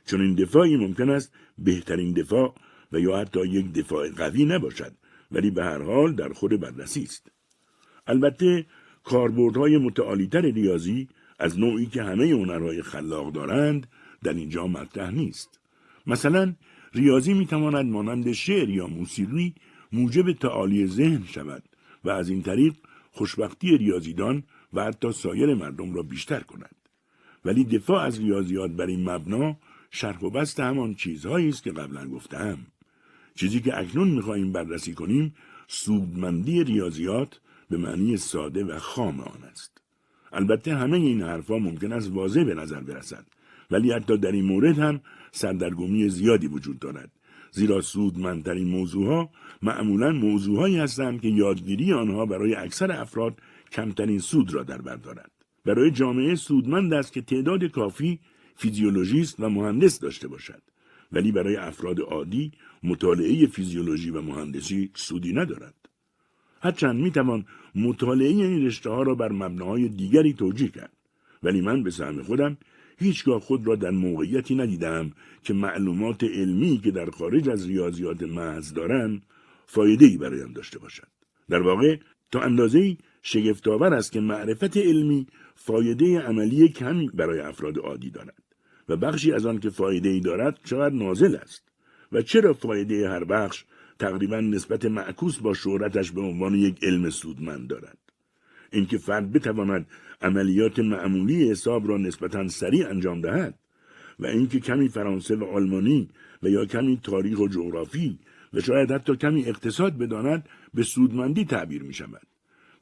چون 0.07 0.21
این 0.21 0.35
دفاعی 0.35 0.77
ممکن 0.77 1.09
است 1.09 1.33
بهترین 1.57 2.13
دفاع 2.13 2.55
و 2.91 2.99
یا 2.99 3.17
حتی 3.17 3.47
یک 3.47 3.73
دفاع 3.73 4.09
قوی 4.09 4.45
نباشد 4.45 4.93
ولی 5.31 5.51
به 5.51 5.63
هر 5.63 5.81
حال 5.81 6.15
در 6.15 6.33
خود 6.33 6.59
بررسی 6.59 7.03
است. 7.03 7.31
البته 8.07 8.65
کاربردهای 9.03 9.77
متعالیتر 9.77 10.41
ریاضی 10.41 11.07
از 11.39 11.59
نوعی 11.59 11.85
که 11.85 12.03
همه 12.03 12.31
هنرهای 12.31 12.81
خلاق 12.81 13.33
دارند 13.33 13.87
در 14.23 14.33
اینجا 14.33 14.67
مطرح 14.67 15.11
نیست. 15.11 15.59
مثلا 16.07 16.55
ریاضی 16.93 17.33
می‌تواند 17.33 17.85
مانند 17.85 18.31
شعر 18.31 18.69
یا 18.69 18.87
موسیقی 18.87 19.55
موجب 19.91 20.31
تعالی 20.31 20.87
ذهن 20.87 21.23
شود 21.25 21.63
و 22.03 22.09
از 22.09 22.29
این 22.29 22.41
طریق 22.41 22.73
خوشبختی 23.11 23.77
ریاضیدان 23.77 24.43
و 24.73 24.83
حتی 24.83 25.11
سایر 25.11 25.55
مردم 25.55 25.93
را 25.93 26.03
بیشتر 26.03 26.39
کند. 26.39 26.75
ولی 27.45 27.63
دفاع 27.63 28.03
از 28.03 28.19
ریاضیات 28.19 28.71
بر 28.71 28.85
این 28.85 29.09
مبنا 29.09 29.57
شرح 29.91 30.19
و 30.19 30.29
بست 30.29 30.59
همان 30.59 30.93
چیزهایی 30.95 31.49
است 31.49 31.63
که 31.63 31.71
قبلا 31.71 32.07
گفتم. 32.07 32.57
چیزی 33.35 33.59
که 33.59 33.77
اکنون 33.77 34.07
می‌خواهیم 34.07 34.51
بررسی 34.51 34.93
کنیم 34.93 35.35
سودمندی 35.67 36.63
ریاضیات 36.63 37.39
به 37.69 37.77
معنی 37.77 38.17
ساده 38.17 38.63
و 38.63 38.79
خام 38.79 39.19
آن 39.19 39.43
است. 39.51 39.81
البته 40.31 40.75
همه 40.75 40.97
این 40.97 41.21
حرفها 41.21 41.57
ممکن 41.57 41.93
است 41.93 42.11
واضح 42.11 42.43
به 42.43 42.53
نظر 42.53 42.79
برسد 42.79 43.25
ولی 43.71 43.91
حتی 43.91 44.17
در 44.17 44.31
این 44.31 44.45
مورد 44.45 44.79
هم 44.79 45.01
سردرگمی 45.31 46.09
زیادی 46.09 46.47
وجود 46.47 46.79
دارد 46.79 47.11
زیرا 47.51 47.81
سودمندترین 47.81 48.67
موضوعها 48.67 49.29
معمولا 49.61 50.11
موضوعهایی 50.11 50.77
هستند 50.77 51.21
که 51.21 51.27
یادگیری 51.27 51.93
آنها 51.93 52.25
برای 52.25 52.55
اکثر 52.55 52.91
افراد 52.91 53.39
کمترین 53.71 54.19
سود 54.19 54.53
را 54.53 54.63
در 54.63 54.81
بر 54.81 54.95
دارد 54.95 55.31
برای 55.65 55.91
جامعه 55.91 56.35
سودمند 56.35 56.93
است 56.93 57.13
که 57.13 57.21
تعداد 57.21 57.63
کافی 57.63 58.19
فیزیولوژیست 58.57 59.39
و 59.39 59.49
مهندس 59.49 59.99
داشته 59.99 60.27
باشد. 60.27 60.61
ولی 61.11 61.31
برای 61.31 61.55
افراد 61.55 61.99
عادی 61.99 62.51
مطالعه 62.83 63.47
فیزیولوژی 63.47 64.09
و 64.09 64.21
مهندسی 64.21 64.91
سودی 64.93 65.33
ندارد. 65.33 65.75
هرچند 66.61 66.95
می‌توان 66.95 67.45
مطالعه 67.75 68.27
این 68.27 68.65
رشته 68.65 68.89
ها 68.89 69.03
را 69.03 69.15
بر 69.15 69.31
مبناهای 69.31 69.89
دیگری 69.89 70.33
توجیه 70.33 70.67
کرد. 70.67 70.93
ولی 71.43 71.61
من 71.61 71.83
به 71.83 71.91
سهم 71.91 72.23
خودم 72.23 72.57
هیچگاه 72.99 73.39
خود 73.39 73.67
را 73.67 73.75
در 73.75 73.89
موقعیتی 73.89 74.55
ندیدم 74.55 75.11
که 75.43 75.53
معلومات 75.53 76.23
علمی 76.23 76.77
که 76.83 76.91
در 76.91 77.09
خارج 77.09 77.49
از 77.49 77.67
ریاضیات 77.67 78.23
محض 78.23 78.73
دارند 78.73 79.21
فایده 79.65 80.17
برایم 80.17 80.53
داشته 80.53 80.79
باشد. 80.79 81.07
در 81.49 81.61
واقع 81.61 81.97
تا 82.31 82.41
اندازه 82.41 82.97
شگفتآور 83.21 83.93
است 83.93 84.11
که 84.11 84.19
معرفت 84.19 84.77
علمی 84.77 85.27
فایده 85.55 86.19
عملی 86.19 86.69
کمی 86.69 87.09
برای 87.13 87.39
افراد 87.39 87.77
عادی 87.77 88.09
دارد. 88.09 88.46
و 88.89 88.97
بخشی 88.97 89.31
از 89.31 89.45
آن 89.45 89.59
که 89.59 89.69
فایده 89.69 90.09
ای 90.09 90.19
دارد 90.19 90.59
چقدر 90.63 90.95
نازل 90.95 91.35
است 91.35 91.63
و 92.11 92.21
چرا 92.21 92.53
فایده 92.53 93.09
هر 93.09 93.23
بخش 93.23 93.65
تقریبا 93.99 94.39
نسبت 94.39 94.85
معکوس 94.85 95.37
با 95.37 95.53
شهرتش 95.53 96.11
به 96.11 96.21
عنوان 96.21 96.55
یک 96.55 96.83
علم 96.83 97.09
سودمند 97.09 97.67
دارد 97.67 97.97
اینکه 98.71 98.97
فرد 98.97 99.31
بتواند 99.31 99.87
عملیات 100.21 100.79
معمولی 100.79 101.49
حساب 101.51 101.89
را 101.89 101.97
نسبتا 101.97 102.47
سریع 102.47 102.89
انجام 102.89 103.21
دهد 103.21 103.59
و 104.19 104.25
اینکه 104.25 104.59
کمی 104.59 104.89
فرانسه 104.89 105.35
و 105.35 105.43
آلمانی 105.43 106.09
و 106.43 106.49
یا 106.49 106.65
کمی 106.65 106.99
تاریخ 107.03 107.39
و 107.39 107.47
جغرافی 107.47 108.19
و 108.53 108.61
شاید 108.61 108.91
حتی 108.91 109.15
کمی 109.15 109.45
اقتصاد 109.45 109.97
بداند 109.97 110.49
به 110.73 110.83
سودمندی 110.83 111.45
تعبیر 111.45 111.83
می 111.83 111.93
شود. 111.93 112.27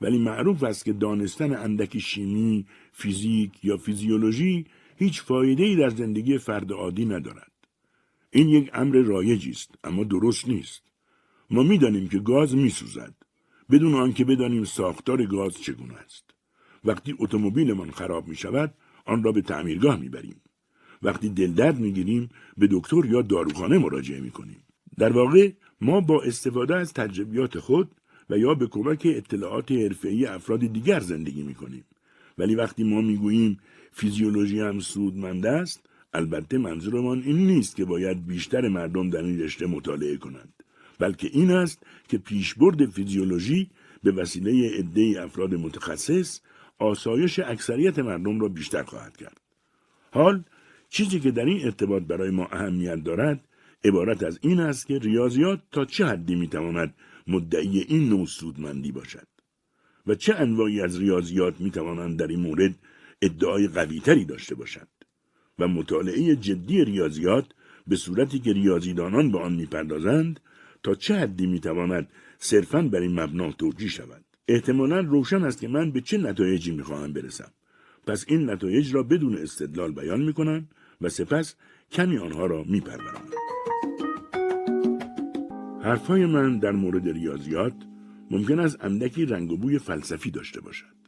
ولی 0.02 0.18
معروف 0.18 0.64
است 0.64 0.86
که 0.86 0.94
دانستن 0.94 1.56
اندکی 1.56 2.00
شیمی، 2.00 2.66
فیزیک 2.92 3.66
یا 3.66 3.78
فیزیولوژی 3.78 4.66
هیچ 4.96 5.22
فایده 5.22 5.64
ای 5.64 5.76
در 5.76 5.90
زندگی 5.90 6.38
فرد 6.38 6.72
عادی 6.72 7.06
ندارد. 7.06 7.52
این 8.32 8.50
یک 8.50 8.70
امر 8.74 8.96
رایجی 8.96 9.52
است 9.52 9.72
اما 9.84 10.04
درست 10.04 10.48
نیست. 10.48 10.82
ما 11.50 11.64
می‌دانیم 11.64 12.10
که 12.10 12.20
گاز 12.20 12.56
میسوزد 12.56 13.14
بدون 13.72 13.94
آنکه 13.94 14.26
بدانیم 14.26 14.64
ساختار 14.64 15.26
گاز 15.26 15.62
چگونه 15.62 15.96
است. 15.96 16.24
وقتی 16.86 17.16
اتومبیلمان 17.20 17.92
خراب 17.92 18.28
می 18.28 18.36
شود 18.36 18.74
آن 19.06 19.24
را 19.24 19.32
به 19.32 19.42
تعمیرگاه 19.42 20.00
می 20.00 20.10
بریم. 20.10 20.42
وقتی 21.04 21.30
دلدرد 21.30 21.80
می 21.80 21.92
گیریم 21.92 22.30
به 22.58 22.68
دکتر 22.72 23.06
یا 23.06 23.22
داروخانه 23.22 23.78
مراجعه 23.78 24.22
می 24.22 24.32
کنیم. 24.32 24.64
در 24.98 25.12
واقع 25.12 25.52
ما 25.82 26.02
با 26.02 26.22
استفاده 26.22 26.76
از 26.76 26.94
تجربیات 26.94 27.60
خود 27.60 27.92
و 28.30 28.38
یا 28.38 28.54
به 28.54 28.68
کمک 28.68 29.02
اطلاعات 29.06 29.72
حرفه‌ای 29.72 30.26
افراد 30.26 30.60
دیگر 30.60 31.00
زندگی 31.00 31.44
می 31.44 31.56
کنیم. 31.56 31.86
ولی 32.38 32.56
وقتی 32.56 32.84
ما 32.84 33.02
می 33.02 33.18
گوییم 33.18 33.60
فیزیولوژی 33.98 34.60
هم 34.60 34.80
سودمند 34.80 35.46
است 35.46 35.90
البته 36.14 36.58
منظورمان 36.58 37.24
این 37.26 37.48
نیست 37.48 37.76
که 37.76 37.86
باید 37.86 38.28
بیشتر 38.28 38.68
مردم 38.68 39.10
در 39.10 39.24
این 39.24 39.40
رشته 39.40 39.66
مطالعه 39.66 40.18
کنند 40.18 40.54
بلکه 41.00 41.30
این 41.34 41.52
است 41.52 41.84
که 42.08 42.18
پیشبرد 42.18 42.86
فیزیولوژی 42.86 43.70
به 44.04 44.12
وسیله 44.12 44.70
عده 44.78 45.24
افراد 45.24 45.54
متخصص 45.54 46.42
آسایش 46.80 47.40
اکثریت 47.40 48.00
مردم 48.00 48.40
را 48.40 48.48
بیشتر 48.48 48.84
خواهد 48.84 49.18
کرد. 49.18 49.42
حال 50.12 50.44
چیزی 50.90 51.20
که 51.20 51.32
در 51.32 51.46
این 51.46 51.66
ارتباط 51.66 52.04
برای 52.04 52.30
ما 52.30 52.46
اهمیت 52.46 53.04
دارد 53.04 53.48
عبارت 53.84 54.24
از 54.24 54.40
این 54.42 54.60
است 54.60 54.88
که 54.88 55.00
ریاضیات 55.00 55.60
تا 55.72 55.86
چه 55.86 56.06
حدی 56.06 56.36
می‌تواند 56.36 56.94
مدعی 57.28 57.80
این 57.80 58.10
نوع 58.10 58.26
سودمندی 58.26 58.92
باشد 58.92 59.28
و 60.08 60.16
چه 60.16 60.36
انواعی 60.36 60.82
از 60.82 61.00
ریاضیات 61.00 61.62
می‌توانند 61.62 62.20
در 62.20 62.28
این 62.28 62.40
مورد 62.40 62.76
ادعای 63.26 63.68
قویتری 63.68 64.26
داشته 64.26 64.56
باشند 64.56 64.88
و 65.60 65.68
مطالعه 65.68 66.36
جدی 66.36 66.86
ریاضیات 66.86 67.46
به 67.88 67.96
صورتی 67.96 68.40
که 68.40 68.54
ریاضیدانان 68.54 69.32
به 69.32 69.40
آن 69.40 69.54
می‌پردازند 69.54 70.40
تا 70.84 70.96
چه 70.96 71.16
حدی 71.16 71.46
می‌تواند 71.46 72.10
صرفا 72.38 72.82
بر 72.82 73.00
این 73.00 73.20
مبنا 73.20 73.52
توجیه 73.52 73.90
شود. 73.90 74.26
احتمالا 74.48 75.00
روشن 75.00 75.44
است 75.44 75.60
که 75.62 75.68
من 75.68 75.92
به 75.92 76.02
چه 76.02 76.18
نتایجی 76.18 76.72
می‌خواهم 76.72 77.14
برسم. 77.14 77.52
پس 78.08 78.26
این 78.28 78.50
نتایج 78.50 78.96
را 78.96 79.04
بدون 79.04 79.38
استدلال 79.38 79.92
بیان 79.92 80.22
می‌کنم 80.22 80.68
و 81.02 81.10
سپس 81.10 81.56
کمی 81.92 82.18
آنها 82.18 82.46
را 82.46 82.64
میپرورم. 82.64 83.26
حرفهای 85.82 86.26
من 86.26 86.60
در 86.60 86.72
مورد 86.72 87.10
ریاضیات 87.10 87.74
ممکن 88.32 88.60
است 88.60 88.78
اندکی 88.86 89.26
رنگ 89.26 89.52
و 89.52 89.58
بوی 89.58 89.80
فلسفی 89.80 90.32
داشته 90.32 90.62
باشد. 90.62 91.05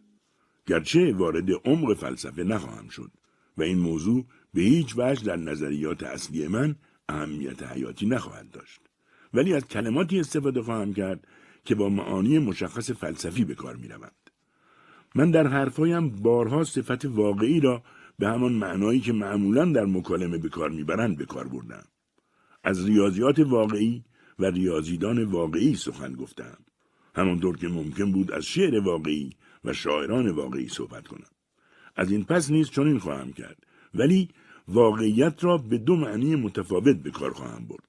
گرچه 0.67 1.13
وارد 1.13 1.51
عمق 1.65 1.93
فلسفه 1.93 2.43
نخواهم 2.43 2.87
شد 2.87 3.11
و 3.57 3.61
این 3.63 3.79
موضوع 3.79 4.25
به 4.53 4.61
هیچ 4.61 4.93
وجه 4.97 5.23
در 5.25 5.35
نظریات 5.35 6.03
اصلی 6.03 6.47
من 6.47 6.75
اهمیت 7.09 7.63
حیاتی 7.63 8.05
نخواهد 8.05 8.51
داشت 8.51 8.81
ولی 9.33 9.53
از 9.53 9.67
کلماتی 9.67 10.19
استفاده 10.19 10.61
خواهم 10.61 10.93
کرد 10.93 11.27
که 11.65 11.75
با 11.75 11.89
معانی 11.89 12.39
مشخص 12.39 12.91
فلسفی 12.91 13.45
به 13.45 13.55
کار 13.55 13.75
می 13.75 13.87
روند. 13.87 14.11
من 15.15 15.31
در 15.31 15.47
حرفهایم 15.47 16.09
بارها 16.09 16.63
صفت 16.63 17.05
واقعی 17.05 17.59
را 17.59 17.83
به 18.19 18.27
همان 18.27 18.53
معنایی 18.53 18.99
که 18.99 19.13
معمولا 19.13 19.65
در 19.65 19.85
مکالمه 19.85 20.37
به 20.37 20.49
کار 20.49 20.69
می‌برند 20.69 21.17
به 21.17 21.25
کار 21.25 21.47
بردم. 21.47 21.83
از 22.63 22.85
ریاضیات 22.85 23.39
واقعی 23.39 24.03
و 24.39 24.45
ریاضیدان 24.45 25.23
واقعی 25.23 25.75
سخن 25.75 26.13
گفتم. 26.13 26.57
همانطور 27.15 27.57
که 27.57 27.67
ممکن 27.67 28.11
بود 28.11 28.31
از 28.31 28.45
شعر 28.45 28.79
واقعی 28.79 29.29
و 29.67 29.73
شاعران 29.73 30.31
واقعی 30.31 30.67
صحبت 30.67 31.07
کنم. 31.07 31.29
از 31.95 32.11
این 32.11 32.23
پس 32.23 32.51
نیز 32.51 32.69
چنین 32.69 32.99
خواهم 32.99 33.33
کرد 33.33 33.57
ولی 33.93 34.29
واقعیت 34.67 35.43
را 35.43 35.57
به 35.57 35.77
دو 35.77 35.95
معنی 35.95 36.35
متفاوت 36.35 36.95
به 36.95 37.11
کار 37.11 37.33
خواهم 37.33 37.65
برد. 37.67 37.87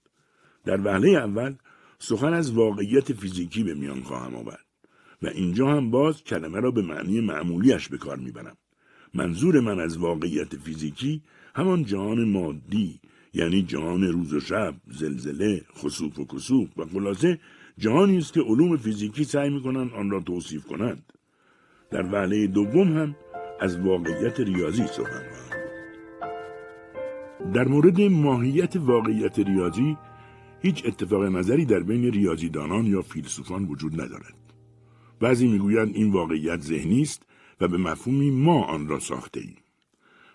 در 0.64 0.81
وهله 0.87 1.09
اول 1.09 1.55
سخن 1.99 2.33
از 2.33 2.53
واقعیت 2.53 3.12
فیزیکی 3.12 3.64
به 3.64 3.74
میان 3.74 4.03
خواهم 4.03 4.35
آورد 4.35 4.64
و 5.22 5.26
اینجا 5.26 5.66
هم 5.66 5.91
باز 5.91 6.24
کلمه 6.24 6.61
را 6.61 6.70
به 6.70 6.83
معنی 6.83 7.20
معمولیش 7.20 7.89
به 7.89 7.99
کار 7.99 8.16
می‌برم 8.16 8.57
منظور 9.14 9.61
من 9.61 9.81
از 9.81 9.97
واقعیت 9.97 10.57
فیزیکی 10.57 11.22
همان 11.55 11.85
جهان 11.85 12.29
مادی 12.29 13.01
یعنی 13.35 13.62
جهان 13.62 14.03
روز 14.03 14.35
و 14.35 14.41
شب 14.41 14.74
زلزله 14.87 15.64
خسوف 15.76 16.18
و 16.18 16.24
کسوف 16.24 16.79
و 16.79 16.85
خلاصه 16.85 17.41
جهانی 17.79 18.18
است 18.18 18.33
که 18.33 18.41
علوم 18.41 18.76
فیزیکی 18.76 19.24
سعی 19.24 19.51
می‌کنند 19.51 19.93
آن 19.93 20.11
را 20.11 20.20
توصیف 20.20 20.64
کنند 20.64 21.12
در 21.91 22.07
وعله 22.12 22.47
دوم 22.47 22.99
هم 22.99 23.16
از 23.61 23.80
واقعیت 23.80 24.41
ریاضی 24.41 24.86
سخن 24.86 25.22
در 27.55 27.68
مورد 27.68 28.01
ماهیت 28.01 28.76
واقعیت 28.76 29.39
ریاضی 29.39 29.97
هیچ 30.62 30.86
اتفاق 30.86 31.24
نظری 31.24 31.64
در 31.64 31.80
بین 31.80 32.12
ریاضیدانان 32.12 32.86
یا 32.86 33.03
فیلسوفان 33.03 33.64
وجود 33.64 34.01
ندارد. 34.01 34.34
بعضی 35.20 35.49
می‌گویند 35.49 35.95
این 35.95 36.12
واقعیت 36.12 36.61
ذهنی 36.61 37.03
است 37.03 37.22
و 37.61 37.68
به 37.68 37.76
مفهومی 37.76 38.30
ما 38.30 38.64
آن 38.64 38.89
را 38.89 38.99
ساخته 38.99 39.41
ایم. 39.41 39.57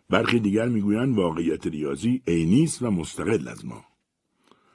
برخی 0.09 0.39
دیگر 0.39 0.67
می‌گویند 0.67 1.17
واقعیت 1.17 1.67
ریاضی 1.67 2.21
عینی 2.27 2.63
است 2.63 2.81
و 2.81 2.91
مستقل 2.91 3.47
از 3.47 3.65
ما. 3.65 3.85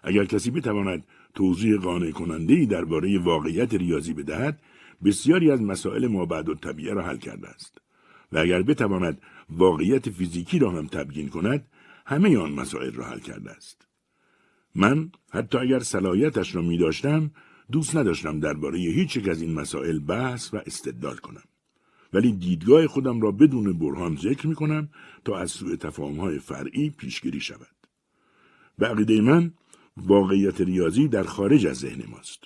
اگر 0.03 0.25
کسی 0.25 0.51
بتواند 0.51 1.05
توضیح 1.35 1.77
قانع 1.77 2.11
کننده 2.11 2.55
ای 2.55 2.67
درباره 2.67 3.19
واقعیت 3.19 3.75
ریاضی 3.75 4.13
بدهد، 4.13 4.61
بسیاری 5.05 5.51
از 5.51 5.63
مسائل 5.63 6.07
ما 6.07 6.27
بعد 6.27 6.49
و 6.49 6.55
طبیعه 6.55 6.95
را 6.95 7.03
حل 7.03 7.17
کرده 7.17 7.49
است. 7.49 7.79
و 8.33 8.39
اگر 8.39 8.63
بتواند 8.63 9.23
واقعیت 9.51 10.11
فیزیکی 10.11 10.59
را 10.59 10.71
هم 10.71 10.87
تبیین 10.87 11.29
کند، 11.29 11.69
همه 12.07 12.39
آن 12.39 12.53
مسائل 12.53 12.93
را 12.93 13.05
حل 13.05 13.19
کرده 13.19 13.51
است. 13.51 13.89
من 14.75 15.11
حتی 15.31 15.59
اگر 15.59 15.79
صلاحیتش 15.79 16.55
را 16.55 16.63
می 16.63 16.79
داشتم 16.79 17.31
دوست 17.73 17.97
نداشتم 17.97 18.41
درباره 18.41 18.79
هیچ 18.79 19.17
یک 19.17 19.29
از 19.29 19.43
این 19.43 19.55
مسائل 19.55 19.99
بحث 19.99 20.55
و 20.55 20.57
استدلال 20.67 21.17
کنم. 21.17 21.43
ولی 22.13 22.33
دیدگاه 22.33 22.87
خودم 22.87 23.21
را 23.21 23.31
بدون 23.33 23.79
برهان 23.79 24.17
ذکر 24.17 24.47
می 24.47 24.55
کنم 24.55 24.89
تا 25.25 25.39
از 25.39 25.51
سوء 25.51 25.77
تفاهم 25.77 26.17
های 26.17 26.39
فرعی 26.39 26.91
پیشگیری 26.91 27.41
شود. 27.41 27.77
به 28.79 28.87
عقیده 28.87 29.21
من 29.21 29.53
واقعیت 29.97 30.61
ریاضی 30.61 31.09
در 31.09 31.23
خارج 31.23 31.67
از 31.67 31.77
ذهن 31.77 32.03
ماست. 32.11 32.45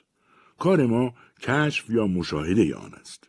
کار 0.59 0.87
ما 0.87 1.15
کشف 1.43 1.91
یا 1.91 2.07
مشاهده 2.07 2.75
آن 2.75 2.95
است. 2.95 3.29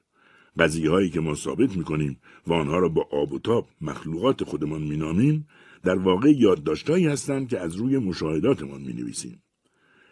قضیه 0.59 0.89
هایی 0.89 1.09
که 1.09 1.19
ما 1.19 1.35
ثابت 1.35 1.77
می 1.77 1.83
کنیم 1.83 2.19
و 2.47 2.53
آنها 2.53 2.79
را 2.79 2.89
با 2.89 3.07
آب 3.11 3.33
و 3.33 3.39
تاب 3.39 3.67
مخلوقات 3.81 4.43
خودمان 4.43 4.81
می 4.81 4.97
نامیم 4.97 5.47
در 5.83 5.95
واقع 5.95 6.31
یادداشتهایی 6.31 7.07
هستند 7.07 7.49
که 7.49 7.59
از 7.59 7.75
روی 7.75 7.97
مشاهداتمان 7.97 8.81
می 8.81 8.93
نویسیم. 8.93 9.43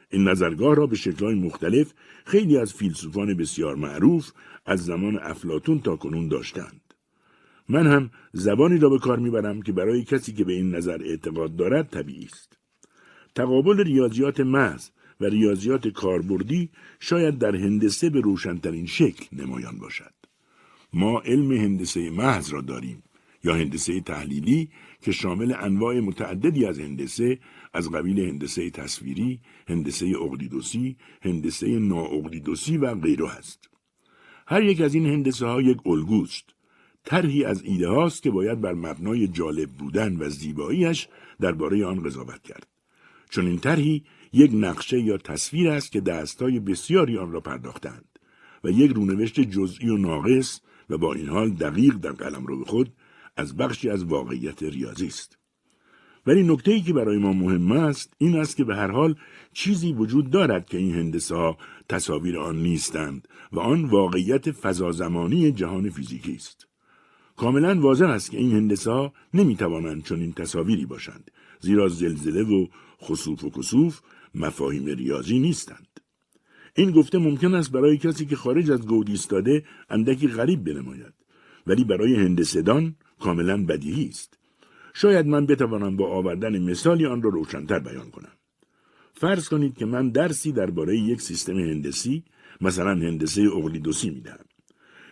این 0.10 0.28
نظرگاه 0.28 0.76
را 0.76 0.88
به 0.88 0.95
شکلهای 0.95 1.36
مختلف 1.36 1.93
خیلی 2.26 2.58
از 2.58 2.74
فیلسوفان 2.74 3.34
بسیار 3.38 3.76
معروف 3.76 4.32
از 4.66 4.86
زمان 4.86 5.20
افلاتون 5.22 5.80
تا 5.80 5.95
کنون 5.95 6.28
داشتند. 6.28 6.82
من 7.70 7.88
هم 7.88 8.12
زبانی 8.34 8.78
را 8.78 8.89
به 8.89 8.99
کار 8.99 9.20
می‌برم 9.20 9.62
که 9.62 9.72
برای 9.72 10.04
کسی 10.04 10.34
که 10.34 10.43
به 10.43 10.54
این 10.54 10.76
نظر 10.76 11.02
اعتقاد 11.04 11.56
دارد 11.56 11.89
طبیعی 11.89 12.26
است. 12.26 12.58
تقابل 13.36 13.84
ریاضیات 13.84 14.39
محض 14.39 14.89
و 15.22 15.26
ریاضیات 15.26 15.88
کاربردی 15.88 16.69
شاید 16.99 17.38
در 17.38 17.55
هندسه 17.55 18.09
به 18.09 18.22
روشنترین 18.22 18.86
شکل 18.86 19.26
نمایان 19.43 19.78
باشد. 19.78 20.13
ما 20.93 21.19
علم 21.19 21.51
هندسه 21.51 22.09
محض 22.09 22.53
را 22.53 22.61
داریم 22.61 23.03
یا 23.43 23.55
هندسه 23.55 24.01
تحلیلی 24.01 24.69
که 25.01 25.11
شامل 25.11 25.53
انواع 25.59 25.99
متعددی 25.99 26.65
از 26.65 26.80
هندسه 26.80 27.39
از 27.74 27.91
قبیل 27.91 28.19
هندسه 28.19 28.69
تصویری، 28.69 29.39
هندسه 29.67 30.13
اقلیدوسی، 30.22 30.95
هندسه 31.22 31.80
نااقلیدوسی 31.80 32.78
و 32.78 32.95
غیره 32.95 33.30
است. 33.30 33.69
هر 34.47 34.63
یک 34.63 34.82
از 34.82 34.93
این 34.93 35.05
هندسه 35.05 35.45
ها 35.45 35.61
یک 35.61 35.88
الگوست. 35.88 36.43
طرحی 37.03 37.43
از 37.43 37.63
ایده 37.63 37.88
هاست 37.88 38.24
که 38.24 38.32
باید 38.32 38.61
بر 38.61 38.74
مبنای 38.74 39.28
جالب 39.28 39.69
بودن 39.69 40.15
و 40.15 40.30
زیباییش 40.30 41.07
درباره 41.39 41.86
آن 41.86 42.03
قضاوت 42.03 42.43
کرد. 42.43 42.67
چون 43.30 43.47
این 43.47 43.59
طرحی 43.59 44.03
یک 44.34 44.52
نقشه 44.54 45.00
یا 45.00 45.18
تصویر 45.18 45.70
است 45.70 45.92
که 45.92 46.02
دستای 46.02 46.60
بسیاری 46.60 47.18
آن 47.18 47.32
را 47.32 47.40
پرداختند 47.40 48.20
و 48.64 48.70
یک 48.70 48.92
رونوشت 48.92 49.40
جزئی 49.40 49.90
و 49.90 49.98
ناقص 49.98 50.62
و 50.90 50.98
با 50.98 51.14
این 51.14 51.30
حال 51.30 51.50
دقیق 51.50 51.96
در 51.96 52.12
قلم 52.12 52.46
رو 52.46 52.66
خود 52.66 52.94
از 53.38 53.58
بخشی 53.58 53.90
از 53.90 54.04
واقعیت 54.04 54.64
ریاضی 54.64 55.08
است. 55.08 55.38
ولی 56.26 56.44
نکته 56.44 56.72
ای 56.72 56.82
که 56.82 56.94
برای 56.94 57.18
ما 57.18 57.34
مهم 57.34 57.72
است 57.72 58.14
این 58.18 58.36
است 58.36 58.58
که 58.58 58.64
به 58.64 58.76
هر 58.76 58.92
حال 58.92 59.16
چیزی 59.54 59.94
وجود 59.94 60.30
دارد 60.30 60.66
که 60.66 60.78
این 60.78 60.96
هندسه 60.96 61.36
ها 61.36 61.58
تصاویر 61.90 62.40
آن 62.40 62.64
نیستند 62.64 63.28
و 63.52 63.60
آن 63.60 63.86
واقعیت 63.86 64.52
فضازمانی 64.52 65.52
جهان 65.52 65.90
فیزیکی 65.90 66.36
است. 66.36 66.68
کاملا 67.36 67.80
واضح 67.82 68.06
است 68.06 68.32
که 68.32 68.38
این 68.38 68.52
هندسه 68.52 68.92
ها 68.92 69.14
نمی 69.34 69.56
توانند 69.56 70.04
چنین 70.04 70.34
تصاویری 70.34 70.86
باشند 70.86 71.32
زیرا 71.60 71.88
زلزله 71.88 72.44
و 72.44 72.68
خصوف 73.02 73.44
و 73.44 73.50
کسوف 73.50 74.02
مفاهیم 74.36 74.86
ریاضی 74.86 75.40
نیستند. 75.40 75.88
این 76.76 76.92
گفته 76.92 77.18
ممکن 77.18 77.56
است 77.56 77.72
برای 77.72 77.98
کسی 77.98 78.26
که 78.26 78.36
خارج 78.36 78.72
از 78.72 78.88
گود 78.88 79.10
ایستاده 79.10 79.64
اندکی 79.90 80.28
غریب 80.28 80.64
بنماید 80.64 81.14
ولی 81.68 81.84
برای 81.84 82.16
هندسهدان 82.16 82.96
کاملا 83.20 83.66
بدیهی 83.66 84.08
است. 84.08 84.38
شاید 84.94 85.26
من 85.26 85.46
بتوانم 85.46 85.98
با 85.98 86.08
آوردن 86.10 86.60
مثالی 86.60 87.06
آن 87.06 87.22
را 87.22 87.30
روشنتر 87.30 87.80
بیان 87.80 88.10
کنم. 88.12 88.32
فرض 89.14 89.50
کنید 89.50 89.78
که 89.78 89.86
من 89.86 90.10
درسی 90.10 90.52
درباره 90.52 90.98
یک 90.98 91.22
سیستم 91.22 91.58
هندسی 91.58 92.24
مثلا 92.62 92.92
هندسه 92.92 93.42
اقلیدوسی 93.42 94.10
می‌دهم. 94.10 94.46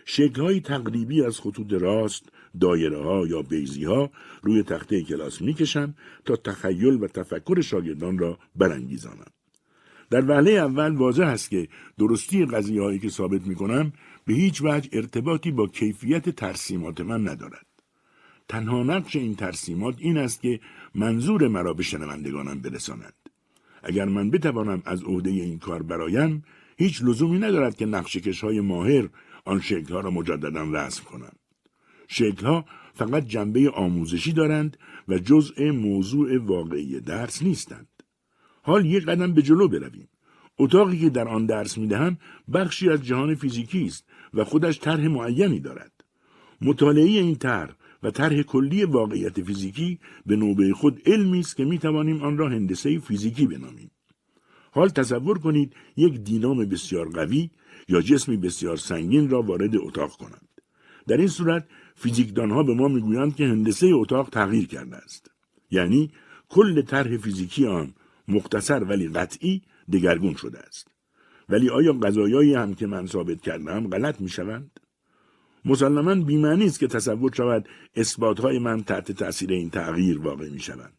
شکلهای 0.04 0.60
تقریبی 0.60 1.24
از 1.24 1.40
خطوط 1.40 1.72
راست، 1.72 2.32
دایره 2.60 3.02
ها 3.02 3.26
یا 3.26 3.42
بیزی 3.42 3.84
ها 3.84 4.10
روی 4.42 4.62
تخته 4.62 5.02
کلاس 5.02 5.42
می‌کشم 5.42 5.94
تا 6.24 6.36
تخیل 6.36 7.02
و 7.02 7.06
تفکر 7.06 7.60
شاگردان 7.60 8.18
را 8.18 8.38
برانگیزانم. 8.56 9.30
در 10.10 10.30
وهله 10.30 10.50
اول 10.50 10.96
واضح 10.96 11.26
است 11.26 11.50
که 11.50 11.68
درستی 11.98 12.46
قضیه 12.46 12.82
هایی 12.82 12.98
که 12.98 13.08
ثابت 13.08 13.46
می 13.46 13.54
کنم 13.54 13.92
به 14.26 14.34
هیچ 14.34 14.62
وجه 14.62 14.90
ارتباطی 14.92 15.50
با 15.50 15.66
کیفیت 15.66 16.30
ترسیمات 16.30 17.00
من 17.00 17.28
ندارد. 17.28 17.66
تنها 18.48 18.82
نقش 18.82 19.16
این 19.16 19.34
ترسیمات 19.34 19.94
این 19.98 20.18
است 20.18 20.40
که 20.40 20.60
منظور 20.94 21.48
مرا 21.48 21.74
به 21.74 21.82
شنوندگانم 21.82 22.60
برسانند. 22.60 23.14
اگر 23.82 24.04
من 24.04 24.30
بتوانم 24.30 24.82
از 24.84 25.02
عهده 25.02 25.30
این 25.30 25.58
کار 25.58 25.82
برایم 25.82 26.44
هیچ 26.76 27.02
لزومی 27.02 27.38
ندارد 27.38 27.76
که 27.76 27.86
نقش 27.86 28.16
های 28.44 28.60
ماهر 28.60 29.08
آن 29.44 29.60
شکلها 29.60 30.00
را 30.00 30.10
مجددا 30.10 30.62
رسم 30.62 31.04
کنند. 31.04 31.39
شکلها 32.12 32.64
فقط 32.94 33.26
جنبه 33.26 33.70
آموزشی 33.70 34.32
دارند 34.32 34.76
و 35.08 35.18
جزء 35.18 35.72
موضوع 35.72 36.38
واقعی 36.38 37.00
درس 37.00 37.42
نیستند. 37.42 37.88
حال 38.62 38.86
یک 38.86 39.04
قدم 39.04 39.32
به 39.32 39.42
جلو 39.42 39.68
برویم. 39.68 40.08
اتاقی 40.58 40.98
که 40.98 41.10
در 41.10 41.28
آن 41.28 41.46
درس 41.46 41.78
می‌دهم 41.78 42.18
بخشی 42.54 42.90
از 42.90 43.02
جهان 43.02 43.34
فیزیکی 43.34 43.84
است 43.84 44.04
و 44.34 44.44
خودش 44.44 44.80
طرح 44.80 45.08
معینی 45.08 45.60
دارد. 45.60 45.92
مطالعه 46.60 47.04
این 47.04 47.36
طرح 47.36 47.74
و 48.02 48.10
طرح 48.10 48.42
کلی 48.42 48.84
واقعیت 48.84 49.42
فیزیکی 49.42 49.98
به 50.26 50.36
نوبه 50.36 50.72
خود 50.72 51.02
علمی 51.06 51.40
است 51.40 51.56
که 51.56 51.64
می 51.64 51.78
توانیم 51.78 52.22
آن 52.22 52.38
را 52.38 52.48
هندسه 52.48 52.98
فیزیکی 52.98 53.46
بنامیم. 53.46 53.90
حال 54.72 54.88
تصور 54.88 55.38
کنید 55.38 55.74
یک 55.96 56.18
دینام 56.20 56.58
بسیار 56.64 57.08
قوی 57.08 57.50
یا 57.88 58.00
جسمی 58.00 58.36
بسیار 58.36 58.76
سنگین 58.76 59.30
را 59.30 59.42
وارد 59.42 59.76
اتاق 59.76 60.10
کنند. 60.10 60.48
در 61.06 61.16
این 61.16 61.28
صورت 61.28 61.68
فیزیکدانها 62.02 62.62
به 62.62 62.74
ما 62.74 62.88
می‌گویند 62.88 63.36
که 63.36 63.44
هندسه 63.44 63.86
اتاق 63.86 64.28
تغییر 64.30 64.66
کرده 64.66 64.96
است. 64.96 65.30
یعنی 65.70 66.10
کل 66.48 66.82
طرح 66.82 67.16
فیزیکی 67.16 67.66
آن 67.66 67.94
مختصر 68.28 68.84
ولی 68.84 69.08
قطعی 69.08 69.62
دگرگون 69.92 70.34
شده 70.34 70.58
است. 70.58 70.88
ولی 71.48 71.68
آیا 71.68 71.92
قضایایی 71.92 72.54
هم 72.54 72.74
که 72.74 72.86
من 72.86 73.06
ثابت 73.06 73.40
کردم 73.40 73.88
غلط 73.88 74.20
می 74.20 74.28
شوند؟ 74.28 74.80
مسلما 75.64 76.14
بیمعنی 76.14 76.64
است 76.64 76.80
که 76.80 76.86
تصور 76.86 77.32
شود 77.32 77.68
اثباتهای 77.94 78.58
من 78.58 78.82
تحت 78.82 79.12
تأثیر 79.12 79.50
این 79.52 79.70
تغییر 79.70 80.18
واقع 80.18 80.48
می 80.48 80.60
شوند. 80.60 80.92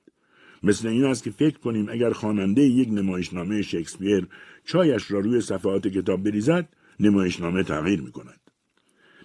مثل 0.64 0.88
این 0.88 1.06
است 1.06 1.24
که 1.24 1.32
فکر 1.32 1.58
کنیم 1.58 1.90
اگر 1.90 2.12
خواننده 2.12 2.62
یک 2.62 2.90
نمایشنامه 2.90 3.62
شکسپیر 3.62 4.28
چایش 4.66 5.12
را 5.12 5.20
روی 5.20 5.42
صفحات 5.42 5.88
کتاب 5.88 6.24
بریزد 6.24 6.70
نمایشنامه 7.00 7.64
تغییر 7.64 8.02
می 8.02 8.12
کند. 8.12 8.41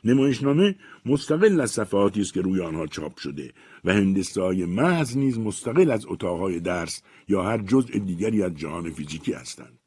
نمایشنامه 0.06 0.76
مستقل 1.06 1.60
از 1.60 1.70
صفحاتی 1.70 2.20
است 2.20 2.34
که 2.34 2.40
روی 2.40 2.60
آنها 2.60 2.86
چاپ 2.86 3.18
شده 3.18 3.52
و 3.84 3.92
هندسه 3.92 4.42
های 4.42 4.64
محض 4.64 5.16
نیز 5.16 5.38
مستقل 5.38 5.90
از 5.90 6.06
اتاقهای 6.06 6.60
درس 6.60 7.02
یا 7.28 7.42
هر 7.42 7.58
جزء 7.58 7.98
دیگری 7.98 8.42
از 8.42 8.54
جهان 8.54 8.90
فیزیکی 8.90 9.32
هستند. 9.32 9.78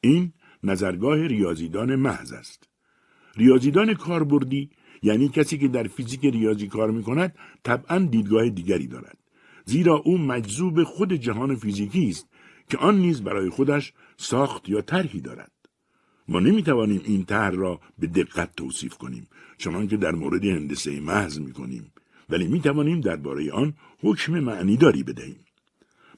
این 0.00 0.32
نظرگاه 0.62 1.26
ریاضیدان 1.26 1.96
محض 1.96 2.32
است. 2.32 2.68
ریاضیدان 3.36 3.94
کاربردی 3.94 4.70
یعنی 5.02 5.28
کسی 5.28 5.58
که 5.58 5.68
در 5.68 5.82
فیزیک 5.82 6.24
ریاضی 6.24 6.68
کار 6.68 6.90
می 6.90 7.02
کند 7.02 7.34
طبعا 7.64 7.98
دیدگاه 7.98 8.48
دیگری 8.48 8.86
دارد. 8.86 9.18
زیرا 9.64 9.96
او 9.96 10.18
مجذوب 10.18 10.84
خود 10.84 11.12
جهان 11.12 11.56
فیزیکی 11.56 12.08
است 12.08 12.28
که 12.68 12.78
آن 12.78 12.98
نیز 12.98 13.22
برای 13.22 13.50
خودش 13.50 13.92
ساخت 14.16 14.68
یا 14.68 14.80
طرحی 14.80 15.20
دارد. 15.20 15.52
ما 16.28 16.40
نمی 16.40 16.62
توانیم 16.62 17.02
این 17.04 17.24
طرح 17.24 17.54
را 17.54 17.80
به 17.98 18.06
دقت 18.06 18.56
توصیف 18.56 18.94
کنیم 18.96 19.26
چنان 19.62 19.88
که 19.88 19.96
در 19.96 20.12
مورد 20.12 20.44
هندسه 20.44 21.00
محض 21.00 21.40
می 21.40 21.52
کنیم 21.52 21.92
ولی 22.30 22.46
می 22.48 22.60
توانیم 22.60 23.00
درباره 23.00 23.52
آن 23.52 23.74
حکم 24.00 24.40
معنیداری 24.40 25.02
بدهیم. 25.02 25.44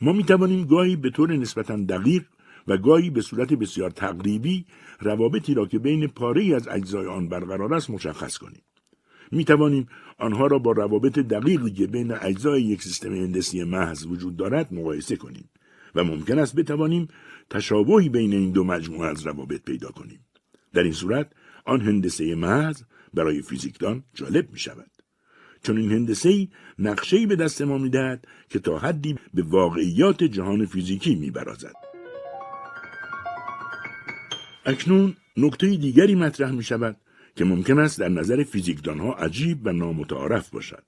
ما 0.00 0.12
می 0.12 0.24
توانیم 0.24 0.66
گاهی 0.66 0.96
به 0.96 1.10
طور 1.10 1.36
نسبتا 1.36 1.76
دقیق 1.76 2.24
و 2.68 2.76
گاهی 2.76 3.10
به 3.10 3.20
صورت 3.20 3.52
بسیار 3.52 3.90
تقریبی 3.90 4.66
روابطی 5.00 5.54
را 5.54 5.66
که 5.66 5.78
بین 5.78 6.06
پاره 6.06 6.54
از 6.54 6.68
اجزای 6.68 7.06
آن 7.06 7.28
برقرار 7.28 7.74
است 7.74 7.90
مشخص 7.90 8.38
کنیم. 8.38 8.62
می 9.32 9.44
توانیم 9.44 9.86
آنها 10.18 10.46
را 10.46 10.58
با 10.58 10.72
روابط 10.72 11.18
دقیقی 11.18 11.70
که 11.70 11.86
بین 11.86 12.12
اجزای 12.12 12.62
یک 12.62 12.82
سیستم 12.82 13.14
هندسی 13.14 13.64
محض 13.64 14.06
وجود 14.06 14.36
دارد 14.36 14.74
مقایسه 14.74 15.16
کنیم 15.16 15.50
و 15.94 16.04
ممکن 16.04 16.38
است 16.38 16.56
بتوانیم 16.56 17.08
تشابهی 17.50 18.08
بین 18.08 18.32
این 18.32 18.50
دو 18.50 18.64
مجموعه 18.64 19.10
از 19.10 19.26
روابط 19.26 19.62
پیدا 19.62 19.88
کنیم. 19.88 20.20
در 20.72 20.82
این 20.82 20.92
صورت 20.92 21.32
آن 21.64 21.80
هندسه 21.80 22.34
محض 22.34 22.82
برای 23.14 23.42
فیزیکدان 23.42 24.04
جالب 24.14 24.52
می 24.52 24.58
شود. 24.58 24.90
چون 25.62 25.78
این 25.78 25.92
هندسه 25.92 26.28
ای 26.28 26.48
نقشه 26.78 27.26
به 27.26 27.36
دست 27.36 27.62
ما 27.62 27.78
می‌دهد 27.78 28.26
که 28.48 28.58
تا 28.58 28.78
حدی 28.78 29.18
به 29.34 29.42
واقعیات 29.42 30.24
جهان 30.24 30.66
فیزیکی 30.66 31.14
میبرازد. 31.14 31.74
اکنون 34.66 35.16
نکته 35.36 35.66
دیگری 35.76 36.14
مطرح 36.14 36.50
می 36.50 36.62
شود 36.62 36.96
که 37.36 37.44
ممکن 37.44 37.78
است 37.78 38.00
در 38.00 38.08
نظر 38.08 38.44
فیزیکدانها 38.44 39.12
عجیب 39.12 39.58
و 39.66 39.72
نامتعارف 39.72 40.50
باشد. 40.50 40.84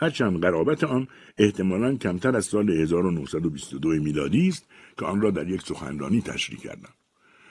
هرچند 0.00 0.40
قرابت 0.40 0.84
آن 0.84 1.08
احتمالا 1.38 1.96
کمتر 1.96 2.36
از 2.36 2.44
سال 2.44 2.70
1922 2.70 3.88
میلادی 3.88 4.48
است 4.48 4.66
که 4.98 5.04
آن 5.04 5.20
را 5.20 5.30
در 5.30 5.48
یک 5.48 5.62
سخنرانی 5.62 6.20
تشریح 6.20 6.60
کردم. 6.60 6.92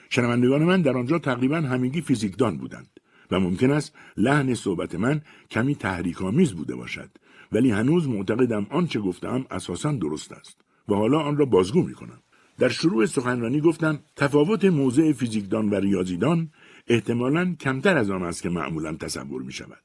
شنوندگان 0.10 0.64
من 0.64 0.82
در 0.82 0.98
آنجا 0.98 1.20
تقریبا 1.20 1.58
همگی 1.58 2.02
فیزیکدان 2.02 2.58
بودند 2.58 3.00
و 3.32 3.40
ممکن 3.40 3.72
است 3.72 3.96
لحن 4.18 4.54
صحبت 4.54 4.96
من 4.96 5.22
کمی 5.52 5.76
تحریکآمیز 5.76 6.54
بوده 6.54 6.76
باشد 6.76 7.10
ولی 7.52 7.72
هنوز 7.72 8.08
معتقدم 8.08 8.68
آنچه 8.70 9.00
گفتم 9.00 9.46
اساسا 9.52 9.92
درست 9.92 10.32
است 10.32 10.62
و 10.90 10.96
حالا 10.96 11.20
آن 11.20 11.38
را 11.38 11.46
بازگو 11.46 11.82
می 11.82 11.94
کنم. 11.94 12.22
در 12.60 12.70
شروع 12.70 13.06
سخنرانی 13.06 13.62
گفتم 13.62 14.00
تفاوت 14.16 14.66
موضع 14.66 15.12
فیزیکدان 15.12 15.70
و 15.70 15.76
ریاضیدان 15.76 16.52
احتمالا 16.88 17.56
کمتر 17.60 17.98
از 17.98 18.10
آن 18.10 18.24
است 18.24 18.42
که 18.42 18.50
معمولا 18.50 18.94
تصور 18.94 19.42
می 19.42 19.52
شود. 19.52 19.84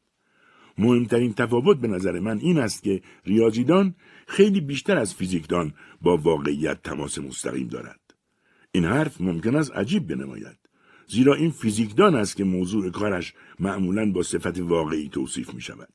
مهمترین 0.78 1.34
تفاوت 1.34 1.78
به 1.78 1.88
نظر 1.88 2.20
من 2.20 2.38
این 2.38 2.58
است 2.58 2.82
که 2.82 3.02
ریاضیدان 3.24 3.94
خیلی 4.26 4.60
بیشتر 4.60 4.96
از 4.96 5.14
فیزیکدان 5.14 5.74
با 6.02 6.16
واقعیت 6.16 6.82
تماس 6.82 7.18
مستقیم 7.18 7.68
دارد. 7.68 8.00
این 8.72 8.84
حرف 8.84 9.20
ممکن 9.20 9.56
است 9.56 9.72
عجیب 9.72 10.06
بنماید. 10.06 10.61
زیرا 11.12 11.34
این 11.34 11.50
فیزیکدان 11.50 12.14
است 12.14 12.36
که 12.36 12.44
موضوع 12.44 12.90
کارش 12.90 13.34
معمولا 13.60 14.12
با 14.12 14.22
صفت 14.22 14.60
واقعی 14.60 15.08
توصیف 15.08 15.54
می 15.54 15.60
شود. 15.60 15.88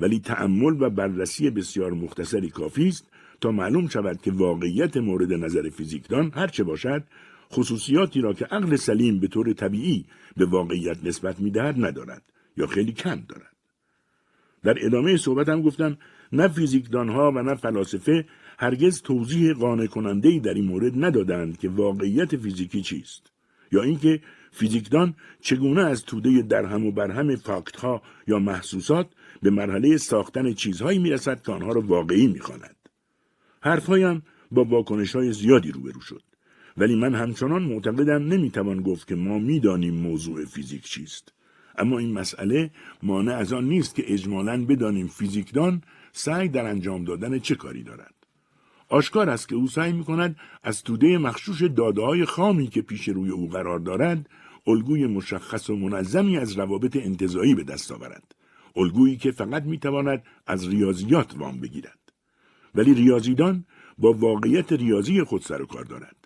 ولی 0.00 0.20
تأمل 0.20 0.82
و 0.82 0.90
بررسی 0.90 1.50
بسیار 1.50 1.92
مختصری 1.92 2.50
کافی 2.50 2.88
است 2.88 3.08
تا 3.40 3.50
معلوم 3.50 3.88
شود 3.88 4.22
که 4.22 4.32
واقعیت 4.32 4.96
مورد 4.96 5.32
نظر 5.32 5.68
فیزیکدان 5.68 6.32
هرچه 6.34 6.64
باشد 6.64 7.04
خصوصیاتی 7.52 8.20
را 8.20 8.32
که 8.32 8.44
عقل 8.44 8.76
سلیم 8.76 9.20
به 9.20 9.28
طور 9.28 9.52
طبیعی 9.52 10.04
به 10.36 10.46
واقعیت 10.46 11.04
نسبت 11.04 11.40
می‌دهد 11.40 11.84
ندارد 11.84 12.22
یا 12.56 12.66
خیلی 12.66 12.92
کم 12.92 13.22
دارد 13.28 13.56
در 14.62 14.86
ادامه 14.86 15.16
صحبتم 15.16 15.62
گفتم 15.62 15.98
نه 16.32 16.48
فیزیکدانها 16.48 17.32
و 17.32 17.42
نه 17.42 17.54
فلاسفه 17.54 18.24
هرگز 18.58 19.02
توضیح 19.02 19.52
قانع 19.52 19.86
کننده 19.86 20.38
در 20.38 20.54
این 20.54 20.64
مورد 20.64 21.04
ندادند 21.04 21.58
که 21.58 21.68
واقعیت 21.68 22.36
فیزیکی 22.36 22.82
چیست 22.82 23.32
یا 23.72 23.82
اینکه 23.82 24.20
فیزیکدان 24.58 25.14
چگونه 25.40 25.80
از 25.80 26.04
توده 26.04 26.42
درهم 26.42 26.86
و 26.86 26.92
برهم 26.92 27.36
فاکتها 27.36 28.02
یا 28.26 28.38
محسوسات 28.38 29.06
به 29.42 29.50
مرحله 29.50 29.96
ساختن 29.96 30.52
چیزهایی 30.52 30.98
می‌رسد 30.98 31.42
که 31.42 31.52
آنها 31.52 31.72
را 31.72 31.80
واقعی 31.80 32.26
می‌خواند؟ 32.26 32.76
حرفهایم 33.60 34.22
با 34.50 34.64
واکنش 34.64 35.16
های 35.16 35.32
زیادی 35.32 35.72
روبرو 35.72 36.00
شد. 36.00 36.22
ولی 36.76 36.96
من 36.96 37.14
همچنان 37.14 37.62
معتقدم 37.62 38.26
نمی‌توان 38.26 38.82
گفت 38.82 39.08
که 39.08 39.14
ما 39.14 39.38
می‌دانیم 39.38 39.94
موضوع 39.94 40.44
فیزیک 40.44 40.84
چیست. 40.84 41.32
اما 41.78 41.98
این 41.98 42.12
مسئله 42.12 42.70
مانع 43.02 43.34
از 43.34 43.52
آن 43.52 43.64
نیست 43.64 43.94
که 43.94 44.12
اجمالا 44.12 44.64
بدانیم 44.64 45.06
فیزیکدان 45.06 45.82
سعی 46.12 46.48
در 46.48 46.66
انجام 46.66 47.04
دادن 47.04 47.38
چه 47.38 47.54
کاری 47.54 47.82
دارد. 47.82 48.14
آشکار 48.88 49.30
است 49.30 49.48
که 49.48 49.54
او 49.54 49.66
سعی 49.66 49.92
می 49.92 50.04
کند 50.04 50.36
از 50.62 50.82
توده 50.82 51.18
مخشوش 51.18 51.62
داده 51.62 52.02
های 52.02 52.24
خامی 52.24 52.66
که 52.66 52.82
پیش 52.82 53.08
روی 53.08 53.30
او 53.30 53.48
قرار 53.48 53.78
دارد 53.78 54.28
الگوی 54.66 55.06
مشخص 55.06 55.70
و 55.70 55.76
منظمی 55.76 56.38
از 56.38 56.58
روابط 56.58 56.96
انتظایی 56.96 57.54
به 57.54 57.64
دست 57.64 57.92
آورد. 57.92 58.34
الگویی 58.76 59.16
که 59.16 59.30
فقط 59.30 59.62
می 59.62 59.78
تواند 59.78 60.22
از 60.46 60.68
ریاضیات 60.68 61.36
وام 61.36 61.60
بگیرد. 61.60 61.98
ولی 62.74 62.94
ریاضیدان 62.94 63.64
با 63.98 64.12
واقعیت 64.12 64.72
ریاضی 64.72 65.22
خود 65.22 65.42
سر 65.42 65.62
و 65.62 65.66
کار 65.66 65.84
دارد 65.84 66.16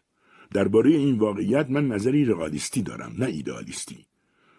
درباره 0.52 0.90
این 0.90 1.18
واقعیت 1.18 1.70
من 1.70 1.88
نظری 1.88 2.24
رئالیستی 2.24 2.82
دارم 2.82 3.14
نه 3.18 3.26
ایدئالیستی. 3.26 4.06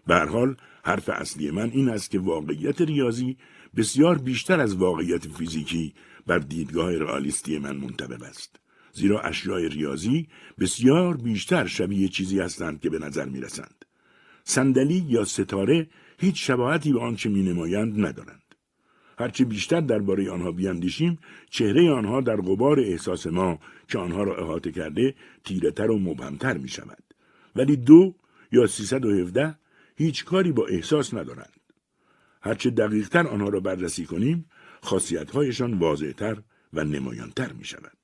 به 0.08 0.16
هر 0.16 0.26
حال 0.26 0.56
حرف 0.84 1.10
اصلی 1.10 1.52
من 1.52 1.70
این 1.70 1.90
است 1.90 2.12
که 2.12 2.20
واقعیت 2.20 2.82
ریاضی 2.82 3.38
بسیار 3.76 4.18
بیشتر 4.18 4.60
از 4.60 4.76
واقعیت 4.76 5.28
فیزیکی 5.28 5.94
بر 6.28 6.40
دیدگاه 6.40 6.98
رئالیستی 6.98 7.60
من 7.60 7.78
منطبق 7.78 8.24
است. 8.24 8.60
زیرا 8.94 9.22
اشیاء 9.22 9.60
ریاضی 9.60 10.28
بسیار 10.60 11.18
بیشتر 11.18 11.68
شبیه 11.68 12.08
چیزی 12.08 12.40
هستند 12.40 12.80
که 12.80 12.90
به 12.90 13.00
نظر 13.00 13.26
می 13.26 13.42
رسند. 13.42 13.86
صندلی 14.44 15.06
یا 15.08 15.26
ستاره 15.26 15.88
هیچ 16.18 16.48
شباهتی 16.48 16.94
به 16.94 17.00
آنچه 17.00 17.30
می 17.30 17.44
نمایند 17.44 18.06
ندارند. 18.06 18.42
هرچه 19.20 19.46
بیشتر 19.46 19.82
درباره 19.82 20.32
آنها 20.32 20.52
بیاندیشیم 20.52 21.20
چهره 21.50 21.92
آنها 21.92 22.22
در 22.22 22.36
غبار 22.36 22.80
احساس 22.80 23.28
ما 23.28 23.60
که 23.88 23.98
آنها 23.98 24.24
را 24.24 24.36
احاطه 24.36 24.72
کرده 24.72 25.16
تیرهتر 25.44 25.92
و 25.92 26.00
مبهمتر 26.00 26.58
می 26.58 26.70
شود. 26.70 27.04
ولی 27.56 27.76
دو 27.76 28.16
یا 28.52 28.68
317 28.68 29.56
هیچ 29.96 30.26
کاری 30.26 30.52
با 30.52 30.68
احساس 30.68 31.14
ندارند. 31.14 31.60
هرچه 32.42 32.70
دقیقتر 32.70 33.28
آنها 33.28 33.50
را 33.50 33.60
بررسی 33.60 34.06
کنیم 34.06 34.46
خاصیتهایشان 34.82 35.80
واضحتر 35.80 36.38
و 36.74 36.84
نمایانتر 36.84 37.54
می 37.54 37.66
شود. 37.66 38.01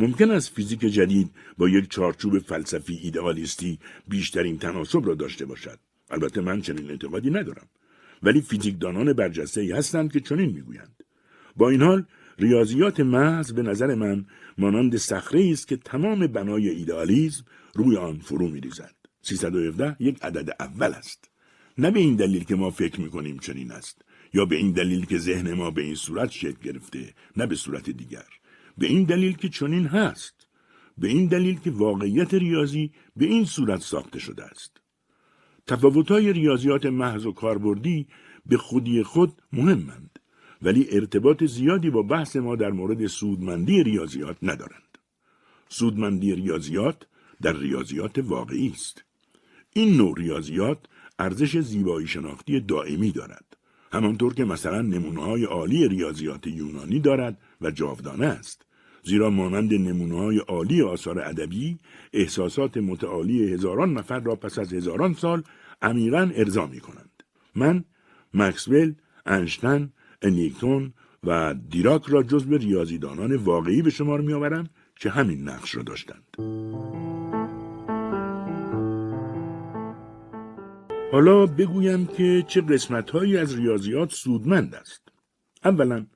ممکن 0.00 0.30
است 0.30 0.54
فیزیک 0.54 0.80
جدید 0.80 1.30
با 1.58 1.68
یک 1.68 1.90
چارچوب 1.90 2.38
فلسفی 2.38 2.94
ایدئالیستی 3.02 3.78
بیشترین 4.08 4.58
تناسب 4.58 5.06
را 5.06 5.14
داشته 5.14 5.46
باشد. 5.46 5.78
البته 6.10 6.40
من 6.40 6.60
چنین 6.60 6.90
اعتقادی 6.90 7.30
ندارم. 7.30 7.68
ولی 8.22 8.40
فیزیکدانان 8.40 9.12
برجسته 9.12 9.60
ای 9.60 9.72
هستند 9.72 10.12
که 10.12 10.20
چنین 10.20 10.50
می‌گویند. 10.50 11.04
با 11.56 11.70
این 11.70 11.82
حال 11.82 12.04
ریاضیات 12.38 13.00
محض 13.00 13.52
به 13.52 13.62
نظر 13.62 13.94
من 13.94 14.26
مانند 14.58 14.96
صخره 14.96 15.50
است 15.52 15.68
که 15.68 15.76
تمام 15.76 16.26
بنای 16.26 16.68
ایدئالیسم 16.68 17.44
روی 17.74 17.96
آن 17.96 18.18
فرو 18.18 18.48
میریزد. 18.48 18.94
317 19.22 19.96
یک 20.00 20.18
عدد 20.22 20.50
اول 20.60 20.92
است. 20.92 21.30
نه 21.78 21.90
به 21.90 22.00
این 22.00 22.16
دلیل 22.16 22.44
که 22.44 22.54
ما 22.54 22.70
فکر 22.70 23.00
می‌کنیم 23.00 23.38
چنین 23.38 23.72
است 23.72 24.02
یا 24.34 24.44
به 24.44 24.56
این 24.56 24.72
دلیل 24.72 25.04
که 25.06 25.18
ذهن 25.18 25.52
ما 25.52 25.70
به 25.70 25.82
این 25.82 25.94
صورت 25.94 26.30
شکل 26.30 26.60
گرفته 26.62 27.14
نه 27.36 27.46
به 27.46 27.54
صورت 27.54 27.90
دیگر 27.90 28.39
به 28.80 28.86
این 28.86 29.04
دلیل 29.04 29.36
که 29.36 29.48
چنین 29.48 29.86
هست 29.86 30.46
به 30.98 31.08
این 31.08 31.26
دلیل 31.26 31.60
که 31.60 31.70
واقعیت 31.70 32.34
ریاضی 32.34 32.92
به 33.16 33.24
این 33.24 33.44
صورت 33.44 33.80
ساخته 33.80 34.18
شده 34.18 34.44
است. 34.44 34.80
تفاوت‌های 35.66 36.32
ریاضیات 36.32 36.86
محض 36.86 37.26
و 37.26 37.32
کاربردی 37.32 38.06
به 38.46 38.56
خودی 38.56 39.02
خود 39.02 39.42
مهمند 39.52 40.18
ولی 40.62 40.86
ارتباط 40.90 41.44
زیادی 41.44 41.90
با 41.90 42.02
بحث 42.02 42.36
ما 42.36 42.56
در 42.56 42.70
مورد 42.70 43.06
سودمندی 43.06 43.82
ریاضیات 43.82 44.36
ندارند. 44.42 44.98
سودمندی 45.68 46.34
ریاضیات 46.34 47.06
در 47.42 47.56
ریاضیات 47.56 48.18
واقعی 48.18 48.70
است. 48.70 49.04
این 49.72 49.96
نوع 49.96 50.14
ریاضیات 50.18 50.78
ارزش 51.18 51.58
زیبایی 51.58 52.06
شناختی 52.06 52.60
دائمی 52.60 53.10
دارد. 53.10 53.56
همانطور 53.92 54.34
که 54.34 54.44
مثلا 54.44 54.82
نمونه 54.82 55.22
های 55.22 55.44
عالی 55.44 55.88
ریاضیات 55.88 56.46
یونانی 56.46 57.00
دارد 57.00 57.38
و 57.60 57.70
جاودانه 57.70 58.26
است. 58.26 58.69
زیرا 59.02 59.30
مانند 59.30 59.74
نمونه 59.74 60.18
های 60.18 60.38
عالی 60.38 60.82
آثار 60.82 61.20
ادبی 61.20 61.78
احساسات 62.12 62.76
متعالی 62.76 63.52
هزاران 63.52 63.94
نفر 63.94 64.20
را 64.20 64.36
پس 64.36 64.58
از 64.58 64.72
هزاران 64.72 65.14
سال 65.14 65.42
عمیقا 65.82 66.30
ارضا 66.34 66.66
می 66.66 66.80
کنند 66.80 67.22
من 67.54 67.84
مکسول 68.34 68.94
انشتن 69.26 69.92
انیکتون 70.22 70.92
و 71.24 71.54
دیراک 71.70 72.02
را 72.08 72.22
جزو 72.22 72.56
ریاضیدانان 72.56 73.36
واقعی 73.36 73.82
به 73.82 73.90
شمار 73.90 74.20
می 74.20 74.32
آورم 74.32 74.68
که 74.96 75.10
همین 75.10 75.48
نقش 75.48 75.74
را 75.74 75.82
داشتند 75.82 76.36
حالا 81.12 81.46
بگویم 81.46 82.06
که 82.06 82.44
چه 82.48 82.60
قسمتهایی 82.60 83.36
از 83.36 83.56
ریاضیات 83.58 84.12
سودمند 84.12 84.74
است. 84.74 85.02
اولا 85.64 86.06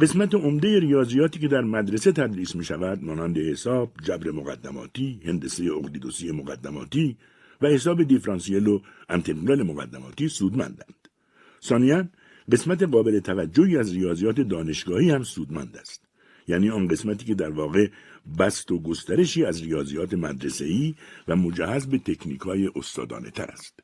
قسمت 0.00 0.34
عمده 0.34 0.80
ریاضیاتی 0.80 1.38
که 1.38 1.48
در 1.48 1.60
مدرسه 1.60 2.12
تدریس 2.12 2.56
می 2.56 2.64
شود 2.64 3.04
مانند 3.04 3.38
حساب، 3.38 3.92
جبر 4.02 4.30
مقدماتی، 4.30 5.20
هندسه 5.24 5.64
اقلیدوسی 5.64 6.30
مقدماتی 6.30 7.16
و 7.62 7.66
حساب 7.66 8.02
دیفرانسیل 8.02 8.66
و 8.66 8.80
انتگرال 9.08 9.62
مقدماتی 9.62 10.28
سودمندند. 10.28 11.08
ثانیا 11.62 12.08
قسمت 12.52 12.82
قابل 12.82 13.20
توجهی 13.20 13.76
از 13.76 13.94
ریاضیات 13.94 14.40
دانشگاهی 14.40 15.10
هم 15.10 15.22
سودمند 15.22 15.76
است. 15.76 16.04
یعنی 16.48 16.70
آن 16.70 16.88
قسمتی 16.88 17.24
که 17.24 17.34
در 17.34 17.50
واقع 17.50 17.88
بست 18.38 18.72
و 18.72 18.78
گسترشی 18.78 19.44
از 19.44 19.62
ریاضیات 19.62 20.14
مدرسه‌ای 20.14 20.94
و 21.28 21.36
مجهز 21.36 21.86
به 21.86 21.98
تکنیک‌های 21.98 22.70
استادانه 22.76 23.30
تر 23.30 23.50
است. 23.50 23.80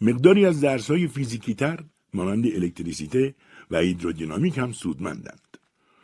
مقداری 0.00 0.46
از 0.46 0.60
درسهای 0.60 1.08
فیزیکی 1.08 1.54
تر 1.54 1.84
مانند 2.14 2.46
الکتریسیته 2.46 3.34
و 3.70 3.78
هیدرودینامیک 3.78 4.58
هم 4.58 4.72
سودمندند. 4.72 5.58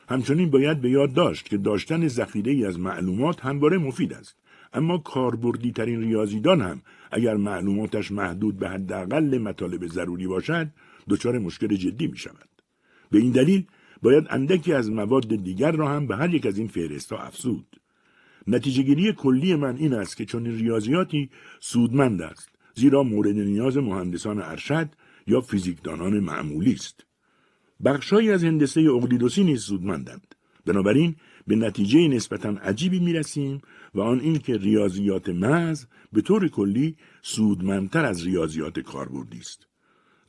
همچنین 0.08 0.50
باید 0.50 0.80
به 0.80 0.90
یاد 0.90 1.12
داشت 1.12 1.48
که 1.48 1.56
داشتن 1.56 2.08
ذخیره 2.08 2.52
ای 2.52 2.64
از 2.64 2.78
معلومات 2.78 3.40
همواره 3.40 3.78
مفید 3.78 4.12
است. 4.12 4.36
اما 4.72 4.98
کاربردی 4.98 5.72
ترین 5.72 6.00
ریاضیدان 6.00 6.60
هم 6.60 6.82
اگر 7.10 7.36
معلوماتش 7.36 8.12
محدود 8.12 8.58
به 8.58 8.68
حداقل 8.68 9.38
مطالب 9.38 9.86
ضروری 9.86 10.26
باشد 10.26 10.68
دچار 11.08 11.38
مشکل 11.38 11.76
جدی 11.76 12.06
می 12.06 12.16
شود. 12.16 12.48
به 13.10 13.18
این 13.18 13.32
دلیل 13.32 13.64
باید 14.02 14.26
اندکی 14.30 14.72
از 14.72 14.90
مواد 14.90 15.36
دیگر 15.36 15.72
را 15.72 15.88
هم 15.88 16.06
به 16.06 16.16
هر 16.16 16.34
یک 16.34 16.46
از 16.46 16.58
این 16.58 16.68
فهرست 16.68 17.12
افزود. 17.12 17.80
نتیجه 18.46 18.82
گیری 18.82 19.12
کلی 19.12 19.54
من 19.54 19.76
این 19.76 19.94
است 19.94 20.16
که 20.16 20.24
چون 20.24 20.46
ریاضیاتی 20.46 21.30
سودمند 21.60 22.22
است 22.22 22.48
زیرا 22.74 23.02
مورد 23.02 23.36
نیاز 23.36 23.76
مهندسان 23.76 24.42
ارشد 24.42 24.88
یا 25.26 25.40
فیزیکدانان 25.40 26.20
معمولی 26.20 26.72
است. 26.72 27.05
بخشهایی 27.84 28.30
از 28.30 28.44
هندسه 28.44 28.80
اقلیدوسی 28.80 29.44
نیز 29.44 29.62
سودمندند. 29.62 30.34
بنابراین 30.66 31.16
به 31.46 31.56
نتیجه 31.56 32.08
نسبتا 32.08 32.48
عجیبی 32.48 33.00
می 33.00 33.12
رسیم 33.12 33.60
و 33.94 34.00
آن 34.00 34.20
این 34.20 34.38
که 34.38 34.56
ریاضیات 34.56 35.28
محض 35.28 35.84
به 36.12 36.20
طور 36.20 36.48
کلی 36.48 36.96
سودمندتر 37.22 38.04
از 38.04 38.26
ریاضیات 38.26 38.78
کاربردی 38.78 39.38
است. 39.38 39.66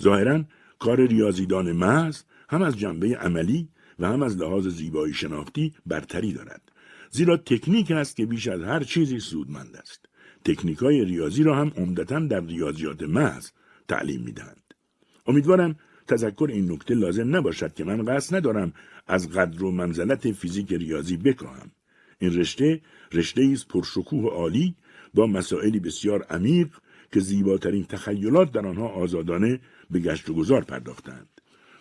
ظاهرا 0.04 0.44
کار 0.80 1.08
ریاضیدان 1.08 1.72
محض 1.72 2.22
هم 2.50 2.62
از 2.62 2.78
جنبه 2.78 3.18
عملی 3.18 3.70
و 4.00 4.08
هم 4.08 4.24
از 4.24 4.38
لحاظ 4.38 4.68
زیبایی 4.68 5.14
شناختی 5.14 5.74
برتری 5.86 6.34
دارد. 6.34 6.72
زیرا 7.12 7.38
تکنیک 7.38 7.92
است 7.92 8.16
که 8.16 8.26
بیش 8.26 8.48
از 8.48 8.62
هر 8.62 8.84
چیزی 8.84 9.20
سودمند 9.20 9.76
است. 9.76 10.06
تکنیک 10.46 10.78
های 10.78 11.06
ریاضی 11.06 11.44
را 11.44 11.56
هم 11.56 11.72
عمدتا 11.78 12.20
در 12.20 12.42
ریاضیات 12.42 13.04
محض 13.04 13.50
تعلیم 13.88 14.22
می 14.22 14.32
دهند. 14.32 14.74
امیدوارم 15.28 15.76
تذکر 16.08 16.50
این 16.54 16.72
نکته 16.72 16.94
لازم 16.94 17.36
نباشد 17.36 17.74
که 17.74 17.84
من 17.84 18.06
قصد 18.06 18.36
ندارم 18.36 18.74
از 19.08 19.30
قدر 19.30 19.64
و 19.64 19.72
منزلت 19.72 20.32
فیزیک 20.32 20.74
ریاضی 20.74 21.18
بکاهم. 21.18 21.72
این 22.20 22.34
رشته 22.36 22.82
رشته 23.14 23.50
است 23.54 23.68
پرشکوه 23.68 24.24
و 24.24 24.28
عالی 24.28 24.76
با 25.14 25.28
مسائلی 25.28 25.80
بسیار 25.80 26.24
عمیق 26.24 26.68
که 27.12 27.20
زیباترین 27.20 27.86
تخیلات 27.86 28.52
در 28.52 28.68
آنها 28.68 28.88
آزادانه 28.88 29.60
به 29.92 30.00
گشت 30.00 30.30
و 30.30 30.34
گذار 30.34 30.64
پرداختند. 30.64 31.30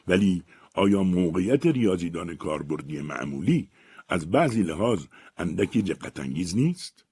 ولی 0.08 0.42
آیا 0.74 1.02
موقعیت 1.02 1.66
ریاضیدان 1.66 2.36
کاربردی 2.36 3.00
معمولی 3.00 3.68
از 4.08 4.30
بعضی 4.30 4.62
لحاظ 4.62 5.04
اندکی 5.38 5.82
دقت 5.82 6.20
انگیز 6.20 6.56
نیست؟ 6.56 7.04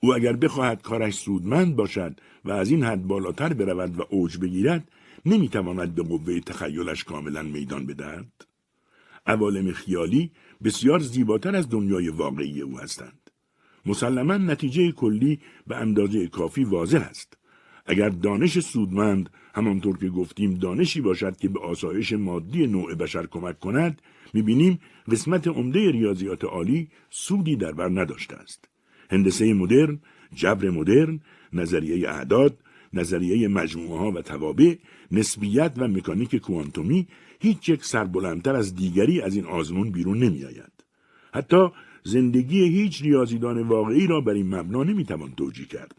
او 0.00 0.14
اگر 0.14 0.32
بخواهد 0.32 0.82
کارش 0.82 1.14
سودمند 1.14 1.76
باشد 1.76 2.20
و 2.44 2.50
از 2.50 2.70
این 2.70 2.84
حد 2.84 3.02
بالاتر 3.02 3.52
برود 3.52 3.98
و 3.98 4.06
اوج 4.10 4.38
بگیرد 4.38 4.88
نمی‌تواند 5.26 5.94
به 5.94 6.02
قوه 6.02 6.40
تخیلش 6.40 7.04
کاملا 7.04 7.42
میدان 7.42 7.86
بدهد؟ 7.86 8.32
عوالم 9.26 9.72
خیالی 9.72 10.30
بسیار 10.64 10.98
زیباتر 10.98 11.56
از 11.56 11.68
دنیای 11.68 12.08
واقعی 12.08 12.60
او 12.60 12.78
هستند. 12.78 13.30
مسلما 13.86 14.36
نتیجه 14.36 14.92
کلی 14.92 15.40
به 15.66 15.76
اندازه 15.76 16.26
کافی 16.26 16.64
واضح 16.64 17.00
است. 17.10 17.36
اگر 17.86 18.08
دانش 18.08 18.58
سودمند 18.58 19.30
همانطور 19.54 19.98
که 19.98 20.08
گفتیم 20.08 20.54
دانشی 20.54 21.00
باشد 21.00 21.36
که 21.36 21.48
به 21.48 21.60
آسایش 21.60 22.12
مادی 22.12 22.66
نوع 22.66 22.94
بشر 22.94 23.26
کمک 23.26 23.60
کند 23.60 24.02
می‌بینیم 24.34 24.80
قسمت 25.10 25.48
عمده 25.48 25.90
ریاضیات 25.90 26.44
عالی 26.44 26.88
سودی 27.10 27.56
در 27.56 27.72
بر 27.72 27.88
نداشته 27.88 28.36
است. 28.36 28.68
هندسه 29.10 29.54
مدرن 29.54 29.98
جبر 30.34 30.70
مدرن 30.70 31.20
نظریه 31.52 32.08
اعداد 32.08 32.58
نظریه 32.92 33.48
مجموعه 33.48 33.98
ها 33.98 34.10
و 34.10 34.22
توابع 34.22 34.74
نسبیت 35.12 35.72
و 35.76 35.88
مکانیک 35.88 36.36
کوانتومی 36.36 37.08
هیچ 37.40 37.68
یک 37.68 37.84
سربلندتر 37.84 38.56
از 38.56 38.74
دیگری 38.74 39.20
از 39.20 39.36
این 39.36 39.46
آزمون 39.46 39.90
بیرون 39.90 40.18
نمی 40.18 40.44
آید. 40.44 40.72
حتی 41.34 41.68
زندگی 42.02 42.64
هیچ 42.64 43.02
ریاضیدان 43.02 43.62
واقعی 43.62 44.06
را 44.06 44.20
بر 44.20 44.32
این 44.32 44.54
مبنا 44.54 44.84
نمی‌توان 44.84 45.32
توجیه 45.36 45.66
کرد. 45.66 45.94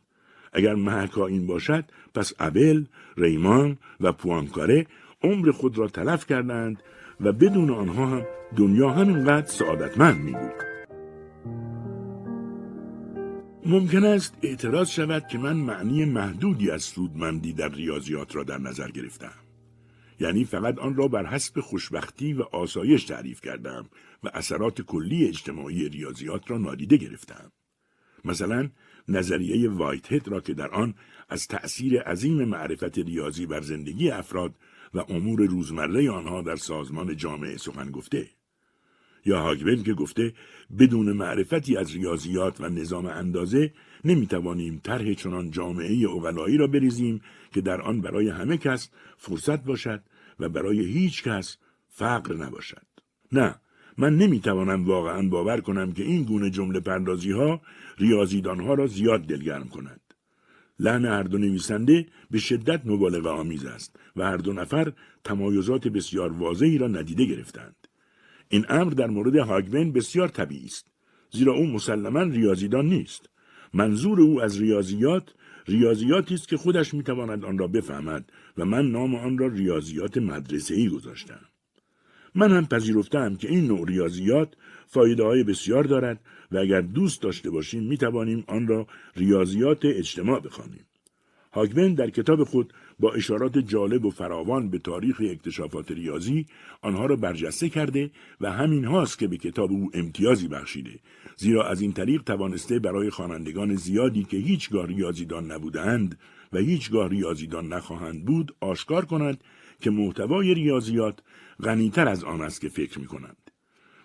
اگر 0.54 0.76
محکا 0.76 1.28
این 1.28 1.48
باشد 1.48 1.86
پس 2.14 2.34
ابل، 2.40 2.84
ریمان 3.18 3.78
و 4.02 4.12
پوانکاره 4.12 4.88
عمر 5.24 5.52
خود 5.52 5.78
را 5.78 5.88
تلف 5.88 6.26
کردند 6.26 6.84
و 7.22 7.32
بدون 7.32 7.70
آنها 7.70 8.06
هم 8.08 8.26
دنیا 8.58 8.90
همینقدر 8.90 9.48
سعادتمند 9.48 10.22
می 10.22 10.32
بود. 10.32 10.81
ممکن 13.66 14.04
است 14.06 14.38
اعتراض 14.42 14.90
شود 14.90 15.28
که 15.28 15.38
من 15.38 15.54
معنی 15.54 16.06
محدودی 16.06 16.72
از 16.72 16.84
سودمندی 16.84 17.54
در 17.54 17.70
ریاضیات 17.70 18.36
را 18.36 18.44
در 18.44 18.58
نظر 18.58 18.92
گرفتم. 18.92 19.34
یعنی 20.20 20.46
فقط 20.46 20.80
آن 20.80 20.96
را 20.96 21.08
بر 21.08 21.26
حسب 21.26 21.60
خوشبختی 21.60 22.34
و 22.34 22.42
آسایش 22.42 23.04
تعریف 23.04 23.42
کردم 23.42 23.90
و 24.24 24.30
اثرات 24.34 24.82
کلی 24.82 25.28
اجتماعی 25.28 25.90
ریاضیات 25.90 26.52
را 26.52 26.58
نادیده 26.58 26.98
گرفتم. 26.98 27.52
مثلا 28.26 28.70
نظریه 29.08 29.70
وایت 29.70 30.28
را 30.28 30.42
که 30.42 30.54
در 30.54 30.70
آن 30.70 30.94
از 31.30 31.48
تأثیر 31.48 32.02
عظیم 32.02 32.44
معرفت 32.46 33.00
ریاضی 33.00 33.46
بر 33.46 33.62
زندگی 33.62 34.12
افراد 34.12 34.56
و 34.94 35.00
امور 35.00 35.46
روزمره 35.46 36.12
آنها 36.12 36.42
در 36.42 36.56
سازمان 36.56 37.18
جامعه 37.18 37.58
سخن 37.58 37.92
گفته. 37.92 38.30
یا 39.26 39.42
هاگبل 39.42 39.84
که 39.84 39.94
گفته 39.94 40.34
بدون 40.80 41.12
معرفتی 41.12 41.78
از 41.78 41.96
ریاضیات 41.96 42.62
و 42.62 42.70
نظام 42.70 43.06
اندازه 43.06 43.74
نمی‌توانیم 44.06 44.82
طرح 44.84 45.14
چنان 45.14 45.52
جامعه 45.52 46.10
اقلایی 46.10 46.58
را 46.58 46.68
بریزیم 46.68 47.22
که 47.54 47.62
در 47.62 47.82
آن 47.82 48.02
برای 48.02 48.30
همه 48.30 48.58
کس 48.58 48.90
فرصت 49.18 49.64
باشد 49.64 50.04
و 50.40 50.50
برای 50.50 50.86
هیچ 50.86 51.24
کس 51.24 51.58
فقر 51.90 52.36
نباشد. 52.36 52.86
نه، 53.32 53.56
من 53.98 54.18
نمی‌توانم 54.18 54.86
واقعا 54.86 55.28
باور 55.30 55.62
کنم 55.62 55.92
که 55.92 56.04
این 56.04 56.24
گونه 56.24 56.50
جمله 56.50 56.80
پردازی 56.80 57.32
ها 57.32 57.62
ریاضیدان 57.98 58.60
ها 58.60 58.74
را 58.74 58.88
زیاد 58.88 59.22
دلگرم 59.22 59.70
کند. 59.70 60.02
لحن 60.80 61.06
هر 61.06 61.24
دو 61.24 61.38
نویسنده 61.38 62.06
به 62.32 62.40
شدت 62.40 62.82
مبالغه 62.86 63.30
آمیز 63.30 63.66
است 63.66 63.96
و 64.16 64.24
هر 64.24 64.38
دو 64.38 64.54
نفر 64.54 64.94
تمایزات 65.24 65.88
بسیار 65.88 66.34
واضحی 66.34 66.78
را 66.78 66.88
ندیده 66.88 67.26
گرفتند. 67.26 67.81
این 68.52 68.66
امر 68.70 68.90
در 68.94 69.08
مورد 69.08 69.36
هاگبن 69.36 69.92
بسیار 69.92 70.28
طبیعی 70.28 70.66
است 70.66 70.88
زیرا 71.32 71.54
او 71.54 71.68
مسلما 71.68 72.22
ریاضیدان 72.22 72.86
نیست 72.86 73.30
منظور 73.74 74.22
او 74.22 74.42
از 74.42 74.62
ریاضیات 74.62 75.24
ریاضیاتی 75.68 76.34
است 76.34 76.48
که 76.48 76.58
خودش 76.58 76.94
می‌تواند 76.94 77.46
آن 77.46 77.58
را 77.58 77.68
بفهمد 77.68 78.32
و 78.58 78.66
من 78.66 78.92
نام 78.92 79.16
آن 79.16 79.38
را 79.38 79.48
ریاضیات 79.48 80.18
مدرسه 80.18 80.76
ای 80.76 80.90
گذاشتم 80.90 81.40
من 82.36 82.52
هم 82.52 82.66
پذیرفتم 82.66 83.36
که 83.36 83.50
این 83.50 83.68
نوع 83.68 83.88
ریاضیات 83.88 84.54
فایده 84.88 85.24
های 85.24 85.44
بسیار 85.44 85.84
دارد 85.84 86.20
و 86.52 86.58
اگر 86.58 86.82
دوست 86.82 87.22
داشته 87.22 87.50
باشیم 87.50 87.84
می 87.84 87.98
توانیم 87.98 88.44
آن 88.48 88.68
را 88.68 88.88
ریاضیات 89.16 89.86
اجتماع 89.86 90.40
بخوانیم. 90.40 90.86
هاگبن 91.54 91.94
در 91.94 92.10
کتاب 92.10 92.44
خود 92.44 92.74
با 93.02 93.14
اشارات 93.14 93.58
جالب 93.58 94.06
و 94.06 94.10
فراوان 94.10 94.70
به 94.70 94.80
تاریخ 94.80 95.22
اکتشافات 95.30 95.92
ریاضی 95.92 96.46
آنها 96.82 97.06
را 97.06 97.16
برجسته 97.16 97.70
کرده 97.70 98.12
و 98.42 98.52
همین 98.52 98.86
هاست 98.86 99.20
که 99.20 99.28
به 99.28 99.38
کتاب 99.38 99.72
او 99.72 99.92
امتیازی 99.94 100.48
بخشیده 100.48 101.00
زیرا 101.38 101.68
از 101.68 101.82
این 101.82 101.94
طریق 101.94 102.22
توانسته 102.22 102.80
برای 102.80 103.10
خوانندگان 103.10 103.76
زیادی 103.76 104.24
که 104.24 104.38
هیچگاه 104.38 104.88
ریاضیدان 104.88 105.52
نبودند 105.52 106.20
و 106.54 106.58
هیچگاه 106.58 107.10
ریاضیدان 107.10 107.74
نخواهند 107.74 108.26
بود 108.26 108.56
آشکار 108.60 109.06
کند 109.06 109.44
که 109.82 109.90
محتوای 109.90 110.54
ریاضیات 110.54 111.20
غنیتر 111.64 112.08
از 112.08 112.24
آن 112.24 112.42
است 112.42 112.62
که 112.62 112.70
فکر 112.70 113.00
می 113.00 113.06
کنند. 113.06 113.52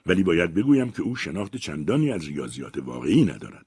ولی 0.07 0.23
باید 0.23 0.55
بگویم 0.55 0.91
که 0.91 1.03
او 1.03 1.17
شناخت 1.17 1.57
چندانی 1.57 2.11
از 2.11 2.29
ریاضیات 2.29 2.79
واقعی 2.79 3.25
ندارد. 3.25 3.67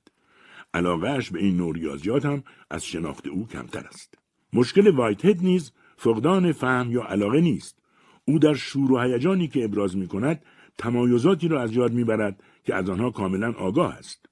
علاقهش 0.73 1.29
به 1.29 1.39
این 1.39 1.57
نوع 1.57 1.75
ریاضیات 1.75 2.25
هم 2.25 2.43
از 2.69 2.85
شناخت 2.85 3.27
او 3.27 3.47
کمتر 3.47 3.85
است. 3.87 4.28
مشکل 4.53 4.89
وایت 4.89 5.25
هد 5.25 5.43
نیز 5.43 5.71
فقدان 5.97 6.51
فهم 6.51 6.91
یا 6.91 7.03
علاقه 7.03 7.41
نیست. 7.41 7.79
او 8.25 8.39
در 8.39 8.53
شور 8.53 8.91
و 8.91 8.99
هیجانی 8.99 9.47
که 9.47 9.63
ابراز 9.63 9.97
می 9.97 10.07
کند 10.07 10.45
تمایزاتی 10.77 11.47
را 11.47 11.61
از 11.61 11.73
یاد 11.73 11.93
می‌برد 11.93 12.43
که 12.63 12.75
از 12.75 12.89
آنها 12.89 13.11
کاملا 13.11 13.51
آگاه 13.51 13.95
است. 13.95 14.25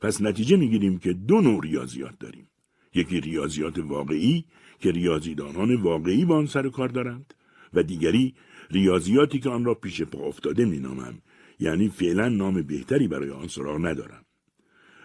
پس 0.00 0.22
نتیجه 0.22 0.56
می‌گیریم 0.56 0.98
که 0.98 1.12
دو 1.12 1.40
نوع 1.40 1.60
ریاضیات 1.62 2.18
داریم. 2.18 2.50
یکی 2.94 3.20
ریاضیات 3.20 3.78
واقعی 3.78 4.44
که 4.80 4.90
ریاضیدانان 4.90 5.74
واقعی 5.74 6.24
با 6.24 6.36
آن 6.36 6.46
سر 6.46 6.68
کار 6.68 6.88
دارند 6.88 7.34
و 7.74 7.82
دیگری 7.82 8.34
ریاضیاتی 8.70 9.38
که 9.38 9.50
آن 9.50 9.64
را 9.64 9.74
پیش 9.74 10.02
پا 10.02 10.18
افتاده 10.18 10.64
مینامم 10.64 11.18
یعنی 11.60 11.88
فعلا 11.88 12.28
نام 12.28 12.62
بهتری 12.62 13.08
برای 13.08 13.30
آن 13.30 13.48
سراغ 13.48 13.86
ندارم. 13.86 14.24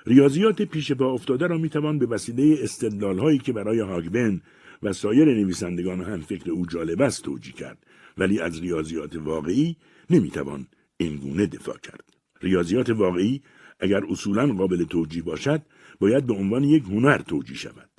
ریاضیات 0.05 0.61
پیش 0.61 0.91
پا 0.91 1.13
افتاده 1.13 1.47
را 1.47 1.57
می‌توان 1.57 1.99
به 1.99 2.05
وسیله 2.05 2.63
استدلال 2.63 3.19
هایی 3.19 3.37
که 3.37 3.53
برای 3.53 3.79
هاگبن 3.79 4.41
و 4.83 4.93
سایر 4.93 5.25
نویسندگان 5.25 6.01
هم 6.01 6.21
فکر 6.21 6.51
او 6.51 6.65
جالب 6.65 7.01
است 7.01 7.23
توجیه 7.23 7.53
کرد. 7.53 7.77
ولی 8.17 8.39
از 8.39 8.59
ریاضیات 8.59 9.15
واقعی 9.15 9.75
نمی‌توان 10.09 10.67
این 10.97 11.15
گونه 11.15 11.45
دفاع 11.45 11.77
کرد. 11.77 12.13
ریاضیات 12.41 12.89
واقعی 12.89 13.41
اگر 13.79 14.05
اصولا 14.09 14.53
قابل 14.53 14.83
توجیه 14.83 15.23
باشد 15.23 15.61
باید 15.99 16.25
به 16.25 16.33
عنوان 16.33 16.63
یک 16.63 16.83
هنر 16.83 17.17
توجیه 17.17 17.57
شود. 17.57 17.89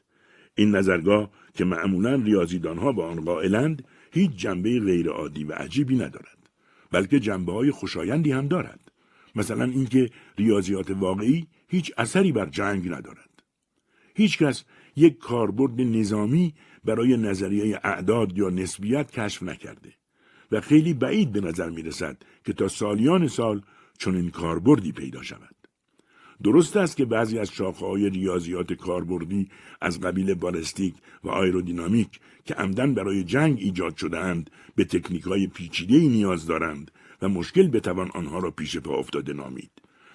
این 0.54 0.76
نظرگاه 0.76 1.30
که 1.54 1.64
معمولا 1.64 2.14
ریاضیدانها 2.14 2.92
با 2.92 3.06
آن 3.06 3.24
قائلند 3.24 3.84
هیچ 4.12 4.30
جنبه 4.30 4.80
غیرعادی 4.80 5.44
و 5.44 5.52
عجیبی 5.52 5.94
ندارد 5.94 6.38
بلکه 6.92 7.20
جنبه 7.20 7.52
های 7.52 7.70
خوشایندی 7.70 8.32
هم 8.32 8.48
دارد. 8.48 8.80
مثلا 9.34 9.64
اینکه 9.64 10.10
ریاضیات 10.38 10.90
واقعی 10.90 11.46
هیچ 11.68 11.92
اثری 11.98 12.32
بر 12.32 12.46
جنگ 12.46 12.88
ندارد 12.88 13.42
هیچ 14.14 14.38
کس 14.38 14.64
یک 14.96 15.18
کاربرد 15.18 15.80
نظامی 15.80 16.54
برای 16.84 17.16
نظریه 17.16 17.80
اعداد 17.84 18.38
یا 18.38 18.50
نسبیت 18.50 19.10
کشف 19.10 19.42
نکرده 19.42 19.92
و 20.52 20.60
خیلی 20.60 20.94
بعید 20.94 21.32
به 21.32 21.40
نظر 21.40 21.70
می 21.70 21.82
رسد 21.82 22.16
که 22.44 22.52
تا 22.52 22.68
سالیان 22.68 23.28
سال 23.28 23.62
چنین 23.98 24.30
کاربردی 24.30 24.92
پیدا 24.92 25.22
شود. 25.22 25.54
درست 26.42 26.76
است 26.76 26.96
که 26.96 27.04
بعضی 27.04 27.38
از 27.38 27.60
های 27.60 28.10
ریاضیات 28.10 28.72
کاربردی 28.72 29.48
از 29.80 30.00
قبیل 30.00 30.34
بالستیک 30.34 30.94
و 31.24 31.28
آیرودینامیک 31.28 32.20
که 32.44 32.54
عمدن 32.54 32.94
برای 32.94 33.24
جنگ 33.24 33.58
ایجاد 33.60 33.96
شدهاند 33.96 34.50
به 34.76 34.84
تکنیک 34.84 35.22
های 35.22 35.46
پیچیده 35.46 35.98
نیاز 35.98 36.46
دارند 36.46 36.90
و 37.22 37.28
مشکل 37.28 37.68
بتوان 37.68 38.10
آنها 38.14 38.38
را 38.38 38.50
پیش 38.50 38.76
پا 38.76 38.98
افتاده 38.98 39.32
نامید 39.32 39.70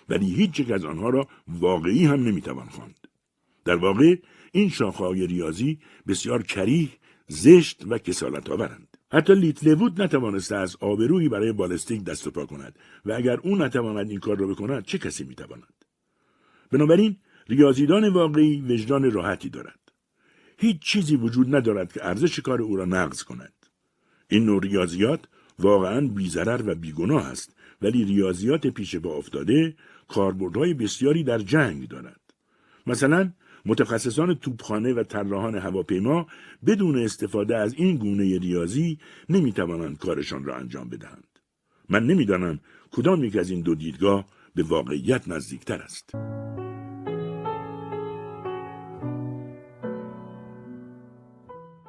ولی 0.10 0.34
هیچ 0.34 0.60
یک 0.60 0.72
از 0.72 0.86
آنها 0.86 1.10
را 1.10 1.28
واقعی 1.48 2.06
هم 2.06 2.24
نمی‌توان 2.24 2.70
خواند. 2.70 3.08
در 3.66 3.76
واقع 3.76 4.16
این 4.52 4.72
های 5.00 5.28
ریاضی 5.28 5.80
بسیار 6.08 6.44
کریه 6.44 6.90
زشت 7.28 7.86
و 7.90 7.98
کسالت 7.98 8.50
آورند 8.50 8.98
حتی 9.12 9.36
لیتلوود 9.36 10.02
نتوانسته 10.02 10.56
از 10.56 10.76
آبرویی 10.80 11.30
برای 11.30 11.52
بالستیک 11.52 12.04
دست 12.04 12.28
و 12.28 12.32
پا 12.32 12.46
کند 12.46 12.80
و 13.06 13.12
اگر 13.12 13.40
او 13.40 13.56
نتواند 13.56 14.10
این 14.10 14.20
کار 14.20 14.38
را 14.38 14.48
بکند 14.48 14.86
چه 14.86 14.98
کسی 14.98 15.24
می‌تواند؟ 15.24 15.74
بنابراین 16.72 17.18
ریاضیدان 17.48 18.10
واقعی 18.10 18.62
وجدان 18.62 19.12
راحتی 19.12 19.50
دارد 19.50 19.80
هیچ 20.58 20.82
چیزی 20.82 21.16
وجود 21.16 21.56
ندارد 21.56 21.94
که 21.94 22.06
ارزش 22.06 22.40
کار 22.40 22.62
او 22.62 22.76
را 22.76 22.86
نقض 22.86 23.24
کند. 23.24 23.54
این 24.28 24.46
نوع 24.46 24.62
ریاضیات 24.62 25.26
واقعا 25.60 26.08
بیزرر 26.08 26.62
و 26.66 26.76
بیگناه 26.76 27.28
است 27.28 27.56
ولی 27.82 28.06
ریاضیات 28.06 28.68
پیش 28.68 28.96
با 28.96 29.16
افتاده 29.16 29.76
کاربردهای 30.10 30.74
بسیاری 30.74 31.24
در 31.24 31.40
جنگ 31.40 31.88
دارد 31.88 32.22
مثلا 32.88 33.32
متخصصان 33.66 34.34
توپخانه 34.34 34.94
و 34.94 35.04
طراحان 35.04 35.56
هواپیما 35.56 36.28
بدون 36.66 37.04
استفاده 37.04 37.58
از 37.58 37.74
این 37.74 37.98
گونه 37.98 38.40
ریاضی 38.40 39.00
نمی‌توانند 39.30 39.98
کارشان 39.98 40.44
را 40.44 40.56
انجام 40.56 40.90
بدهند. 40.90 41.40
من 41.90 42.08
نمی‌دانم 42.08 42.60
کدام 42.92 43.24
یک 43.24 43.36
از 43.36 43.50
این 43.50 43.62
دو 43.62 43.76
دیدگاه 43.76 44.26
به 44.56 44.64
واقعیت 44.64 45.28
نزدیکتر 45.28 45.82
است. 45.82 46.16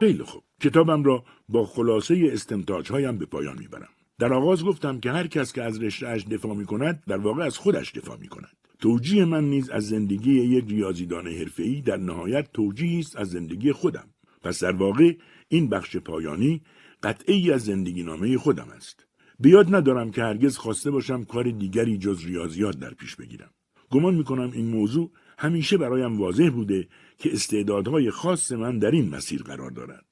خیلی 0.00 0.22
خوب. 0.22 0.42
کتابم 0.60 1.02
را 1.04 1.24
با 1.48 1.64
خلاصه 1.66 2.30
استنتاج 2.32 2.92
هایم 2.92 3.18
به 3.18 3.26
پایان 3.26 3.58
می‌برم. 3.58 3.88
در 4.20 4.32
آغاز 4.32 4.64
گفتم 4.64 5.00
که 5.00 5.12
هر 5.12 5.26
کس 5.26 5.52
که 5.52 5.62
از 5.62 5.82
رشتهاش 5.82 6.24
دفاع 6.24 6.54
می 6.54 6.66
کند 6.66 7.02
در 7.06 7.16
واقع 7.16 7.42
از 7.42 7.58
خودش 7.58 7.92
دفاع 7.92 8.18
می 8.18 8.28
کند. 8.28 8.56
توجیه 8.78 9.24
من 9.24 9.44
نیز 9.44 9.70
از 9.70 9.88
زندگی 9.88 10.32
یک 10.32 10.64
ریاضیدان 10.68 11.26
حرفه‌ای 11.26 11.80
در 11.80 11.96
نهایت 11.96 12.52
توجیهی 12.52 13.00
است 13.00 13.16
از 13.16 13.30
زندگی 13.30 13.72
خودم. 13.72 14.08
پس 14.42 14.62
در 14.62 14.72
واقع 14.72 15.14
این 15.48 15.68
بخش 15.68 15.96
پایانی 15.96 16.62
قطعی 17.02 17.52
از 17.52 17.64
زندگی 17.64 18.02
نامه 18.02 18.38
خودم 18.38 18.68
است. 18.76 19.06
بیاد 19.38 19.74
ندارم 19.74 20.10
که 20.10 20.22
هرگز 20.22 20.56
خواسته 20.56 20.90
باشم 20.90 21.24
کار 21.24 21.50
دیگری 21.50 21.98
جز 21.98 22.24
ریاضیات 22.24 22.78
در 22.78 22.94
پیش 22.94 23.16
بگیرم. 23.16 23.50
گمان 23.90 24.14
می‌کنم 24.14 24.50
این 24.52 24.66
موضوع 24.66 25.10
همیشه 25.38 25.76
برایم 25.76 26.20
واضح 26.20 26.50
بوده 26.50 26.88
که 27.18 27.32
استعدادهای 27.32 28.10
خاص 28.10 28.52
من 28.52 28.78
در 28.78 28.90
این 28.90 29.08
مسیر 29.08 29.42
قرار 29.42 29.70
دارد. 29.70 30.09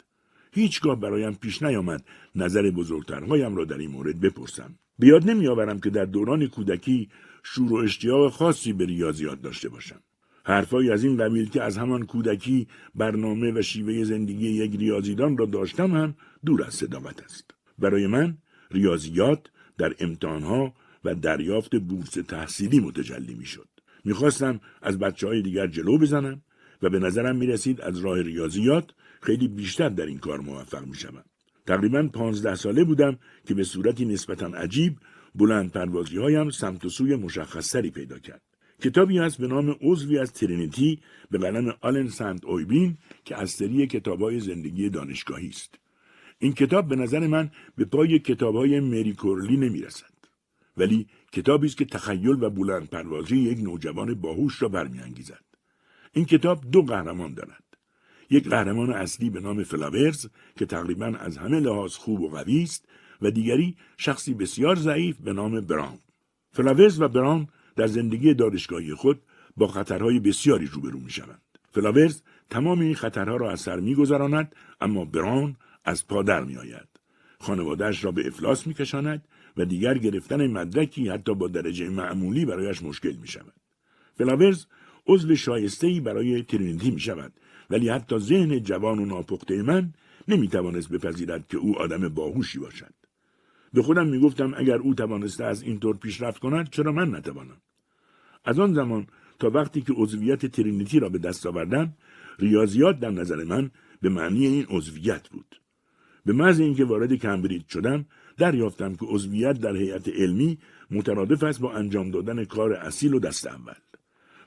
هیچگاه 0.59 1.01
برایم 1.01 1.35
پیش 1.35 1.63
نیامد 1.63 2.05
نظر 2.35 2.71
بزرگترهایم 2.71 3.57
را 3.57 3.65
در 3.65 3.79
این 3.79 3.91
مورد 3.91 4.21
بپرسم 4.21 4.75
بیاد 4.99 5.31
نمیآورم 5.31 5.81
که 5.81 5.91
در 5.91 6.05
دوران 6.05 6.47
کودکی 6.47 7.09
شور 7.43 7.73
و 7.73 7.77
اشتیاق 7.77 8.33
خاصی 8.33 8.73
به 8.73 8.87
ریاضیات 8.87 9.43
داشته 9.43 9.69
باشم. 9.69 10.01
حرفایی 10.45 10.91
از 10.91 11.05
این 11.05 11.17
قبیل 11.17 11.49
که 11.49 11.63
از 11.63 11.79
همان 11.79 12.07
کودکی 12.07 12.67
برنامه 12.95 13.53
و 13.53 13.63
شیوه 13.63 14.05
زندگی 14.05 14.49
یک 14.49 14.77
ریاضیدان 14.77 15.39
را 15.39 15.47
داشتم 15.47 15.95
هم 15.95 16.15
دور 16.47 16.65
از 16.65 16.75
صداقت 16.75 17.23
است. 17.23 17.51
برای 17.79 18.07
من 18.07 18.39
ریاضیات 18.71 19.47
در 19.79 19.95
امتحانها 20.01 20.75
و 21.05 21.15
دریافت 21.15 21.77
بورس 21.77 22.11
تحصیلی 22.11 22.81
متجلی 22.81 23.35
می 23.35 23.47
شد. 23.47 23.69
می‌خواستم 24.05 24.61
از 24.83 24.99
بچه 24.99 25.27
های 25.27 25.43
دیگر 25.43 25.67
جلو 25.67 25.99
بزنم 25.99 26.43
و 26.83 26.91
به 26.91 26.99
نظرم 26.99 27.37
می 27.37 27.47
رسید 27.47 27.81
از 27.81 27.99
راه 27.99 28.23
ریاضیات 28.23 28.91
خیلی 29.23 29.49
بیشتر 29.49 29.89
در 29.89 30.07
این 30.07 30.19
کار 30.19 30.41
موفق 30.41 30.87
می 30.87 30.95
شدم. 30.95 31.25
تقریبا 31.67 32.09
پانزده 32.13 32.55
ساله 32.55 32.85
بودم 32.85 33.19
که 33.47 33.55
به 33.55 33.65
صورتی 33.65 34.05
نسبتا 34.05 34.47
عجیب 34.47 34.97
بلند 35.35 35.73
پروازی 35.73 36.19
هایم 36.19 36.51
سمت 36.51 36.85
و 36.85 36.89
سوی 36.89 37.17
مشخصتری 37.17 37.91
پیدا 37.91 38.19
کرد. 38.19 38.43
کتابی 38.83 39.19
هست 39.19 39.39
به 39.39 39.47
نام 39.47 39.77
عضوی 39.81 40.19
از 40.19 40.33
ترینیتی 40.33 41.01
به 41.31 41.39
قلم 41.39 41.75
آلن 41.81 42.09
سنت 42.09 42.45
اویبین 42.45 42.99
که 43.25 43.37
از 43.37 43.51
سری 43.51 43.87
کتابهای 43.87 44.41
زندگی 44.41 44.91
دانشگاهی 44.91 45.49
است. 45.49 45.75
این 46.39 46.53
کتاب 46.53 46.89
به 46.89 46.97
نظر 46.97 47.27
من 47.27 47.51
به 47.77 47.85
پای 47.85 48.19
کتابهای 48.19 48.81
مری 48.81 49.15
کورلی 49.15 49.57
نمی 49.57 49.81
رسد. 49.83 50.15
ولی 50.77 51.07
کتابی 51.33 51.67
است 51.67 51.77
که 51.77 51.85
تخیل 51.85 52.43
و 52.43 52.51
بلند 52.51 52.89
پروازی 52.89 53.37
یک 53.37 53.59
نوجوان 53.59 54.15
باهوش 54.15 54.63
را 54.63 54.69
برمیانگیزد. 54.69 55.45
این 56.13 56.25
کتاب 56.25 56.71
دو 56.71 56.83
قهرمان 56.83 57.35
دارد. 57.35 57.68
یک 58.31 58.49
قهرمان 58.49 58.91
اصلی 58.93 59.31
به 59.31 59.41
نام 59.41 59.65
فلاورز 59.65 60.27
که 60.57 60.67
تقریبا 60.67 61.07
از 61.07 61.39
همه 61.39 61.61
لحاظ 61.61 61.95
خوب 61.95 62.21
و 62.21 62.29
قوی 62.29 62.63
است 62.63 62.89
و 63.23 63.31
دیگری 63.31 63.77
شخصی 63.97 64.35
بسیار 64.35 64.77
ضعیف 64.77 65.17
به 65.21 65.33
نام 65.33 65.61
براون. 65.61 65.99
فلاورز 66.53 67.01
و 67.01 67.09
براون 67.09 67.49
در 67.77 67.87
زندگی 67.87 68.35
دانشگاهی 68.35 68.95
خود 68.95 69.23
با 69.57 69.69
خطرهای 69.69 70.21
بسیاری 70.21 70.67
روبرو 70.67 70.99
می 70.99 71.11
شوند. 71.11 71.43
فلاورز 71.73 72.23
تمام 72.51 72.81
این 72.81 72.95
خطرها 72.95 73.37
را 73.37 73.51
از 73.51 73.61
سر 73.61 73.81
میگذراند 73.81 74.55
اما 74.81 75.05
براون 75.05 75.57
از 75.85 76.07
پا 76.07 76.19
در 76.19 76.45
می 76.45 76.57
آید. 76.57 76.89
خانوادهش 77.41 78.05
را 78.05 78.11
به 78.11 78.27
افلاس 78.27 78.67
می 78.67 78.75
کشاند 78.75 79.29
و 79.57 79.65
دیگر 79.65 79.99
گرفتن 79.99 80.47
مدرکی 80.47 81.09
حتی 81.09 81.35
با 81.35 81.49
درجه 81.49 81.89
معمولی 81.89 82.45
برایش 82.45 82.83
مشکل 82.83 83.13
می 83.13 83.29
شود. 83.29 83.55
فلاورز 84.19 84.67
عضو 85.07 85.37
شایستهی 85.37 86.01
برای 86.01 86.43
ترینیتی 86.43 86.91
می 86.91 87.01
شود 87.01 87.33
ولی 87.71 87.89
حتی 87.89 88.19
ذهن 88.19 88.63
جوان 88.63 88.99
و 88.99 89.05
ناپخته 89.05 89.63
من 89.63 89.93
نمی 90.29 90.49
توانست 90.49 90.89
بپذیرد 90.89 91.49
که 91.49 91.57
او 91.57 91.79
آدم 91.79 92.09
باهوشی 92.09 92.59
باشد. 92.59 92.95
به 93.73 93.83
خودم 93.83 94.07
می‌گفتم 94.07 94.55
اگر 94.57 94.77
او 94.77 94.95
توانسته 94.95 95.45
از 95.45 95.63
اینطور 95.63 95.97
پیشرفت 95.97 96.39
کند 96.39 96.71
چرا 96.71 96.93
من 96.93 97.15
نتوانم؟ 97.17 97.61
از 98.45 98.59
آن 98.59 98.75
زمان 98.75 99.07
تا 99.39 99.51
وقتی 99.51 99.81
که 99.81 99.93
عضویت 99.93 100.47
ترینیتی 100.47 101.01
را 101.01 101.09
به 101.09 101.19
دست 101.19 101.47
آوردم 101.47 101.95
ریاضیات 102.39 103.01
در 103.01 103.11
نظر 103.11 103.45
من 103.45 103.71
به 104.03 104.09
معنی 104.09 104.47
این 104.47 104.67
عضویت 104.71 105.29
بود. 105.29 105.61
به 106.27 106.33
محض 106.33 106.61
اینکه 106.61 106.85
وارد 106.85 107.15
کمبریج 107.15 107.63
شدم 107.69 108.07
دریافتم 108.37 108.95
که 108.95 109.07
عضویت 109.07 109.61
در 109.61 109.77
هیئت 109.77 110.09
علمی 110.09 110.59
مترادف 110.91 111.43
است 111.45 111.61
با 111.61 111.73
انجام 111.73 112.11
دادن 112.11 112.45
کار 112.45 112.73
اصیل 112.73 113.15
و 113.15 113.19
دست 113.19 113.47
اول. 113.47 113.75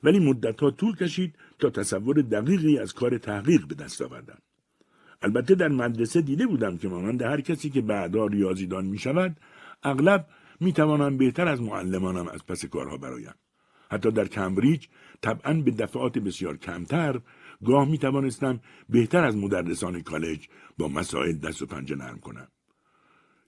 ولی 0.04 0.20
مدتها 0.20 0.72
طول 0.72 0.96
کشید 0.96 1.36
تا 1.60 1.70
تصور 1.70 2.22
دقیقی 2.22 2.80
از 2.80 2.94
کار 2.94 3.18
تحقیق 3.18 3.66
به 3.66 3.76
دست 3.76 4.02
آوردم 4.02 4.38
البته 5.22 5.56
در 5.56 5.68
مدرسه 5.68 6.22
دیده 6.22 6.48
بودم 6.48 6.78
که 6.78 6.88
مانند 6.88 7.22
هر 7.22 7.42
کسی 7.42 7.70
که 7.70 7.82
بعدا 7.82 8.26
ریاضیدان 8.26 8.86
می 8.86 8.98
شود 8.98 9.38
اغلب 9.84 10.28
می 10.60 10.74
توانم 10.74 11.18
بهتر 11.18 11.48
از 11.48 11.62
معلمانم 11.62 12.28
از 12.28 12.46
پس 12.46 12.66
کارها 12.66 12.98
برایم. 12.98 13.34
حتی 13.92 14.12
در 14.12 14.28
کمبریج 14.28 14.88
طبعا 15.22 15.54
به 15.54 15.72
دفعات 15.72 16.18
بسیار 16.18 16.58
کمتر 16.58 17.22
گاه 17.66 17.90
می 17.90 17.98
توانستم 17.98 18.60
بهتر 18.90 19.24
از 19.24 19.36
مدرسان 19.36 20.02
کالج 20.02 20.48
با 20.78 20.88
مسائل 20.88 21.38
دست 21.38 21.62
و 21.62 21.66
پنجه 21.66 21.96
نرم 21.96 22.20
کنم. 22.20 22.48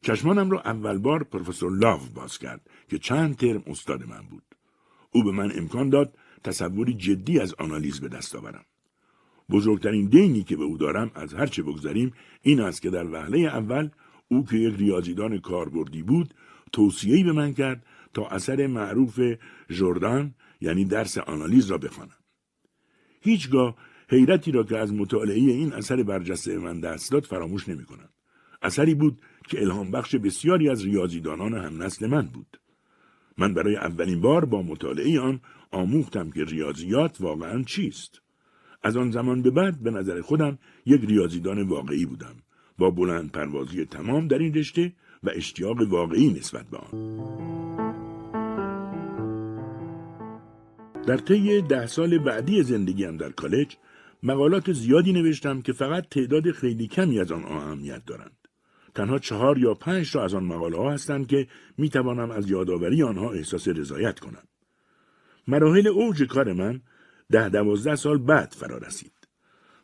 چشمانم 0.02 0.52
را 0.52 0.62
اول 0.62 0.98
بار 0.98 1.24
پروفسور 1.24 1.72
لاو 1.72 2.02
باز 2.16 2.38
کرد 2.38 2.70
که 2.90 3.00
چند 3.00 3.38
ترم 3.38 3.64
استاد 3.68 4.04
من 4.04 4.22
بود. 4.30 4.44
او 5.12 5.24
به 5.24 5.32
من 5.32 5.52
امکان 5.56 5.90
داد 5.90 6.18
تصوری 6.44 6.94
جدی 6.94 7.40
از 7.40 7.53
آنالیز 7.53 8.02
به 8.02 8.07
دست 8.07 8.36
آورم. 8.36 8.65
بزرگترین 9.49 10.06
دینی 10.06 10.44
که 10.44 10.56
به 10.56 10.64
او 10.64 10.78
دارم 10.78 11.11
از 11.15 11.34
هرچه 11.34 11.64
بگذاریم 11.64 12.14
این 12.41 12.61
است 12.61 12.82
که 12.82 12.90
در 12.90 13.07
وهله 13.07 13.40
اول 13.40 13.90
او 14.28 14.45
که 14.45 14.57
یک 14.57 14.76
ریاضیدان 14.78 15.40
کاربردی 15.40 16.03
بود 16.03 16.34
توصیه‌ای 16.72 17.24
به 17.24 17.32
من 17.32 17.53
کرد 17.53 17.86
تا 18.14 18.28
اثر 18.28 18.68
معروف 18.68 19.20
جردان 19.70 20.36
یعنی 20.61 20.86
درس 20.86 21.18
آنالیز 21.18 21.65
را 21.72 21.78
بخوانم 21.78 22.18
هیچگاه 23.22 23.76
حیرتی 24.10 24.52
را 24.52 24.64
که 24.64 24.78
از 24.78 24.94
مطالعه 24.94 25.40
این 25.40 25.74
اثر 25.74 26.03
برجسته 26.03 26.57
من 26.57 26.80
دست 26.80 27.11
داد 27.11 27.24
فراموش 27.24 27.70
نمی 27.70 27.86
کنم. 27.86 28.10
اثری 28.61 28.95
بود 28.95 29.22
که 29.48 29.61
الهام 29.61 29.91
بخش 29.91 30.15
بسیاری 30.15 30.70
از 30.70 30.86
ریاضیدانان 30.86 31.53
هم 31.53 31.84
نسل 31.84 32.07
من 32.07 32.22
بود. 32.22 32.60
من 33.38 33.53
برای 33.53 33.76
اولین 33.76 34.22
بار 34.22 34.45
با 34.45 34.61
مطالعه 34.61 35.19
آن 35.19 35.39
آموختم 35.72 36.31
که 36.31 36.43
ریاضیات 36.43 37.22
واقعا 37.22 37.64
چیست. 37.64 38.22
از 38.84 38.97
آن 38.97 39.11
زمان 39.11 39.41
به 39.41 39.51
بعد 39.51 39.84
به 39.84 39.91
نظر 39.91 40.22
خودم 40.22 40.57
یک 40.85 41.01
ریاضیدان 41.01 41.61
واقعی 41.61 42.05
بودم 42.05 42.35
با 42.77 42.89
بلند 42.91 43.31
پروازی 43.31 43.85
تمام 43.85 44.27
در 44.27 44.38
این 44.38 44.53
رشته 44.53 44.93
و 45.23 45.30
اشتیاق 45.35 45.81
واقعی 45.89 46.34
نسبت 46.34 46.65
به 46.65 46.77
آن. 46.77 47.23
در 51.07 51.18
طی 51.18 51.61
ده 51.61 51.88
سال 51.88 52.18
بعدی 52.18 52.64
زندگیم 52.64 53.18
در 53.18 53.30
کالج 53.30 53.76
مقالات 54.23 54.72
زیادی 54.72 55.14
نوشتم 55.14 55.61
که 55.61 55.73
فقط 55.73 56.10
تعداد 56.10 56.51
خیلی 56.51 56.88
کمی 56.88 57.19
از 57.19 57.31
آن 57.31 57.45
اهمیت 57.45 58.05
دارند. 58.05 58.43
تنها 58.95 59.20
چهار 59.20 59.57
یا 59.57 59.74
پنج 59.74 60.15
را 60.15 60.24
از 60.24 60.34
آن 60.34 60.44
مقاله 60.44 60.78
ها 60.78 60.91
هستند 60.91 61.28
که 61.28 61.48
می 61.78 61.90
توانم 61.90 62.32
از 62.32 62.49
یادآوری 62.49 63.03
آنها 63.03 63.32
احساس 63.32 63.68
رضایت 63.68 64.20
کنم. 64.20 64.44
مراحل 65.48 65.88
اوج 65.88 66.24
کار 66.24 66.53
من 66.53 66.82
ده 67.32 67.49
دوازده 67.49 67.95
سال 67.95 68.18
بعد 68.18 68.52
فرا 68.52 68.78
رسید. 68.78 69.14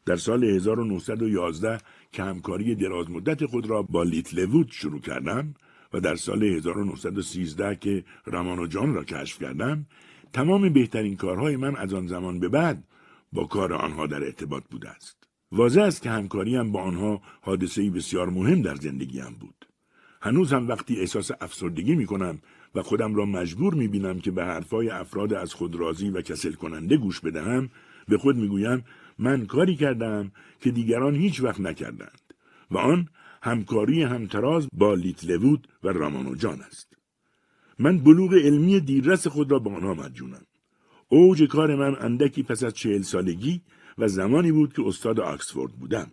در 0.06 0.16
سال 0.16 0.44
1911 0.44 1.78
که 2.12 2.24
همکاری 2.24 2.76
دراز 2.76 3.10
مدت 3.10 3.46
خود 3.46 3.70
را 3.70 3.82
با 3.82 4.04
لیتلوود 4.04 4.72
شروع 4.72 5.02
کردم 5.02 5.54
و 5.94 6.00
در 6.00 6.16
سال 6.16 6.44
1913 6.44 7.76
که 7.76 8.04
رمان 8.28 8.60
و 8.60 8.68
جان 8.68 8.94
را 8.94 9.04
کشف 9.04 9.44
کردم 9.44 9.86
تمام 10.34 10.74
بهترین 10.74 11.16
کارهای 11.16 11.56
من 11.56 11.76
از 11.76 11.94
آن 11.94 12.08
زمان 12.08 12.40
به 12.40 12.50
بعد 12.50 12.84
با 13.34 13.46
کار 13.46 13.74
آنها 13.74 14.08
در 14.08 14.24
ارتباط 14.24 14.64
بوده 14.72 14.90
است. 14.90 15.19
واضح 15.52 15.82
است 15.82 16.02
که 16.02 16.10
همکاریم 16.10 16.72
با 16.72 16.82
آنها 16.82 17.22
حادثه‌ای 17.42 17.90
بسیار 17.90 18.30
مهم 18.30 18.62
در 18.62 18.76
زندگیم 18.76 19.38
بود. 19.40 19.66
هنوز 20.22 20.54
هم 20.54 20.68
وقتی 20.68 21.00
احساس 21.00 21.32
افسردگی 21.42 21.96
می 21.96 22.06
کنم 22.06 22.40
و 22.76 22.82
خودم 22.82 23.16
را 23.16 23.26
مجبور 23.26 23.74
می 23.74 23.88
بینم 23.88 24.20
که 24.20 24.32
به 24.32 24.46
حرفای 24.46 24.90
افراد 24.90 25.34
از 25.34 25.54
خود 25.54 25.76
راضی 25.76 26.10
و 26.10 26.22
کسل 26.22 26.52
کننده 26.52 26.98
گوش 26.98 27.20
بدهم 27.20 27.70
به 28.08 28.18
خود 28.18 28.36
می 28.36 28.48
گویم 28.48 28.86
من 29.20 29.46
کاری 29.46 29.76
کردم 29.76 30.32
که 30.62 30.72
دیگران 30.72 31.16
هیچ 31.16 31.42
وقت 31.42 31.60
نکردند 31.60 32.22
و 32.72 32.78
آن 32.78 33.08
همکاری 33.42 34.04
همتراز 34.04 34.68
با 34.74 34.94
لیتلوود 34.94 35.68
و 35.84 35.88
رامانوجان 35.88 36.62
است. 36.62 36.98
من 37.80 37.98
بلوغ 37.98 38.34
علمی 38.34 38.80
دیررس 38.80 39.28
خود 39.28 39.52
را 39.52 39.60
به 39.60 39.70
آنها 39.70 39.94
مدیونم. 39.94 40.46
اوج 41.08 41.44
کار 41.44 41.76
من 41.76 41.96
اندکی 42.00 42.44
پس 42.44 42.64
از 42.64 42.74
چهل 42.74 43.02
سالگی 43.02 43.62
و 44.00 44.08
زمانی 44.08 44.52
بود 44.52 44.74
که 44.74 44.88
استاد 44.88 45.20
آکسفورد 45.20 45.72
بودم. 45.72 46.12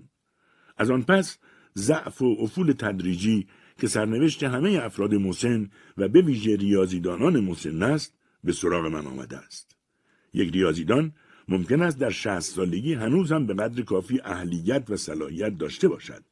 از 0.77 0.91
آن 0.91 1.03
پس 1.03 1.39
ضعف 1.77 2.23
و 2.23 2.37
افول 2.41 2.73
تدریجی 2.73 3.47
که 3.81 3.87
سرنوشت 3.87 4.43
همه 4.43 4.81
افراد 4.83 5.15
مسن 5.15 5.71
و 5.97 6.09
به 6.09 6.21
ویژه 6.21 6.57
ریاضیدانان 6.57 7.41
مسن 7.41 7.83
است 7.83 8.15
به 8.45 8.53
سراغ 8.53 8.87
من 8.87 9.07
آمده 9.07 9.37
است. 9.37 9.77
یک 10.35 10.53
ریاضیدان 10.53 11.13
ممکن 11.49 11.83
است 11.83 11.99
در 11.99 12.11
شهست 12.11 12.55
سالگی 12.55 12.95
هنوز 12.95 13.33
هم 13.33 13.47
به 13.47 13.55
قدر 13.55 13.83
کافی 13.83 14.21
اهلیت 14.25 14.91
و 14.91 14.97
صلاحیت 14.97 15.59
داشته 15.59 15.89
باشد 15.89 16.25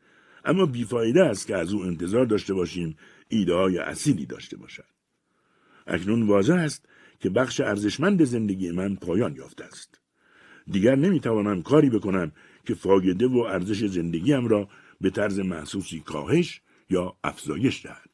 اما 0.44 0.66
بیفایده 0.66 1.24
است 1.24 1.46
که 1.46 1.56
از 1.56 1.72
او 1.72 1.82
انتظار 1.82 2.26
داشته 2.26 2.54
باشیم 2.54 2.96
ایده 3.28 3.54
های 3.54 3.78
اصیلی 3.78 4.26
داشته 4.26 4.56
باشد 4.56 4.84
اکنون 5.86 6.26
واضح 6.26 6.54
است 6.54 6.86
که 7.20 7.30
بخش 7.30 7.60
ارزشمند 7.60 8.24
زندگی 8.24 8.70
من 8.70 8.96
پایان 8.96 9.36
یافته 9.36 9.64
است 9.64 10.00
دیگر 10.70 10.96
نمی‌توانم 10.96 11.62
کاری 11.62 11.90
بکنم 11.90 12.32
که 12.66 12.74
فایده 12.74 13.26
و 13.26 13.38
ارزش 13.38 13.84
زندگیم 13.84 14.46
را 14.46 14.68
به 15.00 15.10
طرز 15.10 15.38
محسوسی 15.38 16.00
کاهش 16.00 16.60
یا 16.90 17.16
افزایش 17.24 17.86
دهد 17.86 18.10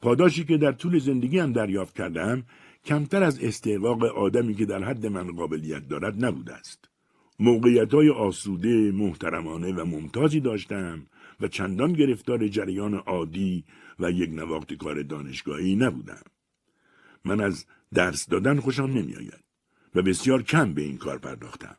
پاداشی 0.00 0.44
که 0.44 0.56
در 0.56 0.72
طول 0.72 0.98
زندگیم 0.98 1.52
دریافت 1.52 1.96
کردم 1.96 2.44
کمتر 2.84 3.22
از 3.22 3.44
استحقاق 3.44 4.04
آدمی 4.04 4.54
که 4.54 4.66
در 4.66 4.84
حد 4.84 5.06
من 5.06 5.32
قابلیت 5.32 5.88
دارد 5.88 6.24
نبوده 6.24 6.54
است. 6.54 6.90
موقعیت 7.38 7.94
های 7.94 8.10
آسوده، 8.10 8.92
محترمانه 8.92 9.72
و 9.72 9.84
ممتازی 9.84 10.40
داشتم 10.40 11.06
و 11.40 11.48
چندان 11.48 11.92
گرفتار 11.92 12.48
جریان 12.48 12.94
عادی 12.94 13.64
و 13.98 14.10
یک 14.10 14.30
نواخت 14.30 14.72
کار 14.74 15.02
دانشگاهی 15.02 15.76
نبودم. 15.76 16.22
من 17.24 17.40
از 17.40 17.66
درس 17.94 18.28
دادن 18.28 18.60
خوشم 18.60 18.82
نمیآید 18.82 19.49
و 19.94 20.02
بسیار 20.02 20.42
کم 20.42 20.74
به 20.74 20.82
این 20.82 20.98
کار 20.98 21.18
پرداختم. 21.18 21.76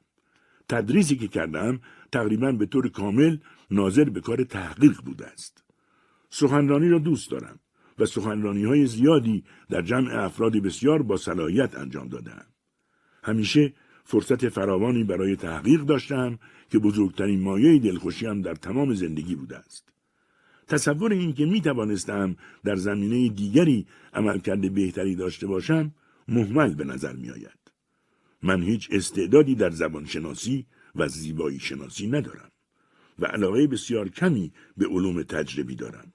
تدریسی 0.69 1.15
که 1.15 1.27
کردم 1.27 1.79
تقریبا 2.11 2.51
به 2.51 2.65
طور 2.65 2.89
کامل 2.89 3.37
ناظر 3.71 4.03
به 4.03 4.21
کار 4.21 4.43
تحقیق 4.43 5.01
بوده 5.01 5.27
است. 5.27 5.63
سخنرانی 6.29 6.89
را 6.89 6.99
دوست 6.99 7.31
دارم 7.31 7.59
و 7.99 8.05
سخنرانی 8.05 8.63
های 8.63 8.85
زیادی 8.85 9.43
در 9.69 9.81
جمع 9.81 10.23
افرادی 10.23 10.59
بسیار 10.59 11.01
با 11.01 11.17
صلاحیت 11.17 11.77
انجام 11.77 12.07
دادم. 12.07 12.45
همیشه 13.23 13.73
فرصت 14.03 14.49
فراوانی 14.49 15.03
برای 15.03 15.35
تحقیق 15.35 15.81
داشتم 15.81 16.39
که 16.69 16.79
بزرگترین 16.79 17.41
مایه 17.41 17.79
دلخوشیم 17.79 18.41
در 18.41 18.55
تمام 18.55 18.93
زندگی 18.93 19.35
بوده 19.35 19.57
است. 19.57 19.93
تصور 20.67 21.11
این 21.11 21.33
که 21.33 21.45
می 21.45 21.61
توانستم 21.61 22.35
در 22.63 22.75
زمینه 22.75 23.29
دیگری 23.29 23.87
عملکرد 24.13 24.73
بهتری 24.73 25.15
داشته 25.15 25.47
باشم 25.47 25.91
محمل 26.27 26.73
به 26.75 26.83
نظر 26.83 27.13
می 27.13 27.29
آید. 27.29 27.60
من 28.43 28.63
هیچ 28.63 28.87
استعدادی 28.91 29.55
در 29.55 29.69
زبان 29.69 30.05
شناسی 30.05 30.65
و 30.95 31.07
زیبایی 31.07 31.59
شناسی 31.59 32.07
ندارم 32.07 32.51
و 33.19 33.25
علاقه 33.25 33.67
بسیار 33.67 34.09
کمی 34.09 34.53
به 34.77 34.87
علوم 34.87 35.23
تجربی 35.23 35.75
دارم. 35.75 36.13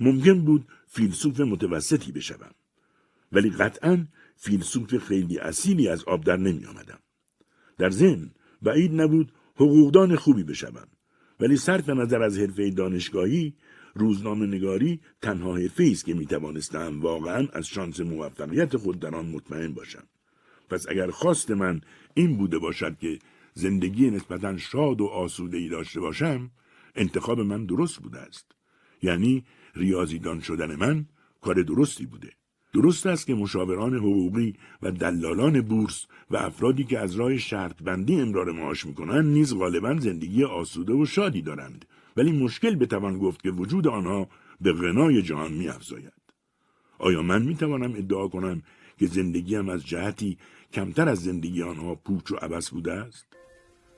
ممکن 0.00 0.44
بود 0.44 0.66
فیلسوف 0.86 1.40
متوسطی 1.40 2.12
بشوم 2.12 2.50
ولی 3.32 3.50
قطعا 3.50 4.06
فیلسوف 4.36 4.98
خیلی 4.98 5.38
اصیلی 5.38 5.88
از 5.88 6.04
آب 6.04 6.24
در 6.24 6.36
نمی 6.36 6.66
آمدم. 6.66 6.98
در 7.78 7.90
ذهن 7.90 8.30
بعید 8.62 9.00
نبود 9.00 9.32
حقوقدان 9.54 10.16
خوبی 10.16 10.44
بشوم 10.44 10.88
ولی 11.40 11.56
صرف 11.56 11.88
نظر 11.88 12.22
از 12.22 12.38
حرفه 12.38 12.70
دانشگاهی 12.70 13.54
روزنامه 13.94 14.46
نگاری 14.46 15.00
تنها 15.22 15.56
حرفه 15.56 15.88
است 15.92 16.04
که 16.04 16.14
می 16.14 16.26
توانستم 16.26 17.00
واقعا 17.00 17.48
از 17.52 17.66
شانس 17.66 18.00
موفقیت 18.00 18.76
خود 18.76 19.00
در 19.00 19.14
آن 19.14 19.26
مطمئن 19.26 19.74
باشم 19.74 20.04
پس 20.70 20.86
اگر 20.88 21.10
خواست 21.10 21.50
من 21.50 21.80
این 22.14 22.36
بوده 22.36 22.58
باشد 22.58 22.98
که 22.98 23.18
زندگی 23.54 24.10
نسبتا 24.10 24.56
شاد 24.56 25.00
و 25.00 25.06
آسوده 25.06 25.58
ای 25.58 25.68
داشته 25.68 26.00
باشم 26.00 26.50
انتخاب 26.94 27.40
من 27.40 27.64
درست 27.64 27.98
بوده 27.98 28.18
است. 28.18 28.52
یعنی 29.02 29.44
ریاضیدان 29.74 30.40
شدن 30.40 30.76
من 30.76 31.06
کار 31.40 31.62
درستی 31.62 32.06
بوده. 32.06 32.30
درست 32.74 33.06
است 33.06 33.26
که 33.26 33.34
مشاوران 33.34 33.94
حقوقی 33.94 34.54
و 34.82 34.90
دلالان 34.90 35.60
بورس 35.60 36.06
و 36.30 36.36
افرادی 36.36 36.84
که 36.84 36.98
از 36.98 37.14
راه 37.14 37.36
شرط 37.36 37.82
بندی 37.82 38.20
امرار 38.20 38.52
معاش 38.52 38.86
می‌کنند 38.86 39.24
نیز 39.24 39.54
غالبا 39.54 39.96
زندگی 39.98 40.44
آسوده 40.44 40.92
و 40.92 41.06
شادی 41.06 41.42
دارند. 41.42 41.84
ولی 42.16 42.32
مشکل 42.32 42.74
بتوان 42.74 43.18
گفت 43.18 43.42
که 43.42 43.50
وجود 43.50 43.86
آنها 43.86 44.28
به 44.60 44.72
غنای 44.72 45.22
جهان 45.22 45.52
میافزاید. 45.52 46.12
آیا 46.98 47.22
من 47.22 47.42
می‌توانم 47.42 47.92
ادعا 47.96 48.28
کنم 48.28 48.62
که 48.98 49.06
زندگیم 49.06 49.68
از 49.68 49.86
جهتی 49.86 50.38
کمتر 50.76 51.08
از 51.08 51.18
زندگی 51.18 51.62
آنها 51.62 51.94
پوچ 51.94 52.32
و 52.32 52.36
عبس 52.36 52.70
بوده 52.70 52.92
است؟ 52.92 53.26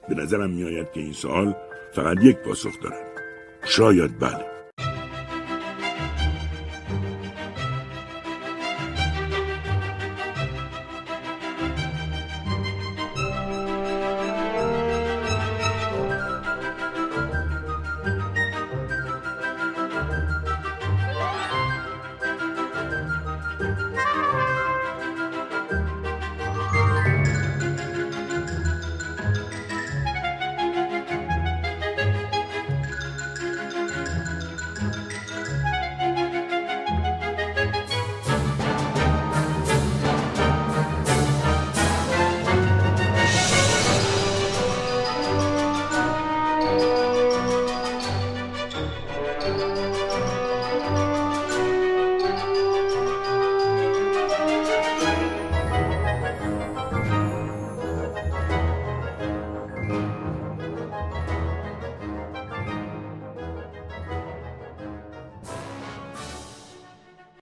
به 0.08 0.14
نظرم 0.14 0.50
میآید 0.50 0.92
که 0.92 1.00
این 1.00 1.12
سوال 1.12 1.56
فقط 1.92 2.16
یک 2.22 2.36
پاسخ 2.36 2.80
دارد. 2.82 3.22
شاید 3.64 4.18
بله. 4.18 4.57